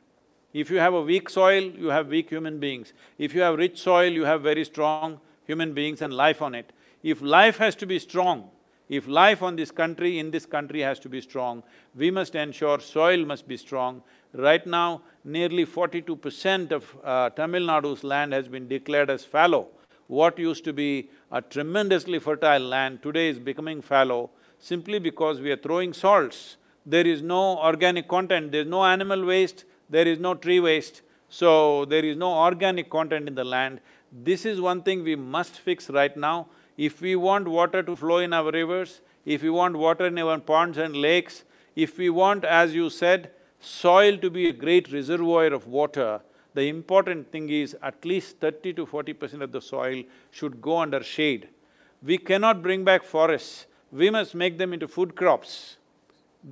If 0.51 0.71
you 0.71 0.77
have 0.77 0.93
a 0.95 1.01
weak 1.01 1.29
soil, 1.29 1.61
you 1.61 1.87
have 1.87 2.07
weak 2.07 2.29
human 2.29 2.59
beings. 2.59 2.93
If 3.17 3.35
you 3.35 3.41
have 3.41 3.57
rich 3.57 3.79
soil, 3.79 4.11
you 4.11 4.25
have 4.25 4.41
very 4.41 4.65
strong 4.65 5.19
human 5.45 5.73
beings 5.73 6.01
and 6.01 6.13
life 6.13 6.41
on 6.41 6.55
it. 6.55 6.71
If 7.03 7.21
life 7.21 7.57
has 7.57 7.75
to 7.75 7.85
be 7.85 7.99
strong, 7.99 8.49
if 8.89 9.07
life 9.07 9.43
on 9.43 9.55
this 9.55 9.69
country, 9.69 10.17
in 10.17 10.31
this 10.31 10.47
country 10.47 10.79
has 10.81 10.97
to 10.99 11.09
be 11.09 11.21
strong, 11.21 11.61
we 11.95 12.09
must 12.09 12.33
ensure 12.33 12.79
soil 12.79 13.23
must 13.25 13.47
be 13.47 13.57
strong. 13.57 14.01
Right 14.33 14.65
now, 14.65 15.03
nearly 15.23 15.65
forty-two 15.65 16.15
percent 16.15 16.71
of 16.71 16.97
uh, 17.03 17.29
Tamil 17.29 17.61
Nadu's 17.61 18.03
land 18.03 18.33
has 18.33 18.47
been 18.47 18.67
declared 18.67 19.11
as 19.11 19.23
fallow. 19.23 19.67
What 20.07 20.39
used 20.39 20.63
to 20.63 20.73
be 20.73 21.09
a 21.31 21.43
tremendously 21.43 22.17
fertile 22.17 22.61
land 22.61 23.03
today 23.03 23.29
is 23.29 23.37
becoming 23.37 23.83
fallow 23.83 24.31
simply 24.57 24.97
because 24.97 25.39
we 25.39 25.51
are 25.51 25.57
throwing 25.57 25.93
salts. 25.93 26.57
There 26.85 27.05
is 27.05 27.21
no 27.21 27.59
organic 27.59 28.07
content, 28.07 28.51
there 28.51 28.61
is 28.61 28.67
no 28.67 28.83
animal 28.83 29.23
waste, 29.23 29.65
there 29.89 30.07
is 30.07 30.19
no 30.19 30.33
tree 30.35 30.59
waste, 30.59 31.01
so 31.29 31.85
there 31.85 32.05
is 32.05 32.17
no 32.17 32.31
organic 32.31 32.89
content 32.89 33.27
in 33.27 33.35
the 33.35 33.43
land. 33.43 33.81
This 34.11 34.45
is 34.45 34.59
one 34.59 34.81
thing 34.81 35.03
we 35.03 35.15
must 35.15 35.59
fix 35.59 35.89
right 35.89 36.15
now. 36.15 36.47
If 36.77 37.01
we 37.01 37.15
want 37.15 37.47
water 37.47 37.83
to 37.83 37.95
flow 37.95 38.19
in 38.19 38.33
our 38.33 38.51
rivers, 38.51 39.01
if 39.25 39.43
we 39.43 39.49
want 39.49 39.75
water 39.75 40.07
in 40.07 40.17
our 40.17 40.39
ponds 40.39 40.77
and 40.77 40.95
lakes, 40.95 41.43
if 41.75 41.97
we 41.97 42.09
want, 42.09 42.45
as 42.45 42.73
you 42.73 42.89
said, 42.89 43.31
soil 43.59 44.17
to 44.17 44.29
be 44.29 44.49
a 44.49 44.53
great 44.53 44.91
reservoir 44.91 45.47
of 45.47 45.67
water, 45.67 46.21
the 46.53 46.63
important 46.63 47.31
thing 47.31 47.49
is 47.49 47.75
at 47.83 48.03
least 48.05 48.39
thirty 48.39 48.73
to 48.73 48.85
forty 48.85 49.13
percent 49.13 49.43
of 49.43 49.51
the 49.51 49.61
soil 49.61 50.03
should 50.31 50.61
go 50.61 50.77
under 50.77 51.03
shade. 51.03 51.49
We 52.01 52.17
cannot 52.17 52.63
bring 52.63 52.83
back 52.83 53.03
forests, 53.03 53.65
we 53.91 54.09
must 54.09 54.33
make 54.33 54.57
them 54.57 54.73
into 54.73 54.87
food 54.87 55.15
crops. 55.15 55.77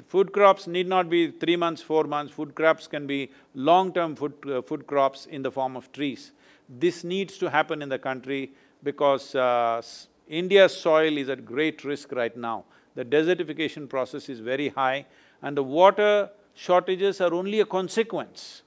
Food 0.08 0.34
crops 0.34 0.67
need 0.67 0.88
not 0.88 1.10
be 1.10 1.32
three 1.32 1.56
months, 1.56 1.82
four 1.82 2.04
months, 2.04 2.34
food 2.34 2.54
crops 2.56 2.88
can 2.88 3.08
be 3.08 3.32
long-term 3.56 4.15
food, 4.15 4.34
uh, 4.45 4.62
food 4.62 4.86
crops 4.86 5.26
in 5.28 5.41
the 5.41 5.52
form 5.52 5.78
of 5.78 5.91
trees. 5.93 6.34
This 6.67 7.06
needs 7.06 7.38
to 7.38 7.50
happen 7.50 7.82
in 7.82 7.88
the 7.88 7.97
country 7.97 8.52
because 8.84 9.34
uh, 9.34 9.82
India's 10.28 10.76
soil 10.76 11.17
is 11.17 11.30
at 11.30 11.45
great 11.45 11.86
risk 11.86 12.12
right 12.12 12.36
now. 12.36 12.65
The 12.95 13.06
desertification 13.06 13.88
process 13.88 14.28
is 14.28 14.41
very 14.41 14.69
high 14.69 15.06
and 15.41 15.56
the 15.56 15.63
water 15.63 16.30
shortages 16.54 17.21
are 17.21 17.34
only 17.34 17.62
a 17.62 17.65
consequence. 17.65 18.63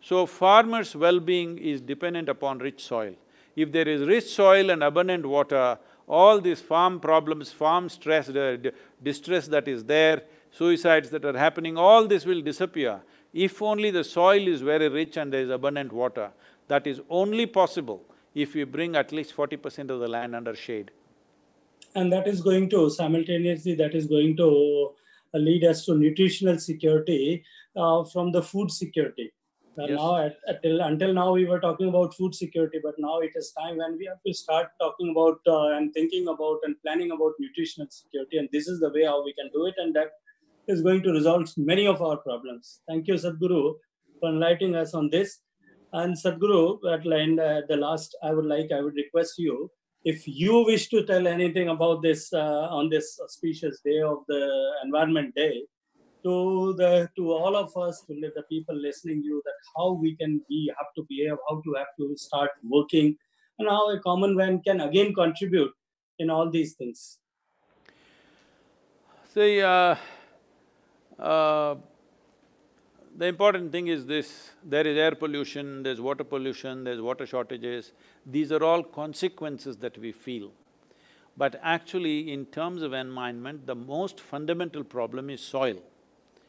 So 0.00 0.26
farmers' 0.26 0.96
well-being 0.96 1.58
is 1.58 1.80
dependent 1.80 2.28
upon 2.28 2.58
rich 2.58 2.82
soil. 2.82 3.14
If 3.54 3.70
there 3.70 3.86
is 3.86 4.02
rich 4.08 4.24
soil 4.24 4.70
and 4.70 4.82
abundant 4.82 5.26
water, 5.26 5.78
all 6.08 6.40
these 6.40 6.60
farm 6.60 6.98
problems, 6.98 7.52
farm 7.52 7.88
stress, 7.88 8.30
distress 9.02 9.46
that 9.48 9.68
is 9.68 9.84
there, 9.84 10.22
suicides 10.50 11.10
that 11.10 11.24
are 11.24 11.36
happening, 11.36 11.76
all 11.76 12.06
this 12.06 12.24
will 12.26 12.42
disappear 12.42 13.00
if 13.32 13.62
only 13.62 13.90
the 13.90 14.02
soil 14.04 14.48
is 14.48 14.60
very 14.60 14.88
rich 14.88 15.16
and 15.16 15.32
there 15.32 15.42
is 15.42 15.50
abundant 15.50 15.92
water. 15.92 16.30
That 16.68 16.86
is 16.86 17.00
only 17.08 17.46
possible 17.46 18.02
if 18.34 18.54
we 18.54 18.64
bring 18.64 18.96
at 18.96 19.12
least 19.12 19.32
forty 19.32 19.56
percent 19.56 19.90
of 19.90 20.00
the 20.00 20.08
land 20.08 20.34
under 20.34 20.54
shade. 20.54 20.90
And 21.94 22.12
that 22.12 22.28
is 22.28 22.40
going 22.40 22.70
to, 22.70 22.88
simultaneously, 22.88 23.74
that 23.74 23.94
is 23.94 24.06
going 24.06 24.36
to 24.36 24.90
uh, 25.34 25.38
lead 25.38 25.64
us 25.64 25.84
to 25.86 25.94
nutritional 25.96 26.58
security 26.58 27.44
uh, 27.76 28.04
from 28.04 28.30
the 28.30 28.42
food 28.42 28.70
security. 28.70 29.32
Uh, 29.76 29.86
yes. 29.86 29.98
Now, 29.98 30.16
at, 30.48 30.62
till, 30.62 30.80
until 30.80 31.12
now, 31.12 31.32
we 31.32 31.46
were 31.46 31.58
talking 31.58 31.88
about 31.88 32.14
food 32.14 32.34
security, 32.34 32.78
but 32.82 32.94
now 32.98 33.18
it 33.18 33.32
is 33.34 33.52
time 33.58 33.78
when 33.78 33.98
we 33.98 34.06
have 34.06 34.22
to 34.24 34.32
start 34.32 34.68
talking 34.80 35.10
about 35.10 35.40
uh, 35.48 35.76
and 35.76 35.92
thinking 35.92 36.28
about 36.28 36.58
and 36.64 36.76
planning 36.82 37.10
about 37.10 37.32
nutritional 37.40 37.88
security. 37.90 38.38
And 38.38 38.48
this 38.52 38.68
is 38.68 38.78
the 38.78 38.90
way 38.90 39.04
how 39.04 39.24
we 39.24 39.32
can 39.32 39.50
do 39.52 39.66
it, 39.66 39.74
and 39.78 39.94
that 39.94 40.12
is 40.70 40.82
going 40.82 41.02
to 41.02 41.12
resolve 41.12 41.52
many 41.56 41.86
of 41.86 42.00
our 42.00 42.16
problems. 42.18 42.80
Thank 42.88 43.08
you, 43.08 43.14
Sadhguru, 43.14 43.74
for 44.20 44.28
enlightening 44.28 44.76
us 44.76 44.94
on 44.94 45.10
this. 45.10 45.40
And 45.92 46.16
Sadhguru, 46.16 46.78
at 46.94 47.00
uh, 47.00 47.62
the 47.68 47.76
last, 47.76 48.16
I 48.22 48.32
would 48.32 48.46
like, 48.46 48.70
I 48.72 48.80
would 48.80 48.94
request 48.94 49.34
you, 49.38 49.70
if 50.04 50.26
you 50.26 50.64
wish 50.64 50.88
to 50.88 51.04
tell 51.04 51.26
anything 51.26 51.68
about 51.68 52.02
this 52.02 52.32
uh, 52.32 52.68
on 52.70 52.88
this 52.88 53.18
auspicious 53.22 53.80
day 53.84 54.00
of 54.00 54.18
the 54.28 54.72
Environment 54.84 55.34
Day, 55.34 55.64
to 56.24 56.74
the 56.76 57.08
to 57.16 57.32
all 57.32 57.56
of 57.56 57.76
us, 57.76 58.02
to 58.06 58.14
the 58.14 58.42
people 58.48 58.74
listening 58.74 59.22
you, 59.22 59.42
that 59.44 59.54
how 59.76 59.92
we 59.92 60.16
can 60.16 60.40
be 60.48 60.70
have 60.78 60.86
to 60.96 61.04
behave, 61.08 61.36
how 61.48 61.60
to 61.62 61.74
have 61.76 61.92
to 61.98 62.14
start 62.16 62.50
working, 62.62 63.16
and 63.58 63.68
how 63.68 63.90
a 63.90 64.00
common 64.00 64.36
man 64.36 64.60
can 64.66 64.80
again 64.80 65.14
contribute 65.14 65.72
in 66.18 66.30
all 66.30 66.50
these 66.50 66.74
things. 66.74 67.18
See, 69.34 69.62
uh, 69.62 69.96
uh, 71.20 71.74
the 73.16 73.26
important 73.26 73.72
thing 73.72 73.88
is 73.88 74.06
this, 74.06 74.50
there 74.64 74.86
is 74.86 74.96
air 74.96 75.14
pollution, 75.14 75.82
there's 75.82 76.00
water 76.00 76.24
pollution, 76.24 76.84
there's 76.84 77.00
water 77.00 77.26
shortages, 77.26 77.92
these 78.24 78.52
are 78.52 78.62
all 78.62 78.82
consequences 78.82 79.76
that 79.78 79.98
we 79.98 80.12
feel. 80.12 80.52
But 81.36 81.58
actually, 81.62 82.32
in 82.32 82.46
terms 82.46 82.82
of 82.82 82.92
environment, 82.92 83.66
the 83.66 83.74
most 83.74 84.20
fundamental 84.20 84.84
problem 84.84 85.30
is 85.30 85.40
soil. 85.40 85.76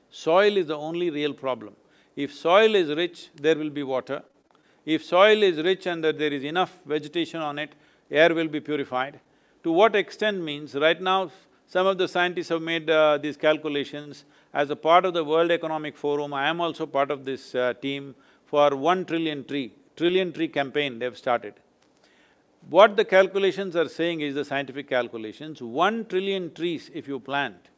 Soil 0.10 0.58
is 0.58 0.68
the 0.68 0.78
only 0.78 1.10
real 1.10 1.34
problem. 1.34 1.76
If 2.16 2.34
soil 2.34 2.76
is 2.76 2.90
rich, 2.90 3.30
there 3.36 3.56
will 3.56 3.70
be 3.70 3.84
water. 3.84 4.24
If 4.86 5.04
soil 5.06 5.44
is 5.44 5.58
rich 5.58 5.86
and 5.86 6.04
that 6.04 6.18
there 6.18 6.34
is 6.34 6.44
enough 6.44 6.78
vegetation 6.86 7.40
on 7.40 7.60
it, 7.60 7.74
air 8.10 8.34
will 8.34 8.48
be 8.48 8.60
purified. 8.60 9.20
To 9.64 9.72
what 9.72 9.96
extent 9.96 10.42
means, 10.42 10.76
right 10.76 11.00
now, 11.02 11.32
some 11.68 11.88
of 11.88 11.98
the 11.98 12.08
scientists 12.08 12.50
have 12.50 12.62
made 12.62 12.90
uh, 12.90 13.18
these 13.18 13.38
calculations. 13.38 14.26
As 14.54 14.70
a 14.70 14.76
part 14.76 15.06
of 15.06 15.14
the 15.14 15.24
World 15.24 15.50
Economic 15.50 15.96
Forum, 15.96 16.34
I 16.34 16.50
am 16.50 16.60
also 16.60 16.86
part 16.86 17.10
of 17.10 17.24
this 17.24 17.56
uh, 17.56 17.74
team 17.82 18.16
for 18.46 18.76
one 18.76 19.06
trillion 19.06 19.46
tree, 19.46 19.74
trillion 19.96 20.34
tree 20.34 20.50
campaign 20.50 21.00
they've 21.00 21.18
started. 21.18 21.54
What 22.70 22.98
the 22.98 23.06
calculations 23.06 23.78
are 23.78 23.88
saying 23.88 24.20
is 24.20 24.36
the 24.36 24.44
scientific 24.44 24.90
calculations, 24.90 25.62
one 25.62 26.06
trillion 26.06 26.54
trees 26.54 26.92
if 26.94 27.08
you 27.08 27.20
plant, 27.20 27.70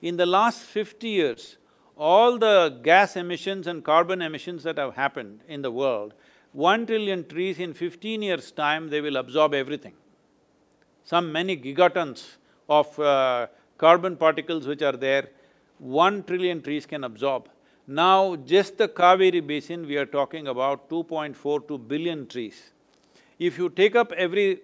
in 0.00 0.16
the 0.16 0.24
last 0.24 0.60
fifty 0.60 1.08
years, 1.08 1.56
all 1.96 2.38
the 2.38 2.78
gas 2.82 3.16
emissions 3.16 3.66
and 3.66 3.84
carbon 3.84 4.22
emissions 4.22 4.62
that 4.62 4.78
have 4.78 4.94
happened 4.94 5.40
in 5.48 5.62
the 5.62 5.70
world, 5.70 6.14
one 6.52 6.86
trillion 6.86 7.26
trees 7.26 7.58
in 7.58 7.74
fifteen 7.74 8.22
years' 8.22 8.52
time, 8.52 8.88
they 8.88 9.00
will 9.00 9.16
absorb 9.16 9.52
everything. 9.52 9.94
Some 11.04 11.32
many 11.32 11.56
gigatons 11.56 12.36
of 12.68 12.98
uh, 13.00 13.48
carbon 13.78 14.16
particles 14.16 14.66
which 14.66 14.80
are 14.80 14.96
there, 14.96 15.28
one 15.80 16.22
trillion 16.22 16.62
trees 16.62 16.86
can 16.86 17.04
absorb. 17.04 17.48
Now, 17.86 18.36
just 18.36 18.78
the 18.78 18.86
Kaveri 18.88 19.44
basin, 19.44 19.86
we 19.86 19.96
are 19.96 20.06
talking 20.06 20.46
about 20.46 20.88
2.42 20.88 21.88
billion 21.88 22.26
trees. 22.26 22.70
If 23.38 23.58
you 23.58 23.70
take 23.70 23.96
up 23.96 24.12
every… 24.12 24.60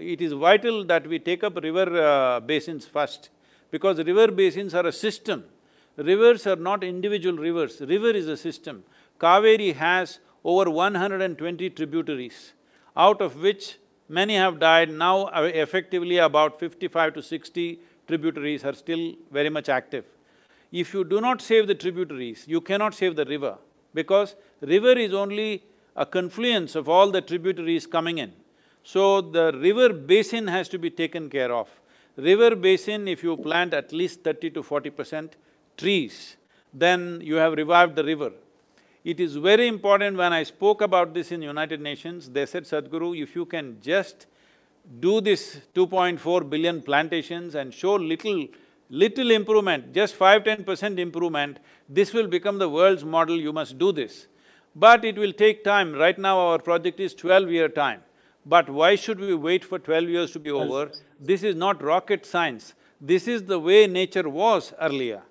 it 0.00 0.20
is 0.20 0.32
vital 0.32 0.84
that 0.84 1.06
we 1.06 1.18
take 1.18 1.44
up 1.44 1.56
river 1.62 2.00
uh, 2.00 2.40
basins 2.40 2.86
first, 2.86 3.30
because 3.70 3.98
river 3.98 4.28
basins 4.28 4.74
are 4.74 4.86
a 4.86 4.92
system. 4.92 5.44
Rivers 5.96 6.46
are 6.46 6.56
not 6.56 6.84
individual 6.84 7.36
rivers, 7.36 7.80
river 7.80 8.10
is 8.10 8.28
a 8.28 8.36
system. 8.36 8.84
Kaveri 9.18 9.74
has 9.74 10.20
over 10.44 10.70
120 10.70 11.70
tributaries, 11.70 12.54
out 12.96 13.20
of 13.20 13.42
which 13.42 13.76
Many 14.10 14.34
have 14.34 14.58
died, 14.58 14.90
now 14.90 15.26
uh, 15.26 15.48
effectively 15.54 16.16
about 16.18 16.58
fifty-five 16.58 17.14
to 17.14 17.22
sixty 17.22 17.78
tributaries 18.08 18.64
are 18.64 18.72
still 18.72 19.14
very 19.30 19.50
much 19.50 19.68
active. 19.68 20.04
If 20.72 20.94
you 20.94 21.04
do 21.04 21.20
not 21.20 21.42
save 21.42 21.66
the 21.66 21.74
tributaries, 21.74 22.44
you 22.46 22.60
cannot 22.60 22.94
save 22.94 23.16
the 23.16 23.24
river, 23.24 23.58
because 23.92 24.36
river 24.60 24.92
is 24.92 25.12
only 25.12 25.64
a 25.96 26.06
confluence 26.06 26.74
of 26.76 26.88
all 26.88 27.10
the 27.10 27.20
tributaries 27.20 27.86
coming 27.86 28.18
in. 28.18 28.32
So 28.84 29.20
the 29.20 29.52
river 29.52 29.92
basin 29.92 30.46
has 30.46 30.68
to 30.70 30.78
be 30.78 30.90
taken 30.90 31.28
care 31.28 31.52
of. 31.52 31.68
River 32.16 32.54
basin, 32.54 33.08
if 33.08 33.22
you 33.22 33.36
plant 33.36 33.74
at 33.74 33.92
least 33.92 34.22
thirty 34.22 34.50
to 34.50 34.62
forty 34.62 34.90
percent 34.90 35.36
trees, 35.76 36.36
then 36.72 37.20
you 37.22 37.34
have 37.34 37.54
revived 37.54 37.96
the 37.96 38.04
river. 38.04 38.32
It 39.02 39.18
is 39.18 39.36
very 39.36 39.66
important 39.66 40.16
when 40.16 40.32
I 40.32 40.42
spoke 40.42 40.82
about 40.82 41.14
this 41.14 41.32
in 41.32 41.40
United 41.40 41.80
Nations, 41.80 42.28
they 42.28 42.44
said, 42.44 42.64
Sadhguru, 42.64 43.20
if 43.20 43.34
you 43.34 43.46
can 43.46 43.78
just 43.80 44.26
do 45.00 45.20
this 45.22 45.60
2.4 45.74 46.50
billion 46.50 46.82
plantations 46.82 47.54
and 47.54 47.72
show 47.72 47.94
little, 47.94 48.46
little 48.90 49.30
improvement, 49.30 49.92
just 49.92 50.14
five, 50.14 50.44
ten 50.44 50.64
percent 50.64 50.98
improvement, 50.98 51.60
this 51.88 52.12
will 52.12 52.26
become 52.26 52.58
the 52.58 52.68
world's 52.68 53.04
model, 53.04 53.36
you 53.36 53.52
must 53.52 53.78
do 53.78 53.92
this. 53.92 54.26
But 54.74 55.04
it 55.04 55.16
will 55.16 55.32
take 55.32 55.64
time, 55.64 55.94
right 55.94 56.18
now 56.18 56.38
our 56.38 56.58
project 56.58 57.00
is 57.00 57.14
twelve-year 57.14 57.68
time. 57.68 58.02
But 58.46 58.68
why 58.68 58.96
should 58.96 59.20
we 59.20 59.34
wait 59.34 59.64
for 59.64 59.78
twelve 59.78 60.08
years 60.08 60.32
to 60.32 60.38
be 60.38 60.50
over? 60.50 60.90
This 61.20 61.42
is 61.42 61.54
not 61.54 61.82
rocket 61.82 62.26
science, 62.26 62.74
this 63.00 63.28
is 63.28 63.44
the 63.44 63.58
way 63.58 63.86
nature 63.86 64.28
was 64.28 64.72
earlier. 64.80 65.22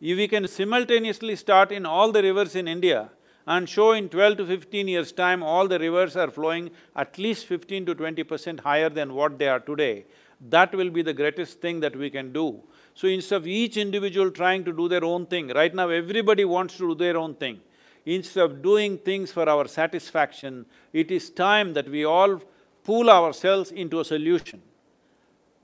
If 0.00 0.16
we 0.18 0.28
can 0.28 0.46
simultaneously 0.46 1.36
start 1.36 1.72
in 1.72 1.86
all 1.86 2.12
the 2.12 2.22
rivers 2.22 2.54
in 2.54 2.68
India 2.68 3.10
and 3.46 3.68
show 3.68 3.92
in 3.92 4.08
twelve 4.08 4.36
to 4.38 4.46
fifteen 4.46 4.88
years' 4.88 5.12
time 5.12 5.42
all 5.42 5.68
the 5.68 5.78
rivers 5.78 6.16
are 6.16 6.30
flowing 6.30 6.70
at 6.96 7.16
least 7.18 7.46
fifteen 7.46 7.86
to 7.86 7.94
twenty 7.94 8.24
percent 8.24 8.60
higher 8.60 8.88
than 8.88 9.14
what 9.14 9.38
they 9.38 9.48
are 9.48 9.60
today, 9.60 10.04
that 10.50 10.74
will 10.74 10.90
be 10.90 11.02
the 11.02 11.14
greatest 11.14 11.60
thing 11.60 11.80
that 11.80 11.96
we 11.96 12.10
can 12.10 12.32
do. 12.32 12.62
So 12.96 13.08
instead 13.08 13.36
of 13.36 13.46
each 13.46 13.76
individual 13.76 14.30
trying 14.30 14.64
to 14.64 14.72
do 14.72 14.88
their 14.88 15.04
own 15.04 15.26
thing, 15.26 15.48
right 15.48 15.74
now 15.74 15.90
everybody 15.90 16.46
wants 16.46 16.78
to 16.78 16.88
do 16.88 16.94
their 16.94 17.18
own 17.18 17.34
thing. 17.34 17.60
Instead 18.06 18.44
of 18.44 18.62
doing 18.62 18.96
things 18.96 19.30
for 19.30 19.46
our 19.46 19.68
satisfaction, 19.68 20.64
it 20.94 21.10
is 21.10 21.28
time 21.28 21.74
that 21.74 21.90
we 21.90 22.06
all 22.06 22.40
pool 22.84 23.10
ourselves 23.10 23.70
into 23.70 24.00
a 24.00 24.04
solution. 24.04 24.62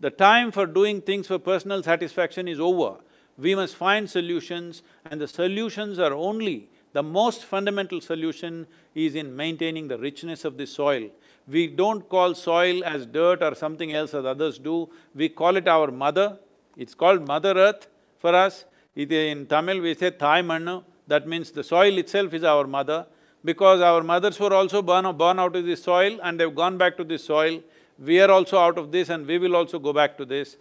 The 0.00 0.10
time 0.10 0.52
for 0.52 0.66
doing 0.66 1.00
things 1.00 1.26
for 1.26 1.38
personal 1.38 1.82
satisfaction 1.82 2.48
is 2.48 2.60
over. 2.60 2.96
We 3.38 3.54
must 3.54 3.76
find 3.76 4.10
solutions 4.10 4.82
and 5.06 5.18
the 5.18 5.28
solutions 5.28 5.98
are 5.98 6.12
only 6.12 6.68
the 6.92 7.02
most 7.02 7.46
fundamental 7.46 8.02
solution 8.02 8.66
is 8.94 9.14
in 9.14 9.34
maintaining 9.34 9.88
the 9.88 9.96
richness 9.96 10.44
of 10.44 10.58
the 10.58 10.66
soil. 10.66 11.08
We 11.48 11.68
don't 11.68 12.06
call 12.10 12.34
soil 12.34 12.84
as 12.84 13.06
dirt 13.06 13.42
or 13.42 13.54
something 13.54 13.94
else 13.94 14.12
as 14.12 14.26
others 14.26 14.58
do, 14.58 14.90
we 15.14 15.30
call 15.30 15.56
it 15.56 15.66
our 15.66 15.90
mother. 15.90 16.38
It's 16.76 16.94
called 16.94 17.26
Mother 17.26 17.54
Earth 17.56 17.88
for 18.18 18.34
us. 18.34 18.64
It, 18.94 19.12
in 19.12 19.46
Tamil 19.46 19.80
we 19.80 19.94
say 19.94 20.10
Thai 20.10 20.42
Mannu, 20.42 20.84
that 21.06 21.26
means 21.26 21.50
the 21.50 21.64
soil 21.64 21.98
itself 21.98 22.32
is 22.34 22.44
our 22.44 22.66
mother. 22.66 23.06
Because 23.44 23.80
our 23.80 24.02
mothers 24.02 24.38
were 24.38 24.54
also 24.54 24.82
born, 24.82 25.16
born 25.16 25.38
out 25.38 25.56
of 25.56 25.64
this 25.64 25.82
soil 25.82 26.18
and 26.22 26.38
they've 26.38 26.54
gone 26.54 26.78
back 26.78 26.96
to 26.96 27.04
this 27.04 27.24
soil, 27.24 27.60
we 27.98 28.20
are 28.20 28.30
also 28.30 28.58
out 28.58 28.78
of 28.78 28.92
this 28.92 29.08
and 29.08 29.26
we 29.26 29.38
will 29.38 29.56
also 29.56 29.78
go 29.78 29.92
back 29.92 30.16
to 30.18 30.24
this. 30.24 30.56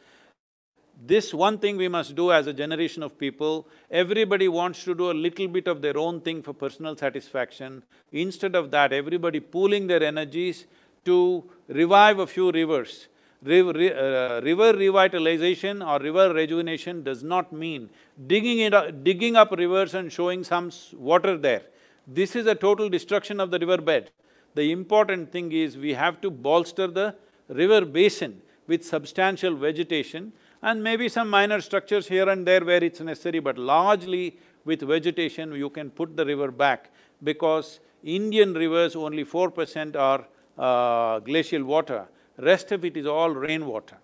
This 1.04 1.34
one 1.34 1.58
thing 1.58 1.78
we 1.78 1.88
must 1.88 2.16
do 2.16 2.32
as 2.32 2.48
a 2.48 2.54
generation 2.54 3.02
of 3.02 3.18
people, 3.18 3.68
everybody 3.90 4.48
wants 4.48 4.84
to 4.84 4.94
do 4.94 5.10
a 5.10 5.14
little 5.14 5.48
bit 5.48 5.68
of 5.68 5.82
their 5.82 5.98
own 5.98 6.22
thing 6.22 6.44
for 6.44 6.54
personal 6.54 6.96
satisfaction. 6.96 7.84
Instead 8.12 8.56
of 8.56 8.70
that, 8.72 8.94
everybody 8.94 9.40
pooling 9.40 9.88
their 9.88 10.04
energies 10.04 10.66
to 11.06 11.44
revive 11.68 12.20
a 12.20 12.28
few 12.28 12.52
rivers. 12.52 13.08
River, 13.44 13.72
uh, 13.72 14.40
river 14.42 14.74
revitalization 14.74 15.86
or 15.86 16.00
river 16.00 16.32
rejuvenation 16.32 17.04
does 17.04 17.24
not 17.24 17.52
mean 17.52 17.90
digging 18.28 18.60
it 18.60 18.74
up, 18.74 19.04
digging 19.04 19.36
up 19.36 19.52
rivers 19.52 19.96
and 19.96 20.12
showing 20.12 20.44
some 20.44 20.72
water 20.94 21.38
there. 21.38 21.64
This 22.06 22.36
is 22.36 22.46
a 22.46 22.54
total 22.54 22.88
destruction 22.88 23.40
of 23.40 23.50
the 23.50 23.58
river 23.58 23.78
bed. 23.78 24.12
The 24.54 24.72
important 24.72 25.32
thing 25.32 25.52
is 25.54 25.76
we 25.76 25.94
have 25.94 26.22
to 26.22 26.30
bolster 26.30 26.86
the 26.86 27.16
river 27.48 27.84
basin 27.84 28.42
with 28.68 28.86
substantial 28.86 29.56
vegetation 29.56 30.34
and 30.62 30.84
maybe 30.84 31.10
some 31.10 31.28
minor 31.28 31.62
structures 31.62 32.08
here 32.08 32.30
and 32.30 32.46
there 32.46 32.64
where 32.64 32.84
it's 32.84 33.00
necessary, 33.00 33.40
but 33.40 33.58
largely 33.58 34.38
with 34.66 34.82
vegetation 34.82 35.56
you 35.56 35.72
can 35.72 35.90
put 35.90 36.16
the 36.16 36.26
river 36.26 36.52
back 36.52 36.92
because 37.24 37.80
Indian 38.04 38.54
rivers 38.54 38.96
only 38.96 39.24
four 39.24 39.50
percent 39.50 39.96
are 39.96 40.26
uh, 40.60 41.20
glacial 41.20 41.64
water, 41.64 42.08
rest 42.38 42.72
of 42.72 42.86
it 42.86 42.98
is 42.98 43.06
all 43.06 43.32
rainwater. 43.32 43.98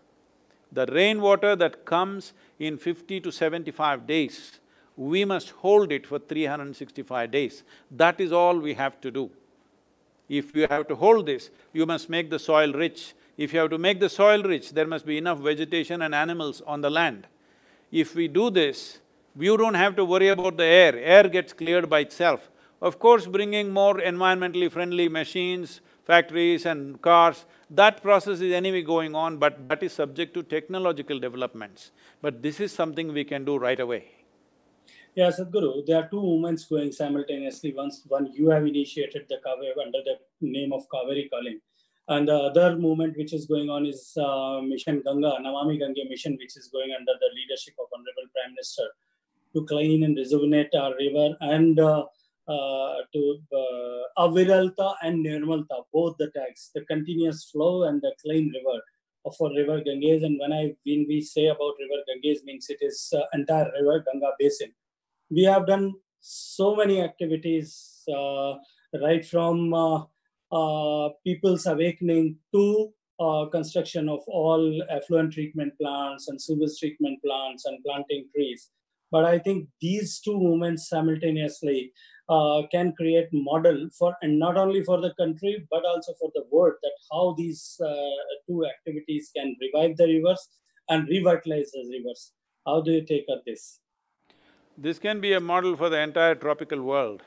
The 0.71 0.85
rainwater 0.87 1.55
that 1.55 1.85
comes 1.85 2.33
in 2.59 2.77
fifty 2.77 3.19
to 3.21 3.31
seventy-five 3.31 4.05
days, 4.05 4.59
we 4.97 5.23
must 5.25 5.51
hold 5.51 5.91
it 5.91 6.05
for 6.05 6.19
three 6.19 6.45
hundred 6.45 6.65
and 6.65 6.75
sixty-five 6.75 7.31
days. 7.31 7.63
That 7.91 8.19
is 8.19 8.31
all 8.31 8.57
we 8.57 8.73
have 8.73 8.99
to 9.01 9.11
do. 9.11 9.29
If 10.27 10.55
you 10.55 10.67
have 10.69 10.87
to 10.89 10.95
hold 10.95 11.25
this, 11.25 11.49
you 11.71 11.85
must 11.85 12.09
make 12.09 12.29
the 12.29 12.39
soil 12.39 12.73
rich, 12.73 13.13
if 13.37 13.53
you 13.53 13.59
have 13.59 13.69
to 13.69 13.77
make 13.77 13.99
the 13.99 14.09
soil 14.09 14.43
rich, 14.43 14.71
there 14.71 14.87
must 14.87 15.05
be 15.05 15.17
enough 15.17 15.39
vegetation 15.39 16.01
and 16.01 16.13
animals 16.13 16.61
on 16.67 16.81
the 16.81 16.89
land. 16.89 17.27
If 17.91 18.13
we 18.13 18.27
do 18.27 18.49
this, 18.49 18.99
you 19.39 19.55
don't 19.55 19.75
have 19.75 19.95
to 19.95 20.03
worry 20.03 20.27
about 20.27 20.57
the 20.57 20.65
air, 20.65 20.97
air 20.97 21.29
gets 21.29 21.53
cleared 21.53 21.89
by 21.89 21.99
itself. 21.99 22.49
Of 22.81 22.99
course, 22.99 23.25
bringing 23.25 23.71
more 23.71 23.99
environmentally 23.99 24.69
friendly 24.69 25.07
machines, 25.07 25.79
factories 26.07 26.65
and 26.65 27.01
cars, 27.01 27.45
that 27.69 28.01
process 28.01 28.39
is 28.39 28.53
anyway 28.53 28.81
going 28.81 29.13
on, 29.13 29.37
but 29.37 29.67
that 29.69 29.83
is 29.83 29.93
subject 29.93 30.33
to 30.33 30.43
technological 30.43 31.19
developments. 31.19 31.91
But 32.21 32.41
this 32.41 32.59
is 32.59 32.71
something 32.71 33.13
we 33.13 33.25
can 33.25 33.43
do 33.43 33.57
right 33.57 33.79
away. 33.79 34.05
Yeah, 35.15 35.31
Sadhguru, 35.31 35.85
there 35.85 35.97
are 35.99 36.07
two 36.09 36.21
movements 36.21 36.65
going 36.65 36.91
simultaneously. 36.91 37.73
Once, 37.73 38.03
one 38.07 38.27
you 38.33 38.49
have 38.49 38.65
initiated 38.65 39.25
the 39.29 39.37
Kaveri 39.45 39.71
under 39.85 40.01
the 40.09 40.15
name 40.41 40.71
of 40.71 40.87
Kaveri 40.93 41.29
Calling. 41.29 41.59
And 42.09 42.27
the 42.29 42.35
other 42.35 42.77
movement 42.77 43.17
which 43.17 43.33
is 43.33 43.45
going 43.47 43.69
on 43.69 43.85
is 43.85 44.15
uh, 44.15 44.61
Mission 44.61 45.01
Ganga, 45.05 45.31
Namami 45.45 45.79
Gange 45.79 46.03
mission, 46.09 46.37
which 46.39 46.55
is 46.55 46.69
going 46.71 46.93
under 46.97 47.13
the 47.19 47.29
leadership 47.35 47.73
of 47.79 47.87
Honorable 47.93 48.29
Prime 48.33 48.53
Minister 48.53 48.87
to 49.53 49.65
clean 49.65 50.03
and 50.03 50.15
rejuvenate 50.15 50.73
our 50.75 50.93
river 50.95 51.35
and 51.41 51.79
uh, 51.79 52.05
to 52.47 53.39
uh, 53.53 54.23
Aviralta 54.27 54.95
and 55.01 55.25
Nirmalta, 55.25 55.83
both 55.93 56.15
the 56.17 56.29
tags, 56.31 56.71
the 56.73 56.85
continuous 56.85 57.49
flow 57.51 57.83
and 57.83 58.01
the 58.01 58.13
clean 58.21 58.51
river 58.53 58.81
for 59.37 59.49
River 59.55 59.81
Ganges. 59.81 60.23
And 60.23 60.39
when 60.39 60.53
I 60.53 60.75
when 60.85 61.05
we 61.07 61.21
say 61.21 61.47
about 61.47 61.75
River 61.79 62.01
Ganges, 62.07 62.43
means 62.43 62.67
it 62.69 62.79
is 62.81 63.13
uh, 63.15 63.23
entire 63.33 63.71
River 63.79 64.03
Ganga 64.05 64.31
basin. 64.39 64.71
We 65.29 65.43
have 65.43 65.67
done 65.67 65.95
so 66.19 66.75
many 66.75 67.01
activities 67.01 68.03
uh, 68.13 68.55
right 69.01 69.25
from 69.25 69.73
uh, 69.73 70.03
uh, 70.51 71.09
people's 71.25 71.65
awakening 71.65 72.37
to 72.53 72.93
uh, 73.19 73.45
construction 73.51 74.07
of 74.07 74.19
all 74.27 74.81
effluent 74.89 75.33
treatment 75.33 75.73
plants 75.79 76.27
and 76.27 76.41
sewage 76.41 76.79
treatment 76.79 77.19
plants 77.23 77.65
and 77.65 77.83
planting 77.83 78.27
trees. 78.33 78.69
But 79.11 79.25
I 79.25 79.39
think 79.39 79.69
these 79.81 80.19
two 80.19 80.37
movements 80.37 80.89
simultaneously 80.89 81.93
uh, 82.29 82.63
can 82.71 82.93
create 82.97 83.27
model 83.31 83.89
for 83.97 84.15
and 84.21 84.37
not 84.37 84.57
only 84.57 84.83
for 84.83 84.99
the 84.99 85.13
country 85.19 85.65
but 85.71 85.85
also 85.85 86.13
for 86.19 86.29
the 86.35 86.43
world 86.51 86.73
that 86.83 86.91
how 87.11 87.35
these 87.37 87.79
uh, 87.85 88.21
two 88.47 88.65
activities 88.65 89.31
can 89.35 89.55
revive 89.61 89.95
the 89.95 90.07
rivers 90.07 90.49
and 90.89 91.07
revitalize 91.07 91.71
the 91.71 91.87
rivers. 91.89 92.33
How 92.65 92.81
do 92.81 92.91
you 92.91 93.05
take 93.05 93.25
up 93.31 93.43
this? 93.45 93.79
This 94.77 94.99
can 94.99 95.21
be 95.21 95.33
a 95.33 95.39
model 95.39 95.77
for 95.77 95.89
the 95.89 95.99
entire 95.99 96.35
tropical 96.35 96.81
world. 96.81 97.23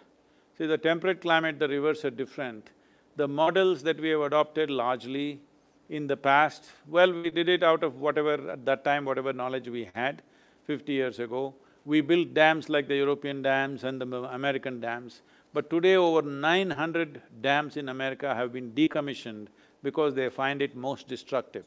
See, 0.59 0.67
the 0.67 0.79
temperate 0.79 1.23
climate, 1.23 1.59
the 1.59 1.69
rivers 1.69 2.05
are 2.05 2.11
different 2.11 2.71
the 3.17 3.29
models 3.29 3.83
that 3.83 4.01
we 4.01 4.11
have 4.11 4.21
adopted 4.21 4.71
largely 4.71 5.41
in 5.89 6.07
the 6.07 6.17
past, 6.17 6.71
well, 6.87 7.13
we 7.13 7.31
did 7.31 7.49
it 7.49 7.63
out 7.63 7.83
of 7.83 8.01
whatever, 8.01 8.51
at 8.53 8.65
that 8.65 8.85
time, 8.85 9.05
whatever 9.05 9.33
knowledge 9.33 9.69
we 9.69 9.89
had 9.95 10.23
fifty 10.65 10.93
years 10.93 11.19
ago. 11.19 11.55
We 11.85 12.01
built 12.03 12.35
dams 12.35 12.69
like 12.69 12.89
the 12.89 12.97
European 12.97 13.43
dams 13.43 13.85
and 13.85 14.01
the 14.01 14.07
American 14.33 14.81
dams, 14.81 15.23
but 15.55 15.71
today 15.71 15.97
over 15.97 16.23
nine 16.23 16.71
hundred 16.71 17.23
dams 17.41 17.77
in 17.77 17.89
America 17.89 18.35
have 18.35 18.53
been 18.53 18.71
decommissioned 18.73 19.47
because 19.83 20.15
they 20.15 20.29
find 20.29 20.61
it 20.61 20.77
most 20.77 21.09
destructive. 21.09 21.65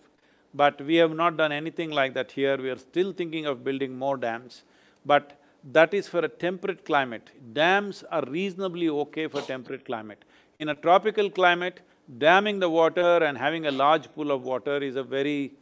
But 0.53 0.79
we 0.81 0.95
have 0.97 1.15
not 1.15 1.35
done 1.35 1.51
anything 1.51 1.89
like 1.89 2.13
that 2.13 2.31
here, 2.31 2.57
we 2.57 2.69
are 2.69 2.77
still 2.77 3.11
thinking 3.11 3.47
of 3.47 3.63
building 3.63 3.97
more 3.97 4.17
dams, 4.17 4.63
but 5.03 5.39
that 5.71 5.93
is 5.93 6.07
for 6.07 6.19
a 6.19 6.29
temperate 6.29 6.85
climate. 6.85 7.31
Dams 7.53 8.03
are 8.11 8.23
reasonably 8.27 8.89
okay 8.89 9.27
for 9.27 9.41
temperate 9.41 9.85
climate. 9.85 10.23
In 10.59 10.69
a 10.69 10.75
tropical 10.75 11.29
climate, 11.29 11.79
damming 12.19 12.59
the 12.59 12.69
water 12.69 13.23
and 13.23 13.37
having 13.37 13.65
a 13.65 13.71
large 13.71 14.13
pool 14.13 14.31
of 14.31 14.43
water 14.43 14.77
is 14.77 14.95
a 14.95 15.03
very, 15.03 15.53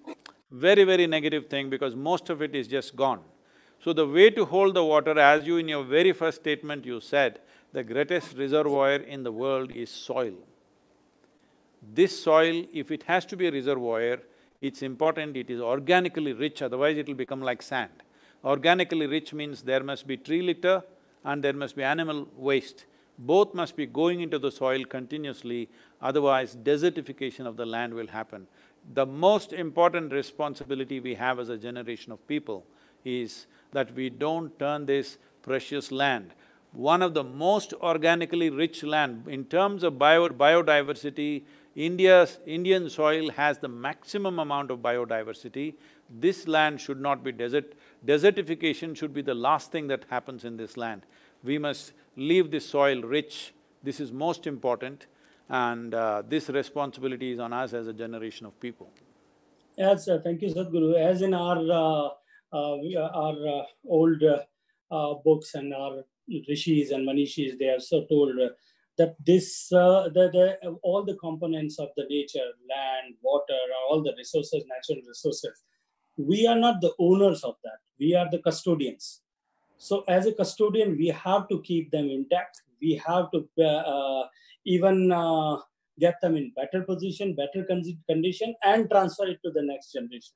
very, 0.52 0.84
very 0.84 1.08
negative 1.08 1.48
thing 1.48 1.70
because 1.70 1.96
most 1.96 2.30
of 2.30 2.42
it 2.42 2.54
is 2.54 2.68
just 2.68 2.96
gone. 2.96 3.22
So 3.84 3.94
the 3.94 4.08
way 4.08 4.30
to 4.30 4.46
hold 4.46 4.76
the 4.76 4.84
water, 4.86 5.18
as 5.18 5.48
you 5.48 5.58
in 5.58 5.68
your 5.68 5.84
very 5.84 6.12
first 6.12 6.42
statement 6.42 6.86
you 6.86 7.00
said, 7.00 7.40
the 7.74 7.84
greatest 7.84 8.38
reservoir 8.38 8.96
in 8.96 9.24
the 9.24 9.32
world 9.32 9.72
is 9.72 9.90
soil. 9.90 10.34
This 11.94 12.24
soil, 12.24 12.64
if 12.72 12.92
it 12.92 13.02
has 13.04 13.26
to 13.26 13.36
be 13.36 13.48
a 13.48 13.52
reservoir, 13.52 14.20
it's 14.62 14.84
important 14.84 15.36
it 15.36 15.50
is 15.50 15.60
organically 15.60 16.34
rich, 16.34 16.62
otherwise 16.62 16.98
it 16.98 17.08
will 17.08 17.16
become 17.16 17.42
like 17.42 17.64
sand. 17.64 17.92
Organically 18.46 19.08
rich 19.08 19.34
means 19.34 19.64
there 19.64 19.84
must 19.84 20.06
be 20.06 20.16
tree 20.16 20.44
litter 20.44 20.84
and 21.24 21.44
there 21.44 21.54
must 21.54 21.76
be 21.76 21.82
animal 21.82 22.28
waste. 22.38 22.86
Both 23.18 23.56
must 23.56 23.76
be 23.76 23.88
going 23.88 24.22
into 24.22 24.38
the 24.38 24.52
soil 24.52 24.86
continuously, 24.86 25.70
otherwise 26.02 26.56
desertification 26.56 27.48
of 27.48 27.58
the 27.58 27.66
land 27.66 27.96
will 27.96 28.08
happen. 28.08 28.46
The 28.94 29.08
most 29.08 29.54
important 29.54 30.12
responsibility 30.14 31.00
we 31.00 31.16
have 31.16 31.40
as 31.40 31.50
a 31.50 31.58
generation 31.58 32.12
of 32.12 32.28
people 32.28 32.64
is 33.06 33.48
that 33.72 33.94
we 33.96 34.10
don't 34.10 34.58
turn 34.60 34.86
this 34.86 35.18
precious 35.42 35.92
land. 35.92 36.34
One 36.74 37.02
of 37.02 37.14
the 37.14 37.24
most 37.24 37.74
organically 37.74 38.50
rich 38.50 38.84
land, 38.84 39.28
in 39.28 39.46
terms 39.46 39.84
of 39.84 39.98
bio 39.98 40.30
biodiversity, 40.30 41.44
India's… 41.76 42.40
Indian 42.46 42.90
soil 42.90 43.30
has 43.32 43.58
the 43.58 43.68
maximum 43.68 44.40
amount 44.40 44.72
of 44.72 44.80
biodiversity. 44.80 45.76
This 46.10 46.48
land 46.48 46.80
should 46.80 47.02
not 47.02 47.24
be 47.24 47.32
desert… 47.32 47.74
desertification 48.06 48.96
should 48.96 49.14
be 49.14 49.22
the 49.22 49.34
last 49.34 49.72
thing 49.72 49.88
that 49.88 50.06
happens 50.10 50.46
in 50.46 50.58
this 50.58 50.78
land. 50.78 51.04
We 51.44 51.58
must 51.58 51.94
leave 52.16 52.52
this 52.52 52.68
soil 52.68 53.02
rich, 53.02 53.54
this 53.84 54.00
is 54.00 54.12
most 54.12 54.48
important 54.48 55.08
and 55.52 55.94
uh, 55.94 56.24
this 56.28 56.50
responsibility 56.50 57.32
is 57.34 57.40
on 57.40 57.52
us 57.52 57.74
as 57.74 57.88
a 57.88 57.94
generation 57.94 58.46
of 58.46 58.58
people. 58.60 58.90
Yes, 59.78 60.08
uh, 60.08 60.20
thank 60.24 60.42
you 60.42 60.50
Sadhguru. 60.50 60.96
As 60.96 61.22
in 61.22 61.34
our, 61.34 61.58
uh, 61.58 62.10
our 62.54 63.48
uh, 63.48 63.64
old 63.88 64.22
uh, 64.24 65.14
books 65.24 65.56
and 65.56 65.74
our 65.74 66.04
rishis 66.48 66.92
and 66.92 67.06
manishis, 67.06 67.56
they 67.58 67.66
have 67.66 67.82
so 67.82 68.06
told 68.06 68.36
that 68.98 69.16
this, 69.26 69.70
the, 69.70 70.12
the, 70.14 70.78
all 70.84 71.04
the 71.04 71.16
components 71.16 71.80
of 71.80 71.90
the 71.96 72.06
nature, 72.10 72.52
land, 72.70 73.16
water, 73.22 73.60
all 73.90 74.04
the 74.04 74.14
resources, 74.18 74.64
natural 74.68 75.02
resources, 75.08 75.64
we 76.18 76.46
are 76.46 76.58
not 76.58 76.82
the 76.82 76.94
owners 77.00 77.44
of 77.44 77.56
that. 77.64 77.80
We 78.00 78.16
are 78.16 78.30
the 78.30 78.40
custodians. 78.40 79.22
So 79.78 80.04
as 80.08 80.28
a 80.28 80.34
custodian, 80.34 80.98
we 80.98 81.08
have 81.08 81.48
to 81.50 81.62
keep 81.62 81.92
them 81.92 82.10
intact. 82.10 82.62
We 82.82 83.02
have 83.06 83.30
to 83.32 83.64
uh, 83.64 84.28
even 84.66 85.12
uh, 85.12 85.58
get 86.00 86.16
them 86.22 86.36
in 86.36 86.52
better 86.56 86.84
position, 86.84 87.36
better 87.36 87.66
condition, 88.08 88.56
and 88.64 88.90
transfer 88.90 89.28
it 89.28 89.40
to 89.44 89.52
the 89.52 89.64
next 89.64 89.94
generation. 89.94 90.34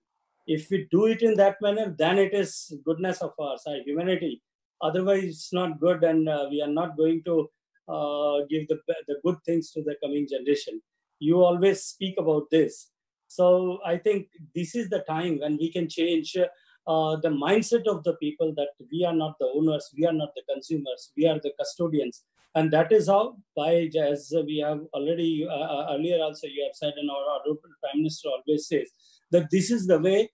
If 0.48 0.70
we 0.70 0.88
do 0.92 1.06
it 1.06 1.22
in 1.22 1.36
that 1.36 1.58
manner, 1.62 1.94
then 1.98 2.18
it 2.18 2.34
is 2.34 2.74
goodness 2.86 3.22
of 3.22 3.34
our 3.40 3.58
humanity. 3.86 4.42
Otherwise, 4.82 5.24
it's 5.24 5.54
not 5.54 5.80
good, 5.80 6.04
and 6.04 6.30
uh, 6.30 6.46
we 6.50 6.62
are 6.62 6.70
not 6.70 6.98
going 6.98 7.24
to 7.24 7.50
uh, 7.88 8.38
give 8.50 8.68
the, 8.68 8.80
the 9.08 9.16
good 9.24 9.38
things 9.46 9.72
to 9.72 9.82
the 9.82 9.96
coming 10.04 10.28
generation. 10.30 10.82
You 11.20 11.44
always 11.44 11.84
speak 11.84 12.16
about 12.20 12.50
this. 12.52 12.92
So 13.28 13.80
I 13.86 13.98
think 13.98 14.28
this 14.54 14.76
is 14.76 14.90
the 14.90 15.00
time 15.00 15.40
when 15.40 15.58
we 15.58 15.72
can 15.72 15.90
change 15.90 16.38
uh, 16.38 17.16
the 17.16 17.30
mindset 17.30 17.88
of 17.88 18.04
the 18.04 18.14
people 18.14 18.54
that 18.56 18.70
we 18.92 19.04
are 19.04 19.14
not 19.14 19.36
the 19.40 19.50
owners, 19.56 19.90
we 19.98 20.06
are 20.06 20.14
not 20.14 20.30
the 20.36 20.44
consumers, 20.54 21.12
we 21.18 21.28
are 21.28 21.40
the 21.40 21.52
custodians. 21.58 22.24
And 22.54 22.72
that 22.72 22.92
is 22.92 23.08
how, 23.08 23.38
by 23.56 23.90
as 24.00 24.34
we 24.46 24.60
have 24.60 24.82
already 24.94 25.46
uh, 25.50 25.54
uh, 25.54 25.88
earlier 25.92 26.22
also 26.22 26.48
you 26.48 26.64
have 26.64 26.76
said, 26.76 26.94
and 26.96 27.10
our, 27.10 27.18
our 27.18 27.56
Prime 27.82 27.98
Minister 27.98 28.30
always 28.30 28.68
says 28.68 28.92
that 29.36 29.48
this 29.52 29.70
is 29.72 29.88
the 29.88 30.00
way. 30.00 30.30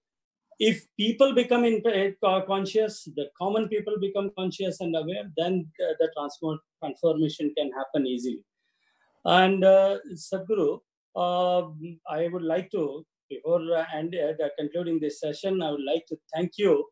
If 0.60 0.86
people 0.98 1.34
become 1.34 1.64
in, 1.66 1.82
uh, 2.24 2.42
conscious, 2.48 3.04
the 3.16 3.26
common 3.42 3.68
people 3.68 3.96
become 4.00 4.30
conscious 4.38 4.80
and 4.80 4.96
aware, 4.96 5.26
then 5.36 5.68
the, 5.80 5.96
the 6.00 6.10
transform, 6.16 6.60
transformation 6.80 7.52
can 7.58 7.72
happen 7.72 8.06
easily. 8.06 8.44
And 9.26 9.64
uh, 9.64 9.98
Sadhguru, 10.14 10.80
uh, 11.16 11.62
I 12.08 12.28
would 12.32 12.44
like 12.44 12.70
to 12.72 13.06
before 13.32 13.62
uh, 13.76 13.86
and 13.94 14.14
uh, 14.16 14.50
concluding 14.60 15.00
this 15.00 15.20
session, 15.20 15.62
I 15.62 15.72
would 15.72 15.88
like 15.92 16.06
to 16.10 16.18
thank 16.34 16.52
you 16.58 16.86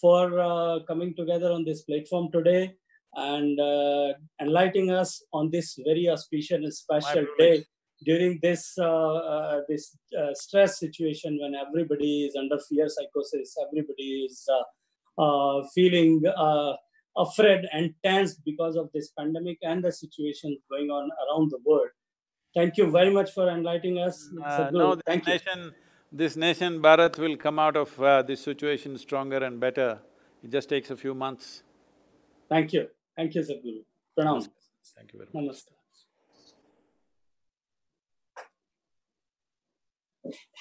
for 0.00 0.38
uh, 0.38 0.80
coming 0.86 1.14
together 1.16 1.50
on 1.50 1.64
this 1.64 1.82
platform 1.82 2.30
today 2.30 2.74
and 3.14 3.58
uh, 3.58 4.12
enlightening 4.40 4.90
us 4.90 5.22
on 5.32 5.50
this 5.50 5.78
very 5.84 6.08
auspicious 6.08 6.58
and 6.64 6.72
special 6.72 7.26
day 7.38 7.64
during 8.06 8.38
this 8.42 8.62
uh, 8.78 9.14
uh, 9.34 9.60
this 9.68 9.96
stress 10.34 10.78
situation 10.78 11.38
when 11.42 11.54
everybody 11.54 12.12
is 12.26 12.36
under 12.36 12.58
fear 12.68 12.88
psychosis, 12.88 13.56
everybody 13.66 14.10
is 14.28 14.48
feeling 15.74 16.22
afraid 17.18 17.62
and 17.72 17.94
tense 18.04 18.34
because 18.50 18.76
of 18.76 18.90
this 18.94 19.10
pandemic 19.18 19.58
and 19.62 19.82
the 19.82 19.90
situation 19.90 20.56
going 20.70 20.90
on 20.90 21.10
around 21.24 21.50
the 21.50 21.58
world. 21.64 21.88
Thank 22.54 22.76
you 22.78 22.90
very 22.90 23.12
much 23.12 23.32
for 23.32 23.48
enlightening 23.48 23.98
us. 23.98 24.28
Uh, 24.42 24.70
no, 24.72 24.96
Thank 25.06 25.26
nation, 25.26 25.58
you 25.64 25.72
this 26.12 26.36
nation, 26.36 26.80
Bharat, 26.80 27.18
will 27.18 27.36
come 27.36 27.58
out 27.58 27.76
of 27.76 28.00
uh, 28.00 28.22
this 28.22 28.40
situation 28.40 28.96
stronger 28.98 29.38
and 29.38 29.60
better. 29.60 29.98
It 30.42 30.50
just 30.50 30.68
takes 30.68 30.90
a 30.90 30.96
few 30.96 31.14
months. 31.14 31.62
Thank 32.48 32.72
you. 32.72 32.88
Thank 33.16 33.34
you, 33.34 33.42
Sadhguru. 33.42 33.82
Pranam. 34.18 34.48
Thank 34.96 35.12
you 35.12 35.18
very 35.18 35.46
much. 35.46 35.56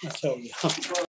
Namaskar. 0.04 1.05